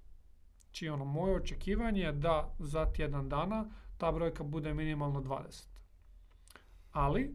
[0.64, 3.64] Znači ono, moje očekivanje je da za tjedan dana
[3.98, 5.66] ta brojka bude minimalno 20.
[6.92, 7.34] Ali,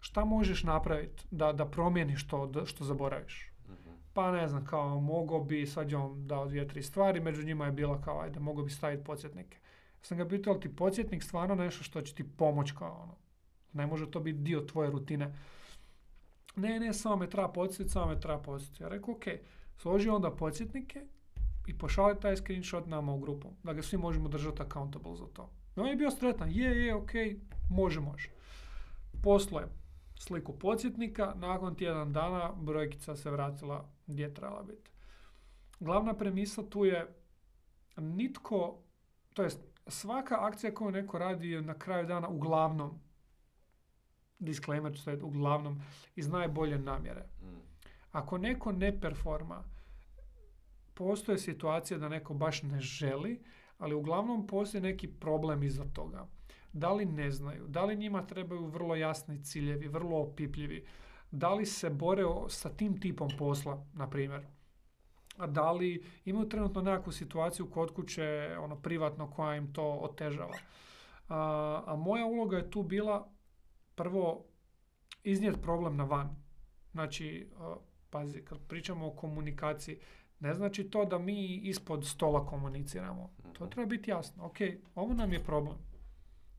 [0.00, 3.50] šta možeš napraviti da, da promijeniš to d- što zaboraviš?
[3.68, 3.90] Mhm.
[4.12, 7.66] Pa ne znam, kao mogao bi, sad je on dao dvije, tri stvari, među njima
[7.66, 9.58] je bila kao, ajde, mogao bi staviti podsjetnike.
[10.02, 13.14] Sam ga pitao, ali ti podsjetnik stvarno nešto što će ti pomoć kao ono?
[13.72, 15.34] Ne može to biti dio tvoje rutine.
[16.56, 18.82] Ne, ne, samo me treba podsjetiti, samo me treba podsjetiti.
[18.82, 19.24] Ja rekao, ok,
[19.76, 21.02] složi onda podsjetnike
[21.66, 25.50] i pošalji taj screenshot nama u grupu, da ga svi možemo držati accountable za to.
[25.76, 27.10] I on je bio sretan, je, je, ok,
[27.70, 28.30] može, može.
[29.22, 29.66] Poslo je
[30.18, 34.90] sliku podsjetnika, nakon tjedan dana brojkica se vratila gdje je trebala biti.
[35.80, 37.14] Glavna premisa tu je
[37.96, 38.78] nitko,
[39.32, 43.00] to jest svaka akcija koju neko radi je na kraju dana uglavnom
[44.38, 45.82] disclaimer što je uglavnom
[46.16, 47.26] iz najbolje namjere.
[47.42, 47.46] Mm.
[48.12, 49.64] Ako neko ne performa,
[50.94, 53.42] postoje situacije da neko baš ne želi,
[53.78, 56.26] ali uglavnom postoji neki problem iza toga.
[56.72, 60.86] Da li ne znaju, da li njima trebaju vrlo jasni ciljevi, vrlo opipljivi,
[61.30, 64.46] da li se bore sa tim tipom posla, na primjer.
[65.36, 70.58] A da li imaju trenutno nekakvu situaciju kod kuće, ono, privatno, koja im to otežava.
[71.28, 73.33] A, a moja uloga je tu bila
[73.94, 74.44] prvo
[75.22, 76.36] iznijeti problem na van.
[76.92, 77.50] Znači,
[78.10, 79.98] pazi, kad pričamo o komunikaciji,
[80.40, 83.30] ne znači to da mi ispod stola komuniciramo.
[83.52, 83.70] To Mhm.
[83.70, 84.44] treba biti jasno.
[84.44, 84.56] Ok,
[84.94, 85.76] ovo nam je problem.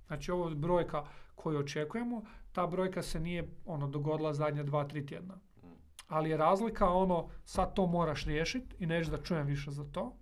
[0.08, 1.06] Znači, ovo je brojka
[1.36, 2.22] koju očekujemo,
[2.52, 5.36] ta brojka se nije ono dogodila zadnje dva, tri tjedna.
[5.36, 5.68] Mm.
[6.08, 10.18] Ali je razlika ono, sad to moraš riješiti i neću da čujem više za to.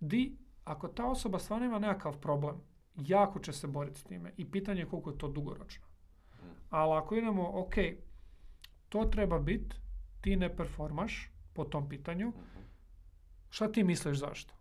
[0.00, 2.56] Di, ako ta osoba stvarno ima nekakav problem,
[2.96, 5.85] jako će se boriti s time i pitanje je koliko je to dugoročno.
[6.70, 7.74] Ali ako idemo, ok,
[8.88, 9.76] to treba biti,
[10.20, 12.32] ti ne performaš po tom pitanju,
[13.50, 14.54] šta ti misliš zašto?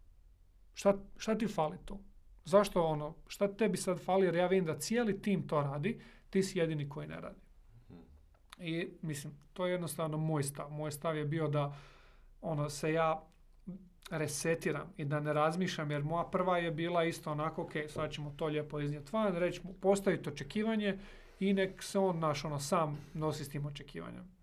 [0.74, 2.00] Šta, šta ti fali tu?
[2.46, 6.44] Zašto ono, šta tebi sad fali jer ja vidim da cijeli tim to radi, ti
[6.44, 7.40] si jedini koji ne radi.
[8.58, 10.70] I mislim, to je jednostavno moj stav.
[10.70, 11.76] Moj stav je bio da
[12.42, 13.24] ono se ja
[14.12, 18.34] resetiram i da ne razmišljam jer moja prva je bila isto onako, ok, sad ćemo
[18.38, 21.00] to lijepo iznijeti van, reći mu, postaviti očekivanje
[21.40, 24.36] i nek se on naš ono sam nosi s tim očekivanjem.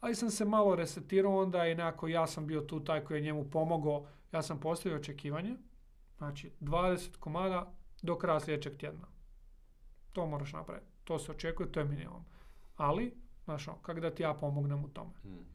[0.00, 3.22] Ali sam se malo resetirao onda i nekako ja sam bio tu taj koji je
[3.22, 4.06] njemu pomogao.
[4.32, 5.56] Ja sam postavio očekivanje,
[6.18, 7.72] znači 20 komada
[8.02, 9.06] do kraja sljedećeg tjedna.
[10.12, 10.86] To moraš napraviti.
[11.04, 12.24] To se očekuje, to je minimum.
[12.76, 13.14] Ali,
[13.44, 15.10] znaš, ono, kako da ti ja pomognem u tome.
[15.24, 15.46] Mm.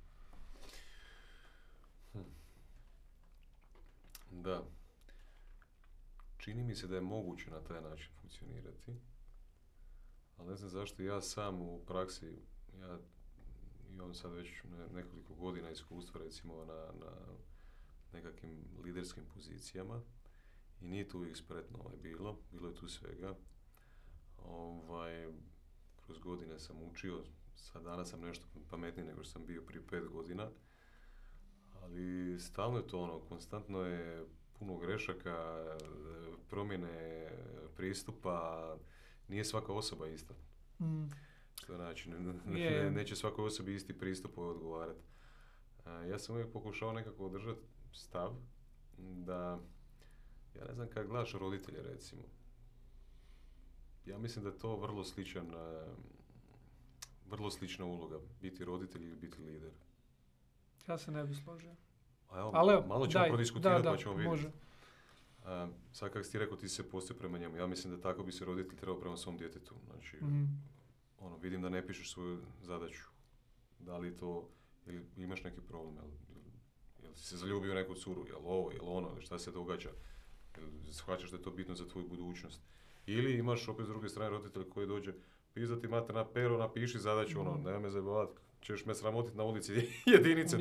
[2.14, 2.20] Hm.
[4.32, 4.64] Da.
[6.38, 8.96] Čini mi se da je moguće na taj način funkcionirati.
[10.38, 12.26] Ali ne znam zašto ja sam u praksi,
[12.80, 13.00] ja
[13.90, 17.12] imam sad već ne- nekoliko godina iskustva recimo na, na
[18.14, 20.02] nekakvim liderskim pozicijama
[20.82, 23.36] i nije tu uvijek spretno ovaj bilo, bilo je tu svega.
[24.38, 25.28] Ovaj,
[26.06, 27.24] kroz godine sam učio,
[27.56, 30.50] sad danas sam nešto pametniji nego što sam bio prije pet godina,
[31.74, 34.26] ali stalno je to ono, konstantno je
[34.60, 35.78] puno grešaka, e,
[36.50, 37.30] promjene
[37.76, 38.78] pristupa,
[39.28, 40.34] nije svaka osoba ista.
[40.80, 41.06] Mm.
[41.56, 45.00] Što znači, ne, ne- neće svakoj osobi isti pristup odgovarati.
[46.10, 47.62] Ja sam uvijek pokušao nekako održati
[47.94, 48.34] stav
[48.98, 49.60] da,
[50.56, 52.22] ja ne znam kad gledaš roditelje recimo,
[54.06, 55.52] ja mislim da je to vrlo sličan,
[57.30, 59.72] vrlo slična uloga, biti roditelj ili biti lider.
[60.88, 61.76] Ja se ne bi složio.
[62.30, 64.30] A evo, Ali malo ćemo daj, prodiskutirati da, pa da, ćemo vidjeti.
[64.30, 64.52] može.
[65.46, 67.58] A, sad kako si ti rekao, ti se postao prema njemu.
[67.58, 69.76] Ja mislim da tako bi se roditelj trebao prema svom djetetu.
[69.86, 70.44] Znači, Mhm.
[71.20, 73.04] ono, vidim da ne pišeš svoju zadaću.
[73.80, 74.50] Da li to,
[74.86, 76.06] ili imaš neki problem, jel,
[77.00, 79.90] jel si se zaljubio u neku curu, jel ovo, jel ono, šta se događa,
[80.58, 82.62] jel shvaćaš da je to bitno za tvoju budućnost.
[83.06, 85.14] Ili imaš opet s druge strane roditelj koji dođe,
[85.54, 87.64] pizdati mater na pero, napiši zadaću, ono, Mhm.
[87.64, 88.30] nema me zabavat,
[88.62, 89.74] ćeš me sramotiti na ulici,
[90.08, 90.58] jedinice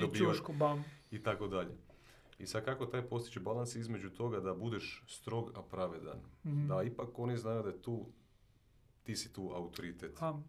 [0.53, 0.85] bam.
[1.11, 1.71] i tako dalje.
[2.39, 6.19] I sad kako taj postići balans između toga da budeš strog, a pravedan?
[6.45, 6.67] Mhm.
[6.67, 8.07] Da ipak oni znaju da je tu,
[9.03, 10.17] ti si tu autoritet.
[10.21, 10.41] A,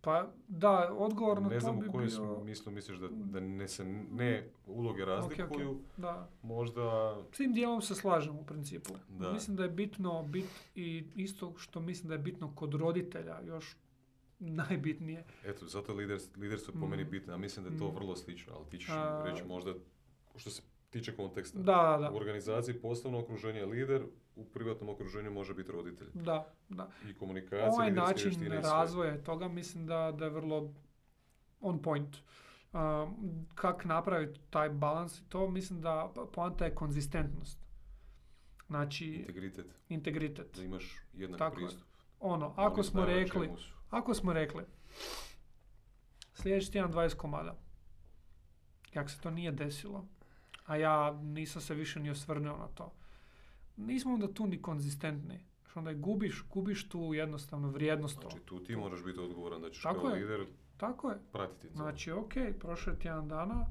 [0.00, 2.44] pa da, odgovor na ne to znam bi u kojem bio...
[2.66, 7.16] misliš da, da ne se ne uloge razlikuju, Da, možda...
[7.32, 8.92] s tim dijelom se slažem u principu.
[9.10, 9.32] Da.
[9.32, 10.44] Mislim da je bitno bit
[10.74, 13.76] i isto što mislim da je bitno kod roditelja još
[14.40, 15.24] najbitnije.
[15.44, 17.10] Eto, zato je lider, liderstvo po meni Mhm.
[17.10, 17.32] bitno.
[17.32, 17.94] Ja mislim da je to Mhm.
[17.96, 19.74] vrlo slično, ali ti ćeš A- reći možda,
[20.36, 21.58] što se tiče konteksta.
[21.58, 24.06] Da, da, U organizaciji poslovno okruženje je lider,
[24.36, 26.08] u privatnom okruženju može biti roditelj.
[26.14, 26.88] da, da.
[27.10, 30.74] I komunikacija, Ovaj način razvoja toga mislim da, da je vrlo
[31.60, 32.16] on point.
[32.72, 37.58] Um, kak napraviti taj balans i to mislim da poanta je konzistentnost.
[38.66, 40.56] Znači, Integritet, integritet.
[40.56, 41.66] da imaš jednak Tako je.
[41.66, 41.86] pristup.
[42.20, 43.50] Ono, Oni ako smo rekli,
[43.90, 44.64] ako smo rekli
[46.34, 47.56] sljedeći tjedan 20 komada,
[48.94, 50.06] jak se to nije desilo,
[50.66, 52.92] a ja nisam se više ni osvrnuo na to,
[53.76, 55.40] nismo onda tu ni konzistentni.
[55.70, 59.70] Što onda je gubiš, gubiš tu jednostavno vrijednost Znači, tu ti moraš biti odgovoran da
[59.70, 60.14] ćeš Tako kao je.
[60.22, 61.18] lider Tako je.
[61.32, 61.68] pratiti.
[61.74, 63.66] Znači, ok, prošlo je tjedan dana,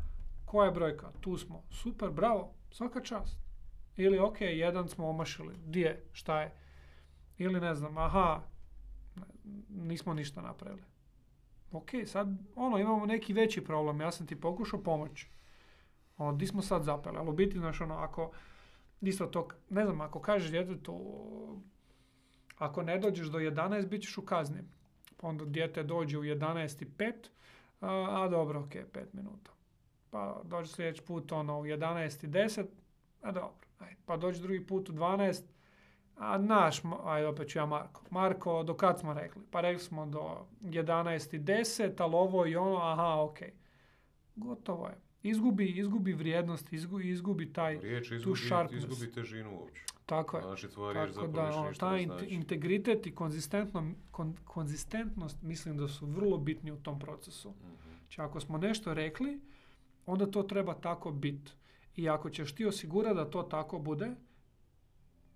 [0.46, 1.12] koja je brojka?
[1.22, 1.64] Tu smo.
[1.72, 3.38] Super, bravo, svaka čast.
[3.98, 5.56] Ili, ok, jedan smo omašili.
[5.68, 6.04] Gdje?
[6.12, 6.54] Šta je?
[7.38, 8.42] Ili, ne znam, aha,
[9.70, 10.84] nismo ništa napravili.
[11.72, 14.02] Ok, sad, ono, imamo neki veći problem.
[14.02, 15.30] Ja sam ti pokušao pomoći.
[16.18, 17.18] Ono, di smo sad zapeli?
[17.18, 18.32] Ali u biti, znaš, ono, ako,
[19.02, 21.02] isto to, ne znam, ako kažeš djetetu,
[22.58, 24.60] ako ne dođeš do 11, bit ćeš u kazni.
[25.22, 27.14] Onda dijete dođe u 11.05,
[27.82, 29.52] a, a dobro, ok, 5 minuta.
[30.10, 32.66] Pa dođe sljedeći put ono u 11.10,
[33.22, 33.68] a dobro.
[33.80, 33.96] Ajde.
[34.06, 35.44] Pa dođe drugi put u 12,
[36.18, 38.02] a naš, ajde opet ću ja Marko.
[38.10, 39.42] Marko, do kad smo rekli?
[39.52, 43.40] Pa rekli smo do 11.10, ali ovo i ono, aha, ok.
[44.36, 45.05] Gotovo je.
[45.26, 48.86] Izgubi, izgubi vrijednost, izgubi, izgubi taj, Riječ tu izgubi, sharpness.
[48.86, 49.82] izgubi težinu uopće.
[50.06, 50.44] Tako je.
[50.44, 52.26] Znači, tvoja riječ Tako da, više ništa ta ne int- znači.
[52.26, 53.82] integritet i konzistentno,
[54.12, 57.50] kon- konzistentnost mislim da su vrlo bitni u tom procesu.
[57.52, 57.90] Mhm.
[58.00, 59.40] Znači ako smo nešto rekli,
[60.06, 61.52] onda to treba tako biti.
[61.96, 64.12] I ako ćeš ti osigurati da to tako bude,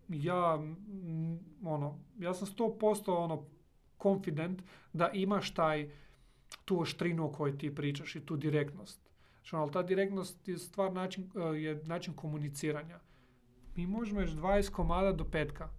[0.10, 3.45] ja, mm, ono, ja sam 100% ono,
[4.02, 4.61] confident
[4.94, 5.90] da imaš taj,
[6.66, 9.09] tu oštrinu o kojoj ti pričaš i tu direktnost.
[9.52, 12.99] Ali ta direktnost je stvar način, eh, je način komuniciranja.
[13.76, 15.70] Mi možemo reći 20 komada do petka.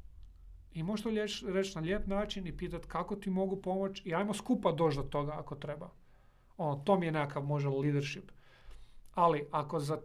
[0.73, 1.11] I možeš to
[1.53, 5.03] reći na lijep način i pitati kako ti mogu pomoći i ajmo skupa doći do
[5.03, 5.91] toga ako treba.
[6.57, 8.31] Ono, to mi je nekakav možda leadership.
[9.15, 10.01] Ali ako za,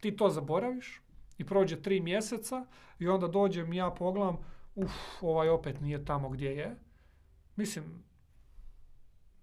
[0.00, 1.02] ti to zaboraviš
[1.38, 2.66] i prođe tri mjeseca
[2.98, 4.36] i onda dođem ja pogledam,
[4.74, 6.76] uf, ovaj opet nije tamo gdje je.
[7.56, 7.84] Mislim,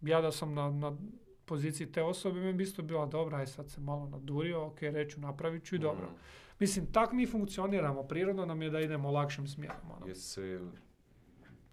[0.01, 0.97] ja da sam na, na
[1.45, 5.19] poziciji te osobe, mi bi isto bila dobra, aj sad se malo nadurio, ok, reću,
[5.19, 6.05] napravit ću i dobro.
[6.05, 6.15] Mhm.
[6.59, 9.91] Mislim, tak mi funkcioniramo, prirodno nam je da idemo lakšim smjerom.
[9.97, 10.07] Ono.
[10.07, 10.59] Jesi se,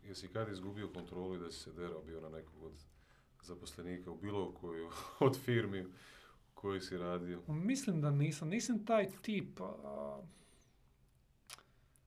[0.05, 2.73] jesi kad izgubio kontrolu i da si se derao bio na nekog od
[3.43, 4.91] zaposlenika u bilo koju
[5.21, 5.91] od firmi u
[6.55, 10.21] kojoj si radio, Mislim da nisam, nisam taj tip, a,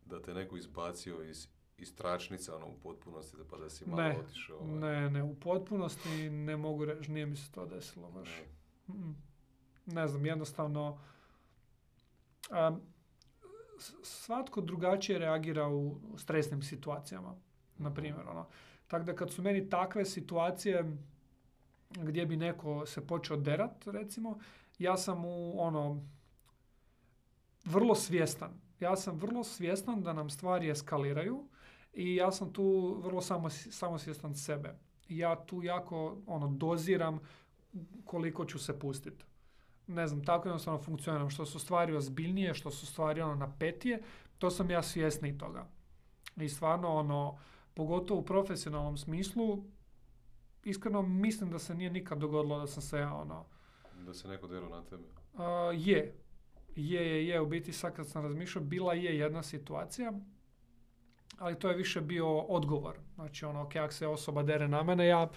[0.06, 1.48] da te neko izbacio iz,
[1.78, 4.58] iz tračnica ono, u potpunosti, da pa da si malo Ne, otišao.
[4.58, 8.30] ovaj, ne, ne, u potpunosti ne mogu reći, nije mi se to desilo baš.
[8.88, 8.96] ne.
[8.96, 9.16] Mm.
[9.86, 11.00] Ne znam, jednostavno
[12.52, 12.78] a,
[14.04, 17.36] svatko drugačije reagira u stresnim situacijama,
[17.78, 18.28] na primjer.
[18.28, 18.48] Ono.
[18.88, 20.98] Tako da kad su meni takve situacije
[21.90, 24.40] gdje bi neko se počeo derat, recimo,
[24.80, 26.04] ja sam u ono
[27.66, 28.52] vrlo svjestan.
[28.80, 31.48] Ja sam vrlo svjestan da nam stvari eskaliraju
[31.96, 34.76] i ja sam tu vrlo samo, samosvjestan sebe.
[35.10, 37.20] Ja tu jako ono doziram
[38.06, 39.26] koliko ću se pustiti.
[39.88, 41.30] Ne znam, tako jednostavno funkcioniram.
[41.30, 44.02] Što su stvari ozbiljnije, što su stvari ono napetije,
[44.38, 45.68] to sam ja svjesniji toga.
[46.36, 47.38] I stvarno ono,
[47.74, 49.64] pogotovo u profesionalnom smislu,
[50.64, 53.46] iskreno mislim da se nije nikad dogodilo da sam se ja ono,
[54.06, 55.04] Da se neko derao na tebe.
[55.38, 56.16] a, je,
[56.76, 60.14] je, je, je, u biti sad kad sam razmišljao, bila je jedna situacija,
[61.38, 62.96] ali to je više bio odgovor.
[63.16, 65.30] Znači ono, ok, ako se osoba dere na mene, ja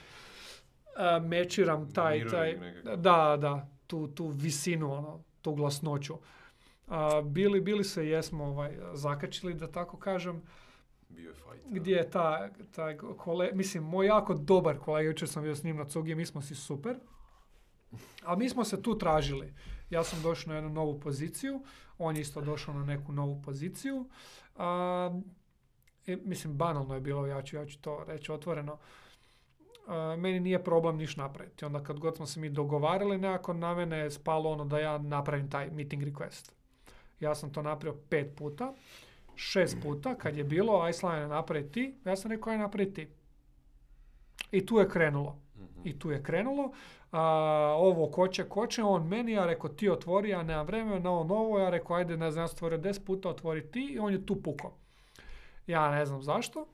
[0.97, 2.59] a, mečiram taj, taj,
[2.97, 6.19] da, da, tu, tu visinu, ono, tu glasnoću.
[6.89, 10.43] A, bili, bili se jesmo ovaj, zakačili, da tako kažem,
[11.09, 11.67] Bio je fight.
[11.71, 15.77] gdje je ta, taj kole, mislim, moj jako dobar kolega, jučer sam bio s njim
[15.77, 16.97] na cugi, mi smo si super,
[18.25, 19.55] ali mi smo se tu tražili.
[19.91, 21.63] Ja sam došao na jednu novu poziciju,
[21.99, 24.09] on je isto došao na neku novu poziciju.
[24.57, 25.21] A,
[26.09, 28.79] i, mislim, banalno je bilo, ja ću, ja ću to reći otvoreno.
[29.87, 31.65] A, meni nije problem niš napraviti.
[31.65, 34.99] Onda kad god smo se mi dogovarali nekako, na mene je spalo ono da ja
[34.99, 36.53] napravim taj meeting request.
[37.21, 38.73] Ja sam to napravio pet puta,
[39.35, 43.09] šest puta, kad je bilo Iceline napravi ti, ja sam rekao aj napravi ti.
[44.53, 45.39] I tu je krenulo.
[45.57, 45.81] Mhm.
[45.85, 46.73] I tu je krenulo.
[47.13, 47.23] A,
[47.79, 51.71] ovo koče, koče, on meni, ja rekao ti otvori, ja nemam vremena, on ovo, ja
[51.71, 54.75] rekao ajde, ne znam, ja stvorio 10 puta, otvori ti i on je tu puko.
[55.69, 56.67] Ja ne znam zašto.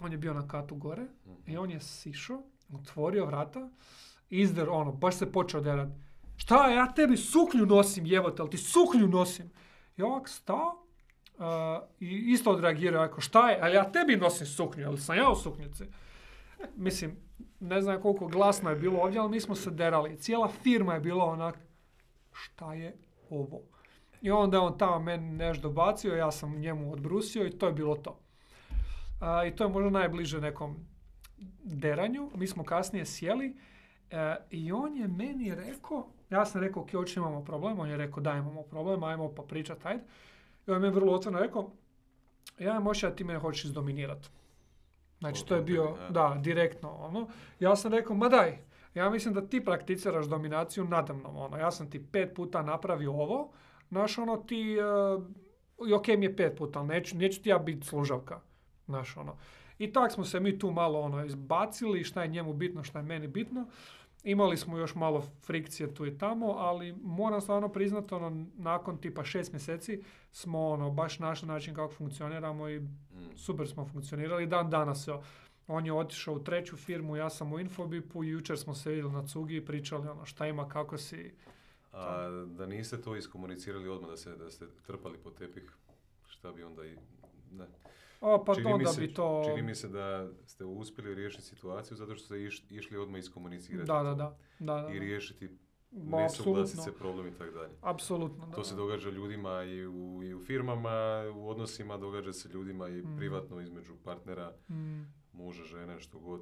[0.00, 1.06] On je bio na katu gore
[1.46, 2.42] i on je sišao,
[2.74, 3.68] otvorio vrata,
[4.30, 5.88] izder, ono, baš se počeo derat.
[6.36, 9.50] Šta, ja tebi suknju nosim, jebote, ali ti suknju nosim.
[9.96, 10.84] I ovak stao
[11.38, 15.30] a, i isto odreagirao, rekao, šta je, ali ja tebi nosim suknju, ali sam ja
[15.30, 15.84] u suknjici.
[16.76, 17.16] Mislim,
[17.60, 20.18] ne znam koliko glasno je bilo ovdje, ali mi smo se derali.
[20.18, 21.58] Cijela firma je bila onak,
[22.32, 22.96] šta je
[23.30, 23.60] ovo?
[24.22, 27.72] I onda je on tamo meni nešto dobacio, ja sam njemu odbrusio i to je
[27.72, 28.18] bilo to.
[29.20, 30.76] A, I to je možda najbliže nekom
[31.64, 32.30] deranju.
[32.34, 33.56] Mi smo kasnije sjeli
[34.10, 37.96] e, i on je meni rekao, ja sam rekao, ok, očito imamo problem, on je
[37.96, 40.02] rekao, da imamo problem, ajmo pa pričat, ajde.
[40.66, 41.70] I on je meni vrlo otvoreno rekao,
[42.58, 44.28] ja možda da ti mene hoćeš izdominirati.
[45.18, 46.10] Znači, to je bio, a?
[46.10, 47.28] da, direktno, ono.
[47.60, 48.58] Ja sam rekao, ma daj,
[48.94, 51.56] ja mislim da ti prakticiraš dominaciju nadamnom, ono.
[51.56, 53.52] Ja sam ti pet puta napravio ovo,
[53.92, 57.58] znaš, ono, ti, uh, i ok mi je pet puta, ali neću, neću ti ja
[57.58, 58.40] biti služavka,
[58.86, 59.36] znaš, ono.
[59.78, 63.04] I tak smo se mi tu malo, ono, izbacili, šta je njemu bitno, šta je
[63.04, 63.66] meni bitno.
[64.24, 69.24] Imali smo još malo frikcije tu i tamo, ali moram stvarno priznati, ono, nakon tipa
[69.24, 72.80] šest mjeseci smo, ono, baš našli način kako funkcioniramo i
[73.22, 73.36] Mm.
[73.36, 74.46] super smo funkcionirali.
[74.46, 75.12] Dan danas se
[75.66, 79.12] On je otišao u treću firmu, ja sam u Infobipu i jučer smo se vidjeli
[79.12, 81.34] na cugi i pričali ono šta ima, kako si...
[81.92, 85.72] A da niste to iskomunicirali odmah, da, se, da ste trpali po tepih,
[86.26, 86.96] šta bi onda i...
[87.50, 87.66] Ne.
[88.20, 89.42] O, pa Čini mi se- bi to...
[89.46, 93.86] Čini mi se da ste uspjeli riješiti situaciju zato što ste iš- išli odmah iskomunicirati
[93.86, 94.38] Da, da, da.
[94.60, 95.58] da, da, i riješiti
[95.92, 97.72] nesuglasice, problem i tako dalje.
[97.82, 98.52] Apsolutno, da.
[98.52, 100.90] To se događa ljudima i u, i u firmama,
[101.34, 103.16] u odnosima, događa se ljudima i Mm.
[103.16, 105.02] privatno između partnera, Mm,
[105.32, 106.40] muža, žene, što god.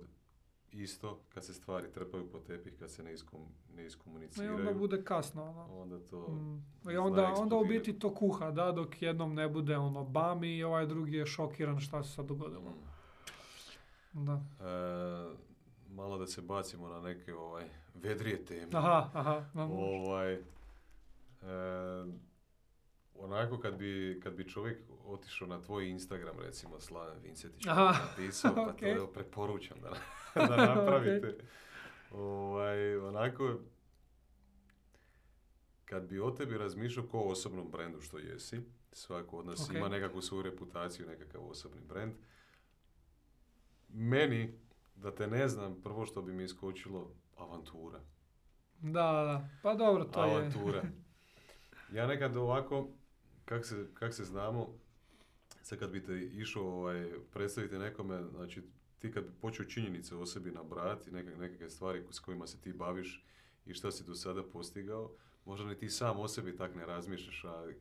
[0.72, 3.40] Isto, kad se stvari trpaju po tepih, kad se ne, iskom,
[3.74, 5.80] ne I iskomuniciraju, onda bude kasno, ono.
[5.80, 6.28] onda to...
[6.28, 6.90] Mm.
[6.90, 10.62] I onda, onda u biti to kuha, da, dok jednom ne bude ono bam i
[10.62, 12.70] ovaj drugi je šokiran šta se sad dogodilo.
[14.14, 14.24] Mm.
[14.24, 14.42] Da.
[14.60, 15.34] E,
[15.88, 17.64] malo da se bacimo na neke ovaj,
[17.94, 18.70] vedrije teme.
[18.72, 19.44] Aha, aha.
[19.72, 20.40] Ovaj, e,
[23.14, 28.54] onako kad bi, kad bi čovjek otišao na tvoj Instagram, recimo Slaven Vincetić, Aha, napisao,
[28.54, 28.80] pa ok.
[28.96, 29.90] to preporučam da,
[30.46, 31.36] da napravite.
[32.10, 33.58] ovaj, onako,
[35.84, 38.60] kad bi o tebi razmišljao ko o osobnom brendu što jesi,
[38.92, 39.76] svako od nas Ok.
[39.76, 42.12] ima nekakvu svoju reputaciju, nekakav osobni brend.
[43.88, 44.58] Meni,
[44.94, 48.00] da te ne znam, prvo što bi mi iskočilo, avantura.
[48.80, 49.48] Da, da.
[49.62, 50.30] Pa dobro, to je.
[50.30, 50.82] avantura.
[51.92, 52.88] Ja nekad ovako,
[53.44, 54.68] kak se, kak se znamo,
[55.70, 58.62] sad kad bi te išao ovaj, predstaviti nekome, znači
[58.98, 62.72] ti kad bi počeo činjenice o sebi nabrati, neke, nekakve stvari s kojima se ti
[62.72, 63.24] baviš
[63.66, 65.10] i što si do sada postigao,
[65.44, 67.80] možda ni ti sam o sebi tak ne razmišljaš, ali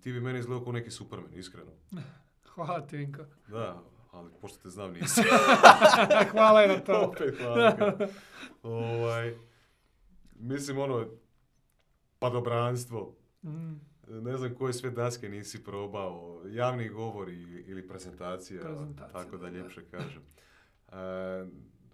[0.00, 1.72] ti bi meni izgledao kao neki superman, iskreno.
[2.54, 3.24] Hvala ti, Vinko.
[3.48, 5.22] Da, ali pošto te znam nisi.
[6.32, 7.00] Hvala i na to.
[7.00, 7.96] Opet hvala.
[8.62, 9.34] ovaj,
[10.34, 11.06] mislim ono,
[12.18, 19.36] padobranstvo, Mm, ne znam koje sve daske nisi probao, javni govori ili prezentacija, Prezentacija, tako
[19.36, 19.58] da da.
[19.58, 20.22] ljepše kažem.
[20.88, 20.94] E,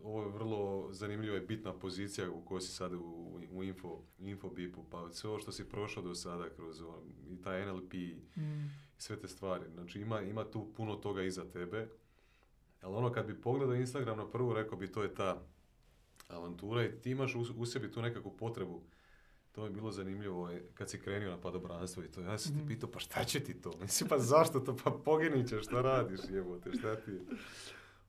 [0.03, 4.85] ovo je vrlo zanimljiva i bitna pozicija u kojoj si sad u, u info, infobipu,
[4.91, 6.83] pa sve ovo što si prošao do sada kroz
[7.31, 9.65] i taj NLP i mm, sve te stvari.
[9.75, 11.89] Znači ima, ima tu puno toga iza tebe,
[12.81, 15.43] ali ono kad bi pogledao Instagram na prvu, rekao bi to je ta
[16.29, 18.83] avantura i ti imaš u, u sebi tu nekakvu potrebu.
[19.57, 22.21] To je bilo zanimljivo e, kad si krenio na padobranstvo i to.
[22.23, 22.61] Ja sam Mhm.
[22.61, 23.71] ti pitao, pa šta će ti to?
[23.81, 24.77] Mislim, pa zašto to?
[24.77, 27.21] Pa poginit ćeš, šta radiš, jebote, šta ti je?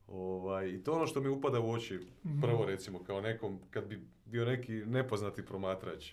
[0.08, 1.94] Ovaj, I to ono što mi upada u oči,
[2.26, 2.40] mhm.
[2.40, 6.12] prvo recimo, kao nekom, kad bi bio neki nepoznati promatrač.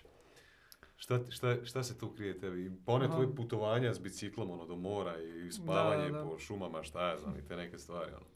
[0.96, 2.72] Šta, šta, šta se tu krije tebi?
[2.86, 6.24] Pa one tvoje putovanja s biciklom, ono, do mora i spavanje da.
[6.24, 8.26] po šumama, šta ja znam, i te neke stvari, ono.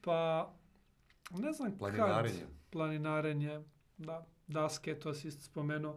[0.00, 0.52] Pa,
[1.32, 2.38] ne znam Planinarenje.
[2.40, 2.48] kad.
[2.70, 3.60] Planinarenje.
[3.98, 5.96] Da, daske, to si isto spomenuo.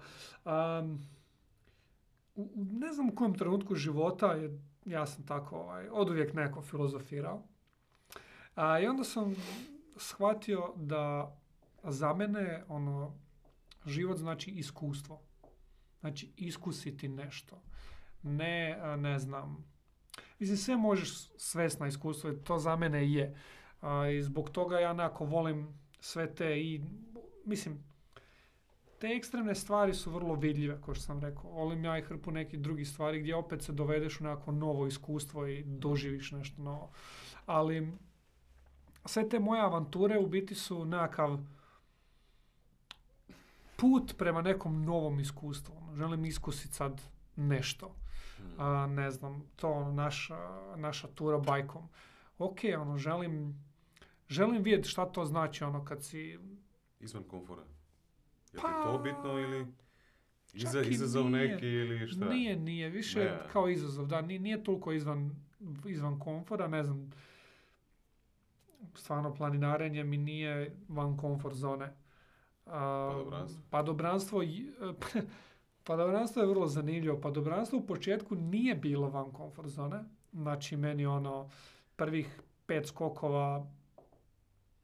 [2.36, 4.52] U, ne znam u kojem trenutku života, jer
[4.86, 7.44] ja sam tako ovaj, od uvijek neko filozofirao.
[8.56, 9.36] A, I onda sam
[9.98, 11.36] shvatio da
[11.84, 13.18] za mene ono,
[13.86, 15.22] život znači iskustvo.
[16.00, 17.62] Znači iskusiti nešto.
[18.24, 19.70] Ne, ne znam,
[20.40, 23.36] Mislim, sve možeš svest na iskustvo, i to za mene je.
[24.18, 26.82] I zbog toga ja nekako volim sve te i,
[27.46, 27.84] mislim,
[29.00, 31.52] te ekstremne stvari su vrlo vidljive, kao što sam rekao.
[31.52, 35.48] Volim ja i hrpu nekih drugih stvari gdje opet se dovedeš u nekako novo iskustvo
[35.48, 36.92] i doživiš nešto novo.
[37.46, 37.92] Ali
[39.06, 41.40] sve te moje avanture u biti su nekakav
[43.76, 45.74] put prema nekom novom iskustvu.
[45.78, 47.02] Ono, Želim iskusiti sad
[47.36, 47.96] nešto
[48.40, 48.60] Hmm.
[48.60, 50.38] a, ne znam, to ono, naša,
[50.76, 51.90] naša tura bajkom.
[52.38, 53.64] Ok, ono, želim,
[54.30, 56.40] želim vidjeti šta to znači, ono, kad si,
[57.00, 57.64] Izvan komfora.
[58.54, 59.68] Je Pa, to bitno ili
[60.54, 61.48] iza, izazov nije.
[61.48, 62.26] neki ili šta?
[62.26, 63.40] nije, nije, više Ne.
[63.52, 65.36] kao izazov, da, nije, nije toliko izvan,
[65.86, 67.12] izvan komfora, ne znam,
[68.94, 71.94] stvarno planinarenje mi nije van komfort zone.
[72.66, 73.62] A, Padobranstvo.
[73.70, 74.72] Padobranstvo, i-
[75.84, 77.22] padobranstvo je vrlo zanimljivo.
[77.22, 80.04] Padobranstvo u početku nije bilo van komfort zone.
[80.34, 81.50] Znači, meni ono,
[81.96, 82.28] prvih
[82.66, 83.68] pet skokova,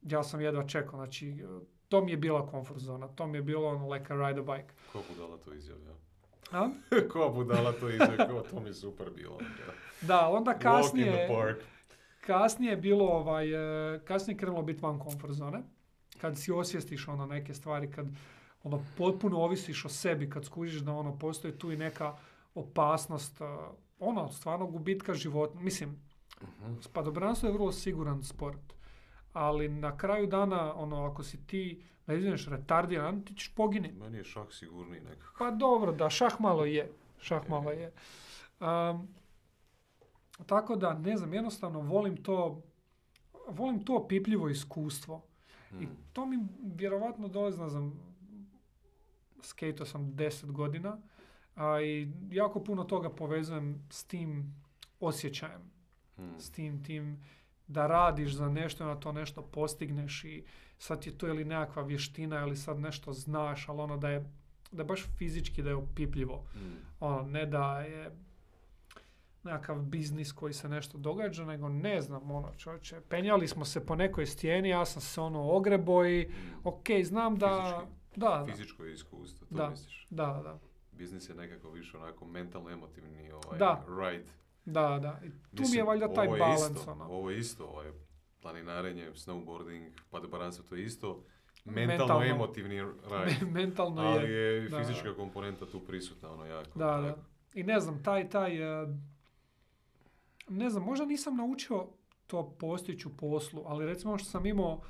[0.02, 0.96] ja sam jedva čekao.
[0.96, 1.44] Znači,
[1.96, 3.08] to mi je bila komfort zona.
[3.08, 4.74] To mi je bilo ono, like a ride a bike.
[4.94, 5.92] Ko budala to izjavlja?
[6.52, 6.70] A?
[7.12, 8.44] Ko budala to izjavlja?
[8.44, 9.38] To mi je super bilo.
[10.02, 11.58] Da, onda Walk in the kasnije, park.
[12.22, 13.48] kasnije je bilo, ovaj,
[13.96, 15.62] e, kasnije je krenulo biti van komfort zone.
[16.22, 18.06] Kad si osvijestiš ono neke stvari, kad
[18.64, 22.16] ono potpuno ovisiš o sebi, kad skužiš da ono postoji tu i neka
[22.56, 23.46] opasnost, e,
[24.00, 25.60] ono, stvarno gubitka života.
[25.60, 26.06] Mislim,
[26.42, 26.74] Mhm.
[26.94, 28.75] padobranstvo je vrlo siguran sport.
[29.36, 33.96] Ali na kraju dana, ono, ako si ti, ne izneš retardiran, ti ćeš poginiti.
[33.96, 35.36] Meni je šak sigurniji nekako.
[35.40, 36.92] Pa dobro, da, šah malo je.
[37.20, 37.94] Šah malo je.
[38.60, 39.08] Um,
[40.46, 42.62] tako da, ne znam, jednostavno volim to,
[43.48, 45.22] volim to pipljivo iskustvo.
[45.72, 45.98] I Mm.
[46.14, 46.38] to mi
[46.76, 48.00] vjerovatno dolazi, ne znam,
[49.86, 50.98] sam 10 godina,
[51.56, 54.56] a i jako puno toga povezujem s tim
[55.00, 55.62] osjećajem,
[56.18, 56.40] Mm.
[56.40, 57.24] s tim, tim
[57.68, 60.44] da radiš za nešto i na to nešto postigneš i
[60.78, 64.30] sad je to ili nekakva vještina ili sad nešto znaš, ali ono da je,
[64.72, 66.44] da je baš fizički da je opipljivo.
[66.56, 66.60] Mm.
[67.00, 68.12] Ono, ne da je
[69.44, 73.96] nekakav biznis koji se nešto događa, nego ne znam, ono, čovječe, penjali smo se po
[73.96, 76.60] nekoj stijeni, ja sam se ono ogrebo i, Mm.
[76.64, 77.92] ok, znam da, Fizički.
[78.16, 79.70] da, da, Fizičko iskustvo, to Da.
[79.70, 80.08] misliš.
[80.10, 80.60] da, da,
[80.92, 83.86] Biznis je nekako više onako mentalno emotivni ovaj Da.
[84.02, 84.30] ride.
[84.66, 85.20] Da, da.
[85.24, 87.06] I tu mi je Mislim, valjda taj ovo je balans, isto, ono.
[87.06, 87.92] Ovo je isto, ovaj,
[88.42, 91.24] planinarenje, snowboarding, padobaranstvo, to je isto
[91.66, 91.98] Mentalno.
[91.98, 93.46] mentalno emotivni ride.
[93.60, 94.80] Mentalno Ali je, je da.
[94.80, 96.80] fizička komponenta tu prisutna, ono jako.
[96.80, 97.16] da, da.
[97.54, 98.88] I ne znam, taj, taj, e,
[100.50, 101.88] ne znam, možda nisam naučio
[102.28, 104.82] to postići u poslu, ali recimo ono što sam imao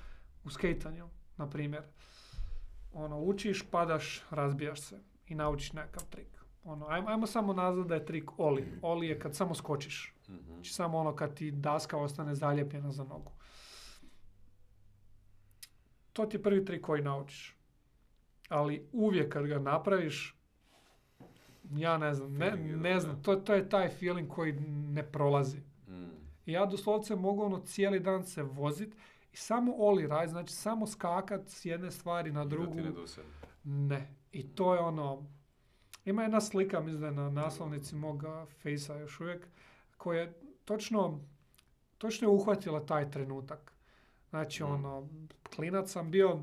[0.44, 1.84] u skejtanju, na primjer.
[2.94, 6.28] Ono, učiš, padaš, razbijaš se i naučiš nekakav trik.
[6.66, 8.80] Ono, ajmo, ajmo samo nazvat da je trik oli.
[8.82, 10.14] Oli je kad samo skočiš.
[10.30, 10.54] Mhm.
[10.54, 13.32] Znači samo ono kad ti daska ostane zalijepljena za nogu.
[16.14, 17.56] To ti je prvi trik koji naučiš.
[18.50, 20.36] Ali uvijek kad ga napraviš,
[21.72, 25.60] ja ne znam, ne, ne znam, to, to je taj feeling koji ne prolazi.
[25.88, 26.10] Mm.
[26.46, 28.96] I ja doslovce mogu ono cijeli dan se vozit
[29.32, 32.72] i samo oli raj, znači samo skakat s jedne stvari na da drugu.
[32.76, 33.32] ti ne dosadne.
[33.64, 34.16] Ne.
[34.32, 35.35] I to je ono...
[36.06, 39.48] Ima jedna slika, mislim da je na naslovnici moga fejsa još uvijek,
[39.98, 40.34] koja je
[40.66, 41.20] točno,
[41.98, 43.72] točno je uhvatila taj trenutak.
[44.30, 44.68] Znači, Mm.
[44.68, 45.10] ono,
[45.56, 46.40] klinac sam bio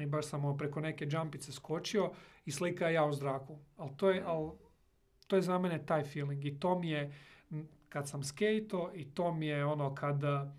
[0.00, 2.10] i baš sam ono preko neke džampice skočio
[2.44, 3.58] i slika je ja u zraku.
[3.76, 4.26] Ali to je, Mm.
[4.26, 4.52] al,
[5.26, 6.44] to je za mene taj feeling.
[6.44, 7.14] I to mi je,
[7.88, 10.54] kad sam skejto i to mi je ono kada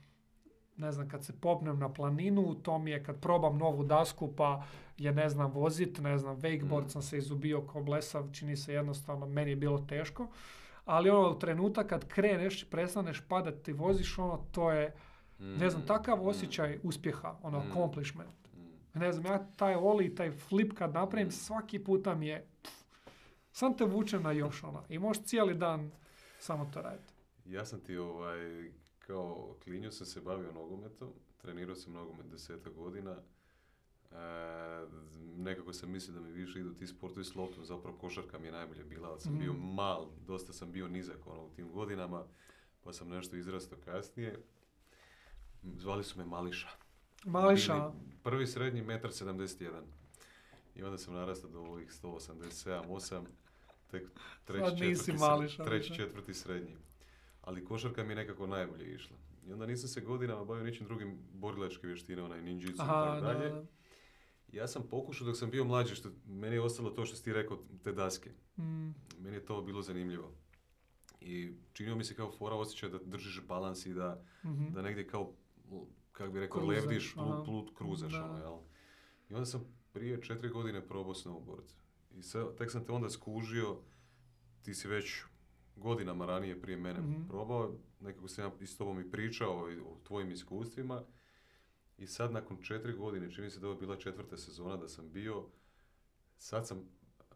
[0.76, 4.64] ne znam, kad se popnem na planinu, to mi je kad probam novu dasku pa
[4.98, 6.90] je ne znam vozit, ne znam, wakeboard Mm.
[6.90, 10.28] sam se izubio ko blesav, čini se jednostavno, meni je bilo teško.
[10.86, 14.96] Ali ono trenutak kad kreneš, prestaneš padati, ti voziš, ono, to je,
[15.40, 17.64] ne znam, Mm, takav mm, osjećaj uspjeha, ono, Mm.
[17.64, 18.48] accomplishment.
[18.48, 19.00] mm.
[19.00, 21.32] Ne znam, ja taj oli, taj flip kad napravim, Mm.
[21.32, 22.74] svaki puta mi je, pff,
[23.52, 25.92] sam te vuče na još, ono, i možeš cijeli dan
[26.40, 27.14] samo to raditi.
[27.46, 28.72] Ja sam ti ovaj,
[29.08, 33.16] kao klinju sam se bavio nogometom, trenirao sam nogomet desetak godina.
[34.12, 34.16] E,
[35.38, 38.52] nekako sam mislio da mi više idu ti sportovi s loptom, zapravo košarka mi je
[38.52, 39.74] najbolje bila, ali sam bio Mhm.
[39.74, 42.24] mal, dosta sam bio nizak ono, u tim godinama,
[42.84, 44.40] pa sam nešto izrastao kasnije.
[45.78, 46.68] Zvali su me Mališa.
[47.26, 49.82] Mališa, Bili Prvi srednji, metar 71.
[50.76, 53.24] I onda sam narastao do ovih 187, 8,
[53.92, 54.04] tek
[54.46, 56.76] treći, četvrti, Mališa treći, četvrti srednji.
[57.44, 59.18] Ali košarka mi je nekako najbolje išla.
[59.48, 63.22] I onda nisam se godinama bavio ničim drugim borilačke vještine, onaj ninjitsu i tako da,
[63.22, 63.50] dalje.
[63.50, 63.66] da.
[64.52, 67.34] Ja sam pokušao dok sam bio mlađi, što meni je ostalo to što si ti
[67.34, 68.32] rekao, te daske.
[68.58, 68.90] Mm,
[69.20, 70.32] Meni je to bilo zanimljivo.
[71.22, 74.74] I činio mi se kao fora osjećaj da držiš balans i da, mhm.
[74.74, 75.34] da negdje kao,
[76.12, 77.26] kako bi rekao, Kruzaš, lebdiš, aha.
[77.26, 78.58] plut, plut kruzaš, ono, jel?
[79.30, 81.74] I onda sam prije četiri godine probao snowboard.
[82.16, 83.78] I sad, tek sam te onda skužio,
[84.62, 85.24] ti si već
[85.76, 87.28] godinama ranije prije mene Mhm.
[87.28, 91.04] probao, nekako sam ja i s tobom i pričao i o tvojim iskustvima.
[91.98, 95.12] I sad nakon četiri godine, čini mi se da je bila četvrta sezona da sam
[95.12, 95.46] bio,
[96.38, 96.90] sad sam,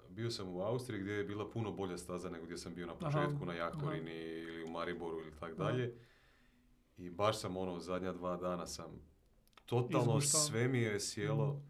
[0.09, 2.93] bio sam u Austriji gdje je bila puno bolja staza nego gdje sam bio na
[2.93, 5.63] Aha, početku, na Jaktorini ili u Mariboru ili tak Aha.
[5.63, 5.95] dalje.
[6.97, 8.91] I baš sam ono, zadnja dva dana sam,
[9.65, 10.41] totalno Izguštao.
[10.41, 11.61] sve mi je sjelo, Mhm.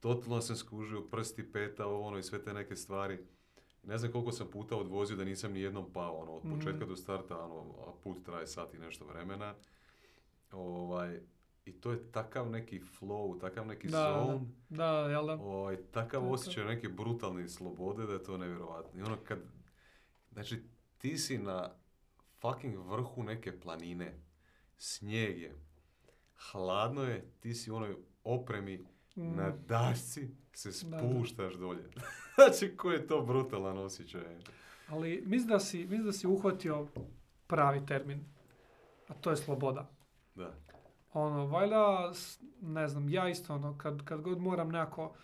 [0.00, 3.26] totalno sam skužio prsti, peta, ovo ono i sve te neke stvari.
[3.86, 6.54] Ne znam koliko sam puta odvozio da nisam ni jednom pao, ono, od Mhm.
[6.54, 9.54] početka do starta, ono, a put traje sat i nešto vremena.
[10.52, 11.20] Ovaj,
[11.64, 14.24] I to je takav neki flow, takav neki Da, da.
[14.26, 15.32] zone, Da, jel da?
[15.34, 16.32] ovaj, takav To to.
[16.32, 19.00] osjećaj neke brutalne slobode da je to nevjerojatno.
[19.00, 19.38] I ono kad,
[20.32, 20.62] znači
[20.98, 21.74] ti si na
[22.32, 24.20] fucking vrhu neke planine,
[24.76, 25.54] snijeg je,
[26.42, 28.86] hladno je, ti si u onoj opremi.
[29.16, 30.98] Na dašci se Da, da.
[30.98, 31.82] spuštaš dolje.
[32.34, 34.22] znači, koji je to brutalan osjećaj.
[34.88, 36.86] Ali mislim da si, mislim da si uhvatio
[37.46, 38.24] pravi termin.
[39.08, 39.90] A to je sloboda.
[40.34, 40.54] Da.
[41.12, 42.12] Ono, valjda,
[42.60, 45.14] ne znam, ja isto ono, kad, kad god moram nekako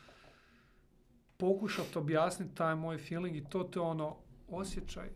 [1.36, 4.16] pokušati objasniti taj moj feeling i to, je ono
[4.48, 5.08] osjećaj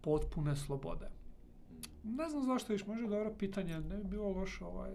[0.00, 1.10] potpune slobode.
[2.02, 4.90] Ne znam zašto iš, možda je dobro pitanje, ne bi bilo loše ovaj,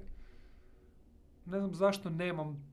[1.45, 2.70] ne znam zašto nemam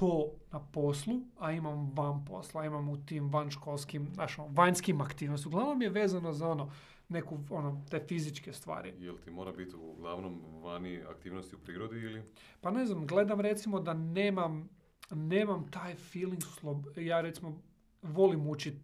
[0.00, 5.50] to na poslu, a imam van posla, imam u tim vanškolskim, znaš, ono, vanjskim aktivnostima.
[5.50, 6.70] Uglavnom je vezano za ono,
[7.08, 8.94] neku, ono, te fizičke stvari.
[8.98, 12.22] Jel ti mora biti uglavnom vani aktivnosti u prirodi ili?
[12.60, 14.68] Pa ne znam, gledam recimo da nemam,
[15.10, 16.86] nemam taj feeling, slob...
[16.96, 17.58] ja recimo
[18.02, 18.76] volim učit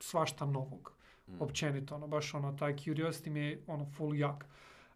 [0.00, 0.96] svašta novog,
[1.28, 1.42] Mm.
[1.42, 4.46] općenito, ono, baš ono, taj curiosity mi je ono full jak.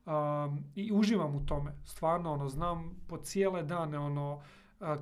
[0.06, 4.42] Um, I uživam u tome, stvarno, ono, znam po cijele dane, ono,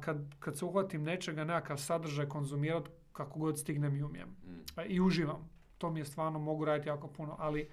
[0.01, 4.29] kad, kad se uhvatim nečega, nekakav sadržaj konzumirat kako god stignem i umijem.
[4.29, 4.61] Mm.
[4.77, 5.51] A, I uživam.
[5.79, 7.71] To mi je stvarno, mogu raditi jako puno, ali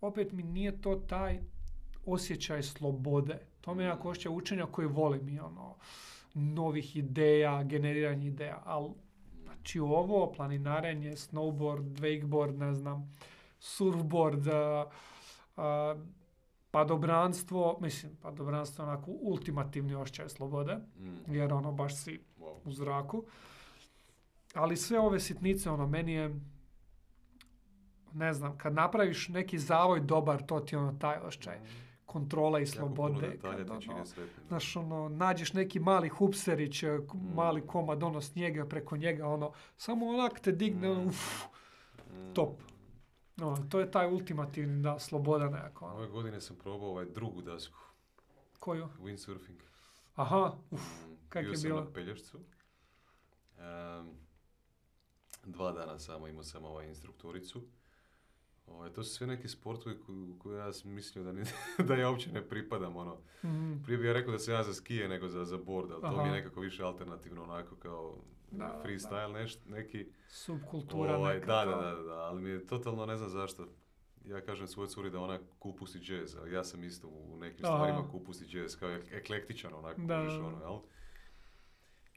[0.00, 1.40] opet mi nije to taj
[2.06, 3.38] osjećaj slobode.
[3.60, 5.76] To mi je jako osjećaj učenja koji volim i ono,
[6.34, 8.90] novih ideja, generiranje ideja, ali
[9.42, 13.16] znači ovo, planinarenje, snowboard, wakeboard, ne znam,
[13.58, 14.90] surfboard, a,
[15.56, 15.96] a,
[16.70, 21.34] padobranstvo, mislim, padobranstvo je onako ultimativni osjećaj slobode, Mm.
[21.34, 22.54] jer ono baš si Wow.
[22.64, 23.24] u zraku.
[24.54, 26.40] Ali sve ove sitnice, ono, meni je,
[28.12, 31.58] ne znam, kad napraviš neki zavoj dobar, to ti je ono taj osjećaj
[32.06, 33.38] kontrola i slobode.
[33.38, 34.04] kad, ono.
[34.48, 37.34] Znaš, ono, nađeš neki mali hupserić, e, k- Mm.
[37.34, 41.06] mali komad, ono, snijega preko njega, ono, samo onak te digne, ono, Mm.
[41.06, 41.44] uf,
[42.08, 42.34] Mm.
[42.34, 42.50] top.
[43.38, 45.84] Ono, to je taj ultimativni, da, sloboda nekako.
[45.86, 45.94] ono.
[45.96, 47.78] Ove godine sam probao ovaj drugu dasku,
[48.58, 48.88] Koju?
[48.98, 49.60] windsurfing.
[50.14, 51.80] Aha, uf, Mm, kak Bio je sam bilo?
[51.80, 52.38] na Pelješcu.
[53.58, 54.10] Em,
[55.44, 57.62] dva dana samo imao sam ovaj instruktoricu.
[58.66, 61.44] Ovaj, to su sve neki sportovi koji, koje ja sam mislio da, ni,
[61.88, 62.96] da ja uopće ne pripadam.
[62.96, 63.16] Ono.
[63.44, 66.02] mhm, Prije bih ja rekao da sam ja za skije nego za, za board, ali
[66.02, 68.16] to mi je nekako više alternativno, onako kao
[68.50, 70.06] Da, freestyle neš, neki.
[70.28, 71.46] subkultura Ovaj, neka.
[71.46, 73.66] da, da, da, da, ali mi je totalno ne znam zašto.
[74.24, 77.74] Ja kažem svoj curi da ona kupusi jazz, ali ja sam isto u nekim Aha.
[77.74, 80.22] stvarima kupusi jazz, kao ek- eklektičan onako, Da, da.
[80.38, 80.78] ono, jel?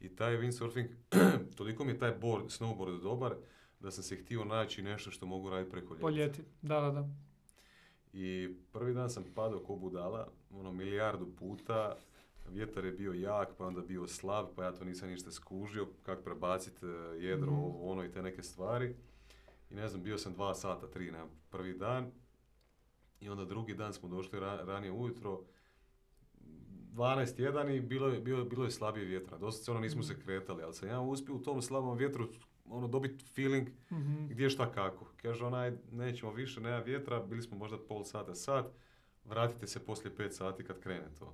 [0.02, 0.88] I taj windsurfing,
[1.58, 3.36] toliko mi je taj board, snowboard dobar,
[3.80, 6.02] da sam se htio naći nešto što mogu raditi preko ljeta.
[6.02, 7.08] Po ljeti, da, da, da.
[8.14, 11.96] I prvi dan sam padao ko budala, ono milijardu puta,
[12.46, 16.24] vjetar je bio jak, pa onda bio slab, pa ja to nisam ništa skužio, kak
[16.24, 16.86] prebaciti
[17.20, 17.56] jedro, Mhm.
[17.56, 18.96] ovo, ono i te neke stvari.
[19.70, 22.12] I ne znam, bio sam dva sata, tri na prvi dan.
[23.20, 25.42] I onda drugi dan smo došli ra- ranije ujutro,
[26.92, 27.38] 12.1
[27.70, 29.38] i bilo je, bilo, bilo je slabije vjetra.
[29.38, 32.28] Dosta ono nismo se kretali, ali sam ja uspio u tom slabom vjetru
[32.66, 34.28] ono, dobiti feeling Mhm.
[34.28, 35.12] gdje šta kako.
[35.18, 38.66] Kaže onaj, nećemo više, nema vjetra, bili smo možda pol sata, sat,
[39.26, 41.34] vratite se poslije pet sati kad krene to.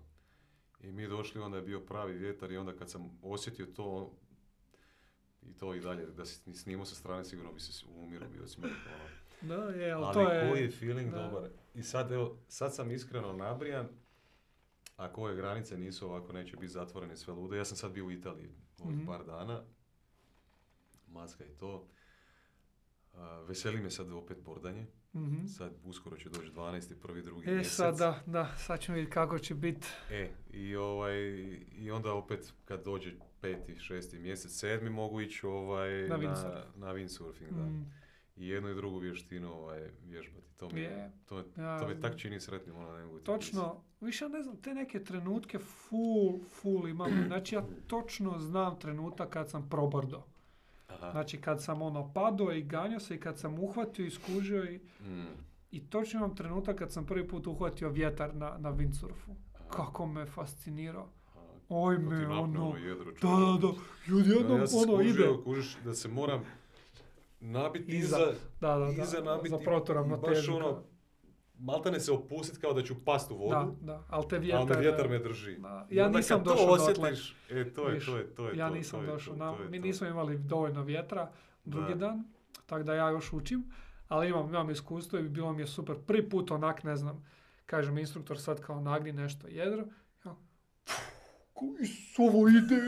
[0.81, 4.11] I mi došli, onda je bio pravi vjetar i onda kad sam osjetio to,
[5.43, 8.73] i to i dalje, da si snimao sa strane, sigurno bi se umiru, bio smijeh.
[8.87, 9.09] Ono.
[9.49, 10.49] Da, je, ali, Ali to je...
[10.49, 11.17] koji je feeling da.
[11.19, 11.49] dobar.
[11.75, 13.87] I sad, evo, sad sam iskreno nabrijan,
[14.95, 17.57] ako ove granice nisu ovako, neće biti zatvorene sve lude.
[17.57, 18.49] Ja sam sad bio u Italiji
[18.79, 19.05] ovih Mhm.
[19.05, 19.63] par dana,
[21.07, 21.87] maska i to.
[23.13, 24.85] A, veseli me sad opet bordanje.
[25.15, 25.45] Mhm.
[25.47, 26.95] Sad uskoro će doći 12.
[26.95, 27.73] prvi, drugi E, mjesec.
[27.73, 29.87] sad da, da, sad ćemo vidjeti kako će biti.
[30.11, 31.17] E, i, ovaj,
[31.71, 33.11] i onda opet kad dođe
[33.41, 36.61] peti, šesti mjesec, sedmi mogu ići ovaj, Na na, windsurf.
[36.75, 37.63] na windsurfing, da.
[37.63, 37.91] Mm,
[38.37, 40.47] I jednu i drugu vještinu ovaj, vježbati.
[40.57, 41.11] To mi, Je.
[41.25, 44.57] to, ja, to me tak čini sretnim, ono ne mogu Točno, više ja ne znam,
[44.57, 47.23] te neke trenutke full, full imam.
[47.27, 50.23] Znači ja točno znam trenutak kad sam probrdo.
[50.89, 51.11] Aha.
[51.11, 54.79] Znači kad sam ono padao i ganjao se i kad sam uhvatio i skužio i,
[55.01, 55.25] Mm.
[55.71, 59.31] i točno imam trenutak kad sam prvi put uhvatio vjetar na, na windsurfu.
[59.55, 59.69] Aha.
[59.69, 61.07] Kako me fascinirao.
[61.27, 61.41] Aha.
[61.69, 63.73] Oj To ti me, napne ono, jedro, da, da, da,
[64.07, 65.13] ljudi jednom ja ono ide.
[65.13, 66.41] skužio, kužiš, da se moram
[67.41, 69.65] nabiti Iza, iza, Da, da, da, iza nabiti za i
[70.17, 70.83] baš ono,
[71.59, 74.61] maltene se opustit kao da ću past u Da, vodu, da, ali te vjetar...
[74.61, 75.55] onda vjetar me drži.
[75.57, 78.73] Da, ja onda nisam došao osjetiš, e, to je, to je, to je ja to,
[78.75, 79.35] nisam to došao.
[79.35, 81.31] to, mi nismo imali dovoljno vjetra
[81.65, 81.95] drugi Da.
[81.95, 82.23] dan,
[82.65, 83.63] tako da ja još učim,
[84.07, 85.95] ali imam, imam iskustvo i bilo mi je super.
[86.07, 87.25] Prvi put onak, ne znam,
[87.65, 89.85] kažem instruktor sad kao nagni nešto jedro,
[90.25, 90.35] ja,
[91.55, 92.81] ovo ide, ovo ide.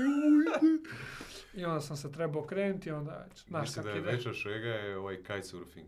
[1.61, 4.11] I onda sam se trebao krenuti i onda, znaš Mislim kak da je ide.
[4.11, 5.87] veća šega je ovaj kitesurfing.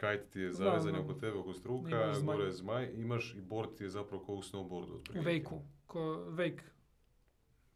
[0.00, 3.84] Kite ti je zavezan oko tebe, oko struka, gore je zmaj, imaš i board ti
[3.84, 5.22] je zapravo kao u snowboardu.
[5.24, 6.62] Vejku, ko vejk.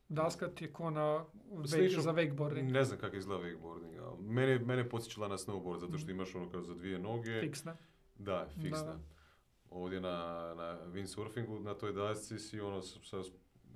[0.09, 1.25] Daska ti je ko na
[1.73, 5.99] vejk, za wakeboarding, Ne znam kako izgleda wakeboarding, ali mene, mene podsjećala na snowboard, zato
[5.99, 7.41] što imaš ono kao za dvije noge.
[7.41, 7.77] fiksna.
[8.19, 8.93] Da, fiksna.
[8.93, 8.99] Da.
[9.71, 13.17] Ovdje na, na windsurfingu, na toj dasci si ono sa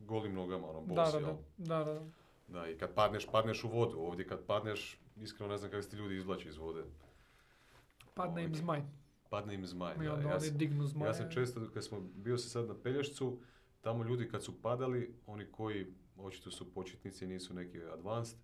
[0.07, 1.35] golim nogama, ono, Da, boss, da, jel?
[1.57, 2.07] da, da, da.
[2.49, 3.99] Da, i kad padneš, padneš u vodu.
[3.99, 6.85] Ovdje kad padneš, iskreno ne znam kako se ti ljudi izvlače iz vode.
[8.19, 8.83] Padne im Ovaj, zmaj.
[9.31, 9.95] Padne im zmaj.
[9.95, 10.15] I da.
[10.15, 11.09] onda Ja, oni sam- dignu zmaja.
[11.09, 13.39] ja sam često, kad smo, bio sam sad na Pelješcu,
[13.81, 15.87] tamo ljudi kad su padali, oni koji
[16.19, 18.39] očito su početnici, nisu neki advanced.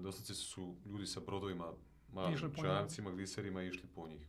[0.00, 1.72] Doslovce su ljudi sa brodovima,
[2.12, 4.26] malim čajamcima, gliserima išli po njih.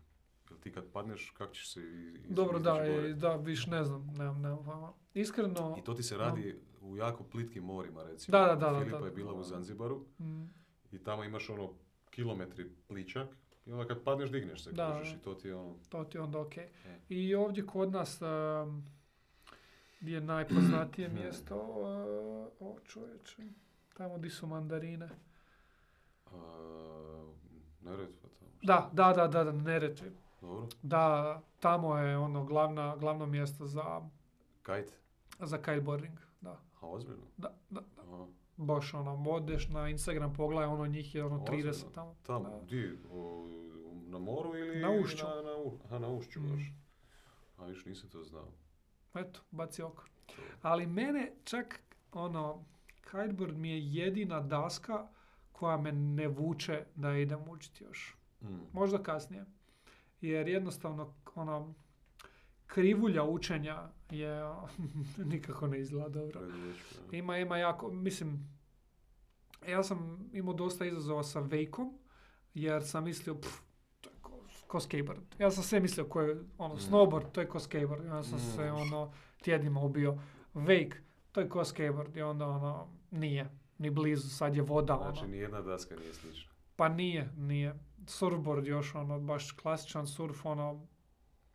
[0.49, 3.09] Jel ti kad padneš, kako ćeš se iz, Dobro, da, gore?
[3.09, 4.93] i, da, viš ne znam, nemam, nemam.
[5.13, 8.31] Iskreno, I to ti se radi u jako plitkim morima, recimo.
[8.31, 9.05] Da, da, da, da, Filipa da.
[9.05, 10.43] je bila u Zanzibaru mm,
[10.91, 11.73] i tamo imaš ono
[12.09, 13.27] kilometri pličak
[13.65, 15.01] i onda kad padneš digneš se, Da, da.
[15.09, 15.75] i to ti je ono...
[15.89, 16.57] to ti je onda ok.
[16.57, 16.69] E.
[17.09, 18.85] I ovdje kod nas um,
[19.99, 21.55] gdje je najpoznatije mjesto,
[22.59, 23.43] uh, o čovječe,
[23.93, 25.09] tamo di su mandarine.
[26.25, 26.31] A,
[27.81, 28.51] Neretva tamo.
[28.63, 30.11] Da, da, da, da, da, Neretvi.
[30.41, 30.67] Dobro.
[30.81, 34.01] Da, tamo je ono glavna, glavno mjesto za,
[34.61, 34.93] Kajt.
[35.39, 36.17] za kiteboarding.
[36.41, 37.23] Da, A ozbiljno?
[37.37, 37.81] da, da.
[37.97, 38.27] Aha.
[38.61, 41.91] Baš ono, odeš na Instagram, pogledaj, ono njih je ono 30 Ozbiljno?
[41.91, 42.15] tamo.
[42.23, 42.65] Tamo, Da.
[42.67, 42.97] di?
[43.11, 43.47] O,
[44.03, 45.25] na moru ili Na ušću.
[45.25, 46.47] Na, na, u- aha, na ušću Mm.
[46.47, 46.61] baš.
[47.57, 48.47] A više nisam to znao.
[49.15, 50.03] Eto, baci oko.
[50.61, 51.79] Ali mene čak,
[52.13, 52.63] ono,
[53.01, 55.07] kiteboard mi je jedina daska
[55.51, 58.17] koja me ne vuče da idem učiti još.
[58.41, 58.47] Mm.
[58.73, 59.45] Možda kasnije.
[60.21, 61.73] Jer jednostavno, ono,
[62.71, 63.77] krivulja učenja
[64.09, 64.41] je
[65.25, 66.41] nikako ne izgleda dobro.
[67.11, 68.57] Ima, ima jako, mislim,
[69.67, 71.97] ja sam imao dosta izazova sa Vejkom,
[72.53, 73.59] jer sam mislio, pff,
[74.01, 74.31] to je ko,
[74.67, 75.21] ko skateboard.
[75.39, 76.79] Ja sam sve mislio ko je, ono, Mm.
[76.79, 78.05] snowboard, to je ko skateboard.
[78.05, 78.55] Ja sam Mm.
[78.55, 80.17] se, ono, tjednima ubio.
[80.55, 80.93] Wake,
[81.31, 82.17] to je ko skateboard.
[82.17, 83.49] I onda, ono, nije.
[83.77, 85.27] Ni blizu, sad je voda, Znači, ono.
[85.27, 86.51] nijedna daska nije slična.
[86.75, 87.79] Pa nije, nije.
[88.07, 90.87] Surfboard još, ono, baš klasičan surf, ono,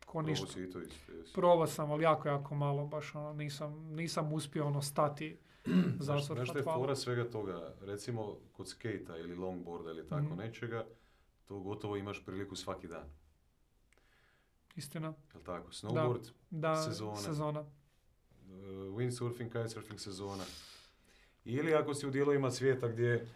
[0.07, 0.43] ko ništa.
[0.43, 1.33] Ovo si i to isto, jesi.
[1.33, 5.37] Probao sam, ali jako, jako malo, baš ono, nisam, nisam uspio ono stati
[5.99, 7.73] za Znaš, znaš šta je fora svega toga?
[7.81, 10.37] Recimo, kod skejta ili longboarda ili tako Mhm.
[10.37, 10.85] nečega,
[11.45, 13.03] to gotovo imaš priliku svaki dan.
[14.75, 15.13] Istina.
[15.33, 15.71] Jel tako?
[15.71, 17.15] Snowboard, Da, Sezona.
[17.15, 17.59] sezona.
[17.59, 17.67] uh,
[18.89, 20.43] windsurfing, kitesurfing sezona.
[21.45, 23.27] Ili ako si u dijelovima svijeta gdje,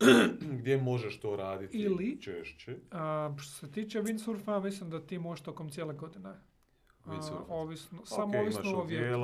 [0.52, 2.76] gdje možeš to raditi Ili- češće.
[2.90, 6.28] A, što se tiče windsurfa, mislim da ti možeš tokom cijele godine.
[6.28, 6.36] A,
[7.06, 7.44] Windsurfat.
[7.48, 9.20] ovisno, samo Ok, ovisno o vjetru.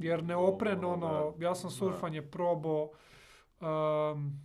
[0.00, 1.74] Jer neopren, ono, ono, ja sam da.
[1.74, 2.90] surfanje probao
[3.60, 4.40] um,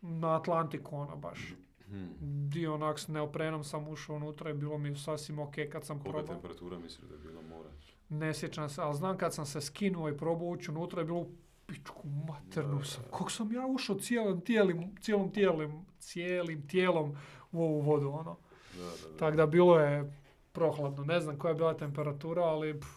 [0.00, 1.54] na Atlantiku, ono baš.
[1.86, 2.08] Hmm.
[2.48, 6.10] Dio onak s neoprenom sam ušao unutra i bilo mi sasvim ok kad sam Kolika
[6.12, 6.34] probao.
[6.34, 7.68] temperatura misliš da je bila mora?
[8.08, 11.26] Ne sjećam se, ali znam kad sam se skinuo i probao ući unutra je bilo
[11.66, 13.04] pičku maternu sam.
[13.04, 17.16] Kako sam ja ušao cijelim tijelim, cijelom tijelom, cijelim tijelom
[17.52, 18.36] u ovu vodu, ono.
[18.74, 19.18] Da, da, da.
[19.18, 20.12] Tako da bilo je
[20.52, 21.04] prohladno.
[21.04, 22.88] Ne znam koja je bila temperatura, ali pff,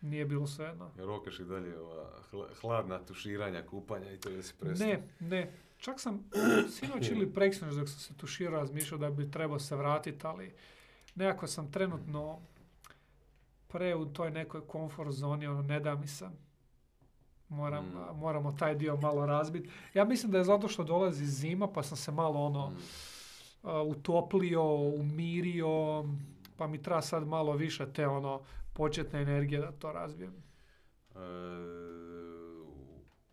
[0.00, 0.46] nije bilo.
[0.96, 4.88] Jer rokaš i dalje ova hla- hladna tuširanja, kupanja i to je si prestao.
[4.88, 5.52] Ne, ne.
[5.78, 6.30] Čak sam
[6.78, 10.52] sinoć ili preksinoć dok sam se tuširao razmišljao da bi trebao se vratiti, ali
[11.14, 12.38] nekako sam trenutno
[13.68, 16.28] pre u toj nekoj komfort zoni, ono, ne da mi se.
[17.50, 18.16] Moram, Mm.
[18.16, 19.70] moramo taj dio malo razbiti.
[19.94, 22.76] Ja mislim da je zato što dolazi zima, pa sam se malo ono Mm.
[23.62, 26.04] a, utoplio, umirio,
[26.56, 28.40] pa mi treba sad malo više te ono
[28.72, 30.34] početne energije da to razbijem.
[31.10, 31.18] E,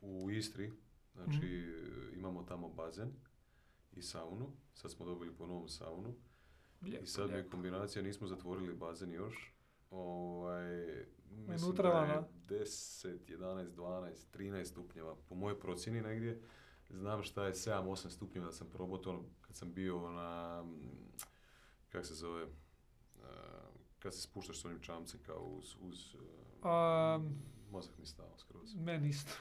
[0.01, 0.71] u, Istri,
[1.13, 1.73] znači
[2.13, 3.11] imamo tamo bazen
[3.91, 4.45] i saunu.
[4.73, 6.13] Sad smo dobili po novom saunu.
[6.81, 9.55] Lijepo, I sad mi je kombinacija, nismo zatvorili bazen još.
[9.91, 12.13] Ovaj, mislim Unutra da vana?
[12.13, 15.15] je 10, 11, 12, 13 stupnjeva.
[15.29, 16.41] Po mojoj procjeni negdje.
[16.89, 21.17] Znam šta je 7-8 stupnjeva da sam probao to ono kad sam bio na, mm,
[21.89, 22.47] kak se zove, e,
[23.99, 26.15] kad se spuštaš s onim čamcem kao uz, uz
[26.63, 27.35] Um,
[27.71, 28.75] mozak mi stao skroz.
[28.75, 29.31] meni isto.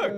[0.00, 0.12] E,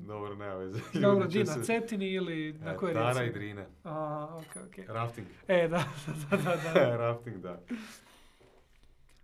[0.00, 0.80] Dobro, nema veze.
[1.00, 3.30] Dobro, di na se- Cetini ili na E, kojoj Tara i?
[3.32, 3.66] Drine.
[3.84, 4.84] A, ok, ok.
[4.88, 5.26] Rafting.
[5.48, 5.84] E, da,
[6.30, 6.96] da, da, da.
[7.04, 7.60] Rafting, da.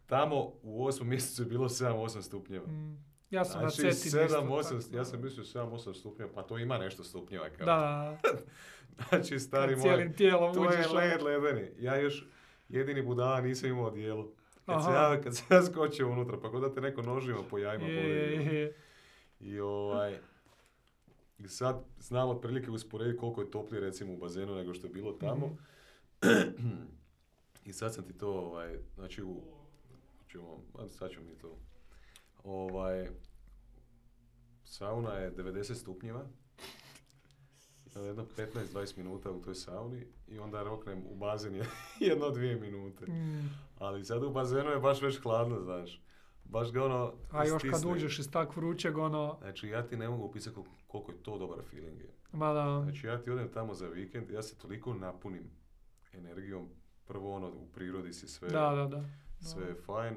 [0.07, 2.67] Tamo u osmom mjesecu je bilo 7-8 stupnjeva.
[2.67, 2.99] Mm,
[3.31, 6.43] ja sam Znači, na Cetini 7, isto 8, tako, ja sam mislio 7-8 stupnjeva, pa
[6.43, 7.49] to ima nešto stupnjeva.
[7.49, 7.67] Kao.
[7.67, 8.19] Da,
[9.09, 10.73] Znači, stari moj, to je ono.
[10.95, 11.69] led ledeni.
[11.79, 12.27] Ja još
[12.69, 14.33] jedini budala nisam imao odijelo.
[14.67, 17.59] Kad se, ja, kad se ja skočio unutra, pa kod da te neko nožima po
[17.59, 18.75] jajima je.
[19.45, 20.19] I ovaj...
[21.39, 25.13] I sad znam otprilike usporediti koliko je toplije recimo u bazenu nego što je bilo
[25.13, 25.57] tamo.
[26.25, 26.83] Mhm.
[27.69, 29.41] I sad sam ti to, ovaj, znači u...
[30.29, 31.59] Ćemo, a sad ćemo mi to.
[32.45, 33.09] Ovaj...
[34.65, 36.27] Sauna je 90 stupnjeva.
[37.95, 41.67] Jedno 15-20 minuta u toj sauni i onda roknem u bazen je
[42.11, 43.07] jedno dvije minute.
[43.07, 46.04] Mm, Ali sad u bazenu je baš već hladno, znaš.
[46.55, 47.93] Baš ga ono A još kad stisne.
[47.93, 50.57] uđeš iz tak vrućeg, ono, Znači ja ti ne mogu opisati
[50.87, 52.01] koliko, je to dobar feeling.
[52.01, 52.11] Je.
[52.33, 55.51] ma da, Znači ja ti odem tamo za vikend, ja se toliko napunim
[56.13, 56.69] energijom.
[57.07, 59.05] Prvo ono, u prirodi si sve, da, da, da.
[59.41, 60.17] sve je fajn.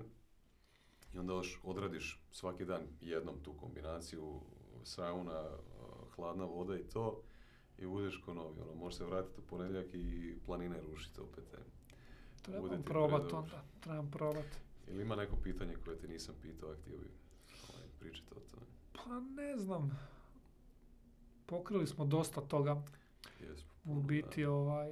[1.13, 4.41] I onda još odradiš svaki dan jednom tu kombinaciju
[4.83, 5.43] sauna,
[6.15, 7.21] hladna voda i to
[7.77, 8.61] i budeš ko novi.
[8.61, 11.43] Ono, možeš se vratiti u ponedjeljak i planine rušiti opet.
[12.41, 13.37] Trebam ti probat predobro.
[13.37, 13.63] onda.
[13.79, 14.66] Trebam probat.
[14.87, 17.07] Ili ima neko pitanje koje ti nisam pitao, a htio bi
[17.69, 18.65] ovaj, pričati o tome?
[18.93, 19.99] Pa ne znam.
[21.45, 22.81] Pokrili smo dosta toga.
[23.39, 23.69] Jesmo.
[23.85, 24.89] U biti, ovaj,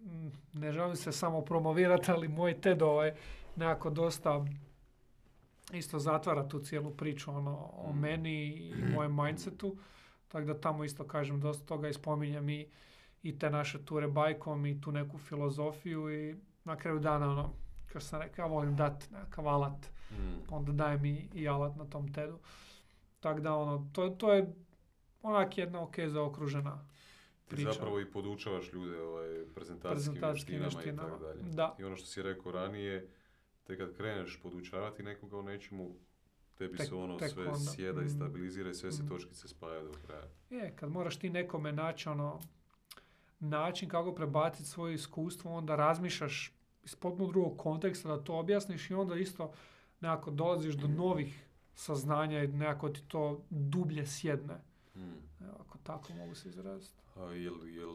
[0.00, 3.14] m, ne želim se samo promovirati, ali moj TED ovaj,
[3.56, 4.46] nekako dosta
[5.72, 7.98] isto zatvara tu cijelu priču ono, o Mm.
[8.00, 9.76] meni i mojem mindsetu.
[10.28, 12.66] Tako da tamo isto kažem dosta toga i spominjem i,
[13.22, 17.52] i te naše ture bajkom i tu neku filozofiju i na kraju dana ono,
[17.88, 20.46] kao što sam rekao, ja volim dati nekakav alat Mm.
[20.48, 22.38] pa onda dajem i, i alat na tom TED-u.
[23.20, 24.54] Tako da ono, to, to je
[25.22, 26.84] onak jedna ok zaokružena
[27.40, 27.72] Ti priča.
[27.72, 30.14] zapravo i podučavaš ljude ovaj, prezentacijskim
[30.54, 31.42] vještinama, i tako dalje.
[31.44, 33.08] Da, I ono što si rekao ranije,
[33.64, 35.94] te kad kreneš podučavati nekoga o nečemu,
[36.54, 37.58] tebi Tek- se ono tek sve onda.
[37.58, 38.08] sjeda i Mm.
[38.10, 39.08] stabilizira i sve se Mm.
[39.08, 40.26] točkice spaja do kraja.
[40.50, 42.40] je, kad moraš ti nekome naći ono,
[43.40, 46.52] način kako prebaciti svoje iskustvo, onda razmišljaš
[46.88, 49.52] iz potpuno drugog konteksta da to objasniš i onda isto
[50.00, 51.44] nekako dolaziš do novih
[51.74, 54.54] saznanja i nekako ti to dublje sjedne.
[54.96, 55.00] Mm.
[55.40, 56.94] Evo, ako tako mogu se izraziti.
[57.16, 57.88] A jel, jel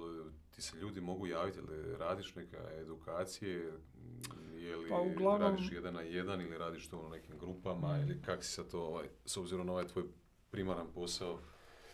[0.49, 5.71] ti se ljudi mogu javiti, jel radiš neka edukacije, Mm, je li Pa uglavnom- radiš
[5.71, 8.01] jedan na jedan ili radiš to u nekim grupama Mm.
[8.01, 10.03] ili kak si sad to, ovaj, s obzirom na ovaj tvoj
[10.51, 11.39] primaran posao,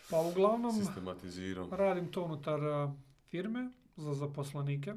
[0.09, 0.71] Pa uglavnom?
[1.71, 2.59] Radim to unutar
[3.21, 4.93] firme za zaposlenike,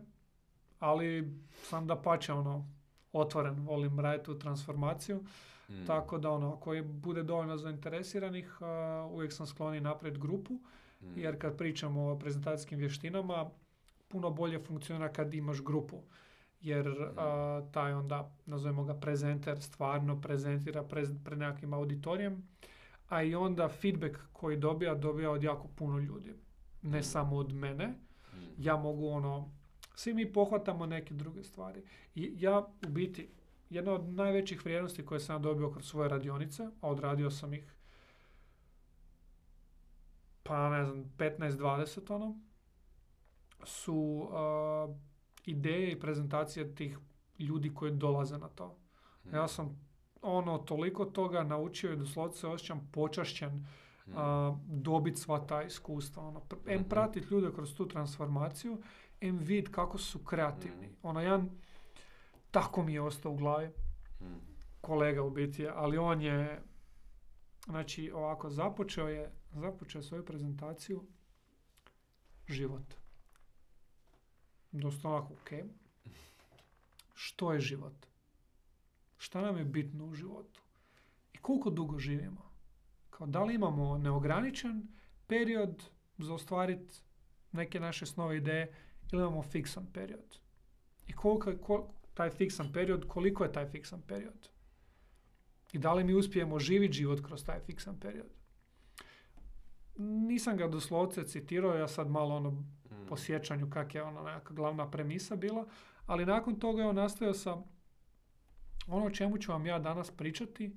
[0.83, 2.67] ali sam da pače ono,
[3.15, 5.21] otvoren, volim raditi tu transformaciju,
[5.71, 5.87] Mm.
[5.87, 8.67] tako da ono, ako je- bude dovoljno zainteresiranih, a,
[9.07, 10.55] uvijek sam skloni naprijed grupu,
[11.03, 11.13] Mm.
[11.17, 13.51] jer kad pričamo o prezentacijskim vještinama,
[14.09, 16.03] puno bolje funkcionira kad imaš grupu.
[16.61, 16.87] Jer
[17.17, 22.49] a, taj onda, nazovemo ga prezenter, stvarno prezentira prez- pred nekakvim auditorijem,
[23.09, 26.35] a i onda feedback koji dobija, dobija od jako puno ljudi.
[26.83, 27.03] Ne Mm.
[27.05, 28.37] samo od mene, Mm.
[28.59, 29.49] ja mogu ono,
[29.95, 31.83] svi mi pohvatamo neke druge stvari.
[32.15, 33.29] I ja u biti,
[33.71, 37.75] jedna od najvećih vrijednosti koje sam dobio kroz svoje radionice, a odradio sam ih
[40.43, 42.41] pa ne znam, 15-20 ono,
[43.65, 44.89] su a,
[45.45, 46.99] ideje i prezentacije tih
[47.39, 48.77] ljudi koji dolaze na to.
[49.25, 49.35] Mm.
[49.35, 49.81] Ja sam
[50.23, 53.67] ono toliko toga naučio i doslovce se osjećam počašćen
[54.07, 54.13] Mm.
[54.17, 56.23] a, dobiti sva ta iskustva.
[56.23, 56.89] Ono, pr- em Mhm.
[56.89, 58.79] pratiti ljude kroz tu transformaciju,
[59.23, 60.87] em vid kako su kreativni.
[60.87, 60.97] Mhm.
[61.03, 61.51] Ono, jedan,
[62.51, 63.71] tako mi je ostao u glavi,
[64.21, 64.39] Mm.
[64.81, 66.63] kolega u biti, ali on je,
[67.65, 71.05] znači, ovako, započeo je, započeo svoju prezentaciju
[72.49, 72.95] život.
[74.73, 75.51] Dosta onako, ok.
[77.15, 78.07] Što je život?
[79.19, 80.61] Šta nam je bitno u životu?
[81.33, 82.51] I koliko dugo živimo?
[83.11, 84.89] Kao da li imamo neograničen
[85.27, 85.83] period
[86.19, 86.95] za ostvariti
[87.53, 88.75] neke naše snove ideje
[89.13, 90.39] ili imamo fiksan period?
[91.07, 91.85] I koliko je kol-
[92.15, 94.49] taj fiksan period, koliko je taj fiksan period?
[95.73, 98.27] I da li mi uspijemo živjeti život kroz taj fiksan period?
[99.97, 103.07] Nisam ga doslovce citirao, ja sad malo ono Mm.
[103.09, 105.67] po sjećanju kak je ona nekakva glavna premisa bila,
[106.07, 107.65] ali nakon toga je nastavio sam
[108.87, 110.77] ono o čemu ću vam ja danas pričati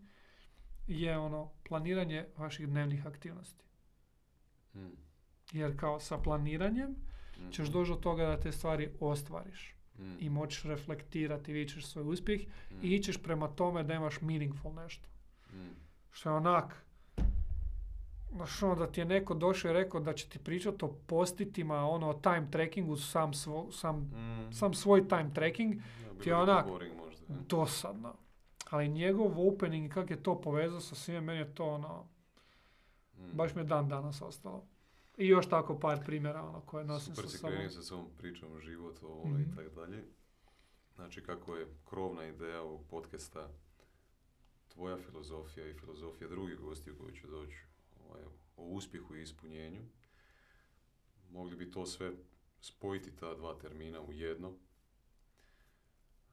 [0.87, 3.65] je ono planiranje vaših dnevnih aktivnosti.
[4.75, 4.87] Mm.
[5.51, 6.95] Jer kao sa planiranjem
[7.51, 7.73] ćeš Mhm.
[7.73, 10.15] doći do toga da te stvari ostvariš Mm.
[10.19, 12.41] i moćeš reflektirati, vidjet ćeš svoj uspjeh
[12.71, 12.75] Mm.
[12.81, 15.07] i ićeš prema tome da imaš meaningful nešto.
[15.51, 15.69] Mm.
[16.11, 16.85] Što je onak,
[18.29, 21.85] znaš ono da ti je neko došao i rekao da će ti pričati o postitima,
[21.85, 24.53] ono o time trackingu, sam, svo, sam, Mm.
[24.53, 25.81] sam svoj time tracking, Ja,
[26.15, 26.65] ti je onak-
[26.97, 27.25] možda.
[27.47, 28.13] dosadno.
[28.65, 32.05] Ali njegov opening i kak je to povezao sa svime, meni je to ono,
[33.15, 33.29] Mm.
[33.33, 34.63] baš mi je dan danas ostalo.
[35.17, 37.51] I još tako par primjera ono, koje nosim Super sa sobom.
[37.51, 39.55] krenuo sa svom pričom o životu ono, i Mhm.
[39.55, 40.03] tako dalje.
[40.95, 43.49] Znači kako je krovna ideja ovog podcasta
[44.67, 47.57] tvoja filozofija i filozofija drugih gostiju koji će doći
[48.01, 48.23] ovaj,
[48.57, 49.81] o uspjehu i ispunjenju.
[51.29, 52.11] Mogli bi to sve
[52.61, 54.53] spojiti ta dva termina u jedno.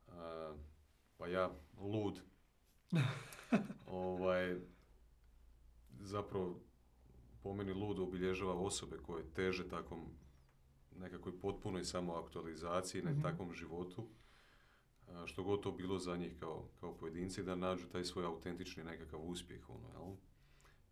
[0.09, 0.55] A,
[1.17, 2.21] pa ja, lud,
[3.87, 4.57] ovaj,
[5.93, 6.61] zapravo
[7.43, 10.01] po meni lud obilježava osobe koje teže takvom
[10.98, 13.23] nekakvoj potpunoj samoaktualizaciji, ne Mhm.
[13.23, 14.09] takvom životu,
[15.27, 19.20] što god to bilo za njih kao, kao pojedinci, da nađu taj svoj autentični nekakav
[19.20, 20.16] uspjeh, ono, jel?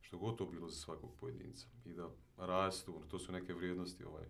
[0.01, 1.67] Što god to bilo za svakog pojedinca.
[1.85, 4.27] I da rastu, to su neke vrijednosti ovaj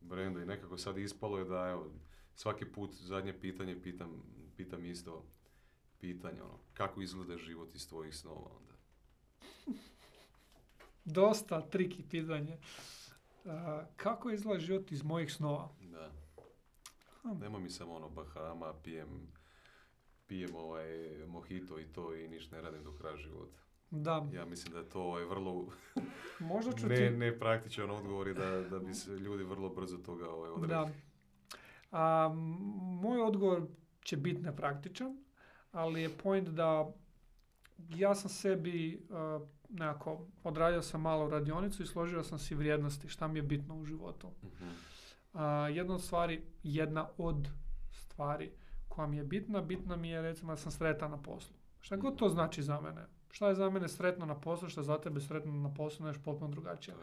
[0.00, 1.90] brenda i nekako sad ispalo je da, evo,
[2.34, 4.22] svaki put zadnje pitanje pitam,
[4.56, 5.24] pitam isto,
[6.00, 8.74] pitanje, ono, kako izgleda život iz tvojih snova onda?
[11.04, 12.58] Dosta triki pitanje.
[13.96, 15.68] Kako izgleda život iz mojih snova?
[15.80, 16.10] Da.
[17.22, 17.38] Hm.
[17.40, 19.32] Nema mi samo ono Bahama, pijem,
[20.26, 20.86] pijem ovaj
[21.26, 23.58] mojito i to i ništa ne radim do kraja života.
[23.90, 25.66] Da, Ja mislim da je to ovaj vrlo
[26.52, 27.10] možda ću ne, ti...
[27.10, 30.68] nepraktičan odgovor i da, da bi se ljudi vrlo brzo toga ovaj, odrekli.
[30.68, 30.90] Da.
[31.92, 32.28] A,
[33.02, 33.62] moj odgovor
[34.02, 35.16] će biti nepraktičan,
[35.72, 36.92] ali je point da
[37.88, 43.28] ja sam sebi uh, nekako odradio sam malo radionicu i složio sam si vrijednosti, šta
[43.28, 44.28] mi je bitno u životu.
[44.44, 44.68] Mhm.
[45.32, 47.48] A, jedna od stvari, jedna od
[47.90, 48.52] stvari
[48.88, 51.56] koja mi je bitna, bitna mi je recimo da sam sretan na poslu.
[51.80, 53.06] Šta god to znači za mene.
[53.30, 56.22] Šta je za mene sretno na poslu, šta je za tebe sretno na poslu, nešto
[56.24, 56.96] potpuno drugačije.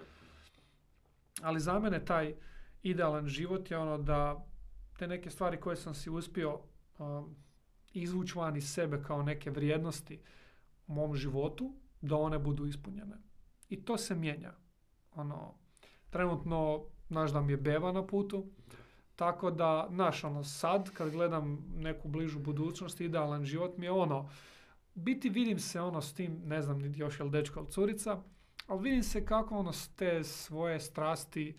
[1.41, 2.36] Ali za mene taj
[2.84, 4.46] idealan život je ono da
[4.98, 6.60] te neke stvari koje sam si uspio
[6.98, 7.36] um,
[7.94, 10.22] izvući van iz sebe kao neke vrijednosti
[10.88, 13.17] u mom životu, da one budu ispunjene.
[13.69, 14.53] I to se mijenja.
[15.11, 15.53] Ono,
[16.09, 18.45] trenutno, znaš da mi je beba na putu,
[19.15, 24.30] tako da, znaš, ono, sad kad gledam neku bližu budućnost, idealan život mi je ono,
[24.95, 28.21] biti vidim se ono s tim, ne znam niti još je li dečko ili curica,
[28.67, 31.55] ali vidim se kako ono s te svoje strasti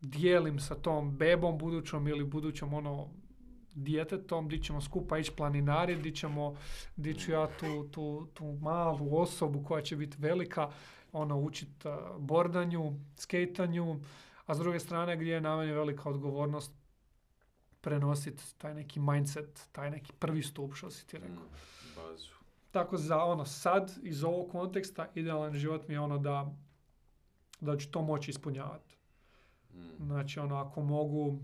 [0.00, 3.10] dijelim sa tom bebom budućom ili budućom ono
[3.76, 6.56] djetetom, di ćemo skupa ići planinari, di ćemo,
[6.96, 10.70] di ću ja tu, tu, tu malu osobu koja će biti velika,
[11.12, 14.00] ono, učit uh, bordanju, skejtanju,
[14.46, 16.72] a s druge strane gdje je na meni velika odgovornost
[17.80, 21.44] prenositi taj neki mindset, taj neki prvi stup, što si ti rekao.
[21.44, 22.30] Mm, bazu.
[22.70, 26.54] Tako za ono sad, iz ovog konteksta, idealan život mi je ono da,
[27.60, 28.96] da ću to moći ispunjavati.
[29.74, 30.04] Mm.
[30.04, 31.38] Znači, ono, ako mogu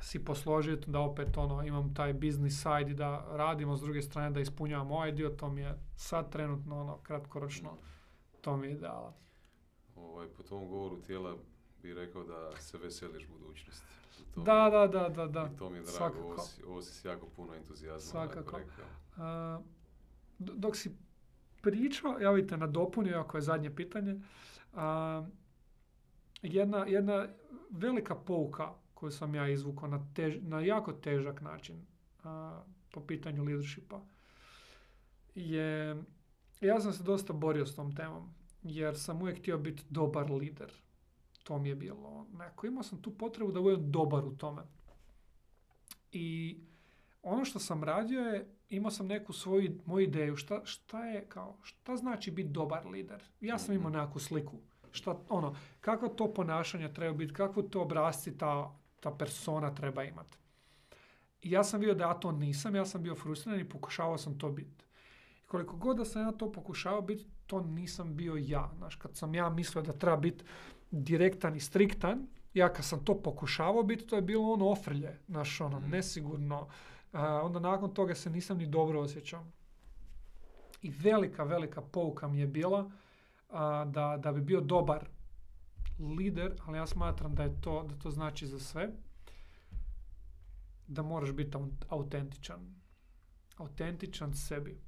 [0.00, 4.30] si posložiti da opet ono, imam taj business side i da radimo s druge strane
[4.30, 7.76] da ispunjavam ovaj dio, to mi je sad trenutno ono, kratkoročno,
[8.40, 9.14] to mi je ideala.
[9.96, 11.34] Ovaj, po tom govoru tijela
[11.82, 13.86] bi rekao da se veseliš budućnosti.
[14.34, 15.50] To Da, mi- da, da, da, da.
[15.54, 16.22] I to mi je drago, svakako.
[16.22, 18.58] ovo si, ovo si jako puno entuzijazma Svakako.
[18.58, 18.84] rekao.
[19.18, 19.60] A,
[20.38, 20.96] dok si
[21.62, 24.20] pričao, ja vidite nadopunio, ako je zadnje pitanje,
[24.74, 25.24] a,
[26.42, 27.26] jedna, jedna
[27.70, 28.72] velika pouka
[29.04, 31.76] koju sam ja izvukao na, tež, na jako težak način
[32.24, 32.62] a,
[32.92, 34.00] po pitanju leadershipa
[35.34, 36.02] je,
[36.60, 40.72] ja sam se dosta borio s tom temom, jer sam uvijek htio biti dobar lider.
[41.42, 42.66] To mi je bilo neko.
[42.66, 44.62] Imao sam tu potrebu da budem dobar u tome.
[46.12, 46.58] I
[47.22, 51.56] ono što sam radio je, imao sam neku svoju, moju ideju, šta, šta je kao,
[51.62, 53.22] šta znači biti dobar lider?
[53.40, 53.98] Ja sam imao Mhm.
[53.98, 54.56] nekakvu sliku.
[54.92, 60.38] Šta, ono, kako to ponašanje treba biti, kakvu to obrazci ta, ta persona treba imati.
[61.42, 64.38] I ja sam vidio da ja to nisam, ja sam bio frustriran i pokušavao sam
[64.38, 64.84] to biti.
[65.44, 68.70] I koliko god da sam ja to pokušavao biti, to nisam bio ja.
[68.76, 70.44] Znaš, kad sam ja mislio da treba biti
[70.90, 75.60] direktan i striktan, ja kad sam to pokušavao biti, to je bilo ono ofrlje, znaš,
[75.60, 75.90] ono, Mhm.
[75.90, 76.68] nesigurno.
[77.12, 79.44] A, onda nakon toga se nisam ni dobro osjećao.
[80.82, 82.90] I velika, velika pouka mi je bila
[83.50, 85.08] a, da, da bi bio dobar
[85.98, 88.88] lider, ali ja smatram da je to, da to znači za sve,
[90.86, 92.74] da moraš biti au- autentičan.
[93.56, 94.80] Autentičan sebi.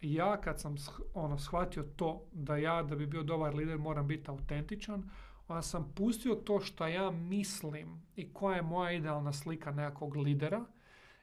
[0.00, 0.74] Ja kad sam
[1.14, 5.10] ono, shvatio to da ja da bi bio dobar lider moram biti autentičan,
[5.48, 10.64] onda sam pustio to što ja mislim i koja je moja idealna slika nekakvog lidera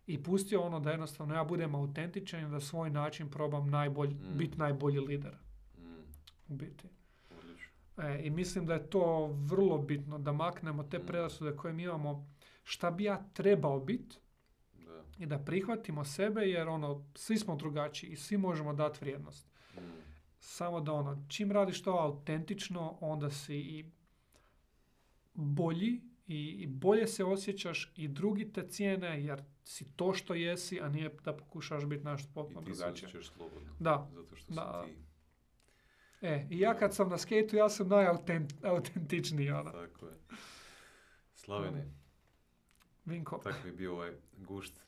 [0.07, 4.37] i pustio ono da jednostavno ja budem autentičan i da svoj način probam najbolji, Mm.
[4.37, 5.37] biti najbolji lider
[5.77, 6.03] Mm,
[6.47, 6.87] u biti.
[7.97, 11.05] E, I mislim da je to vrlo bitno da maknemo te Mm.
[11.05, 12.27] predrasude koje mi imamo
[12.63, 14.17] šta bi ja trebao biti
[15.17, 19.47] i da prihvatimo sebe jer ono, svi smo drugačiji i svi možemo dati vrijednost.
[19.75, 19.79] Mm,
[20.39, 23.85] Samo da ono, čim radiš to autentično, onda si i
[25.33, 30.81] bolji i, i bolje se osjećaš i drugi te cijene jer si to što jesi,
[30.81, 33.07] a nije da pokušaš biti I potpuno ti se drugačije.
[33.07, 33.69] osjećaš slobodno.
[33.79, 34.83] Da, Zato što Da.
[34.83, 34.97] si ti.
[36.21, 37.87] E, i ja kad sam na skejtu, ja sam
[38.61, 39.71] najautentičniji, ono.
[39.71, 40.13] Tako je.
[41.33, 41.91] Slavene,
[43.05, 43.37] Vinko.
[43.43, 44.79] tak mi je bio ovaj gušt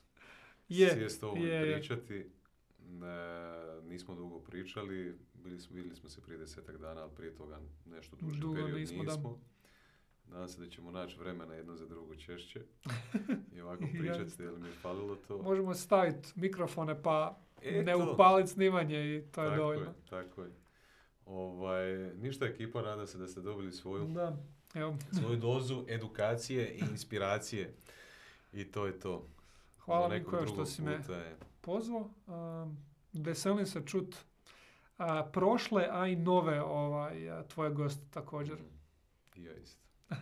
[0.69, 1.61] Je, sjest ovo je.
[1.61, 2.31] pričati.
[2.79, 7.59] Ne, nismo dugo pričali, bili smo, vidjeli smo se prije desetak dana, ali prije toga
[7.85, 9.29] nešto duži Dugo period nismo, nismo.
[10.27, 10.33] da.
[10.33, 12.61] Nadam se da ćemo naći vremena jedno za drugo češće
[13.55, 15.37] i ovako pričati jer mi je falilo to.
[15.37, 19.85] Možemo staviti mikrofone pa E, ne upaliti snimanje i to je tako dovoljno.
[19.85, 20.51] Je, tako je.
[21.27, 24.37] Ovaj, ništa ekipa, nada se da ste dobili svoju, da,
[24.73, 24.97] evo.
[25.19, 27.73] svoju dozu edukacije i inspiracije.
[28.53, 29.27] I to je to.
[29.79, 30.23] Hvala mi
[30.53, 30.99] što si me
[31.61, 32.09] pozvao.
[32.27, 32.71] Uh,
[33.13, 34.15] veselim se čut
[34.97, 38.57] a, prošle, a i nove ovaj, uh, tvoje goste također.
[39.35, 39.45] Mm.
[39.45, 39.79] Ja isto.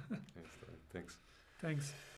[0.91, 1.14] Thanks.
[1.60, 1.86] Thanks.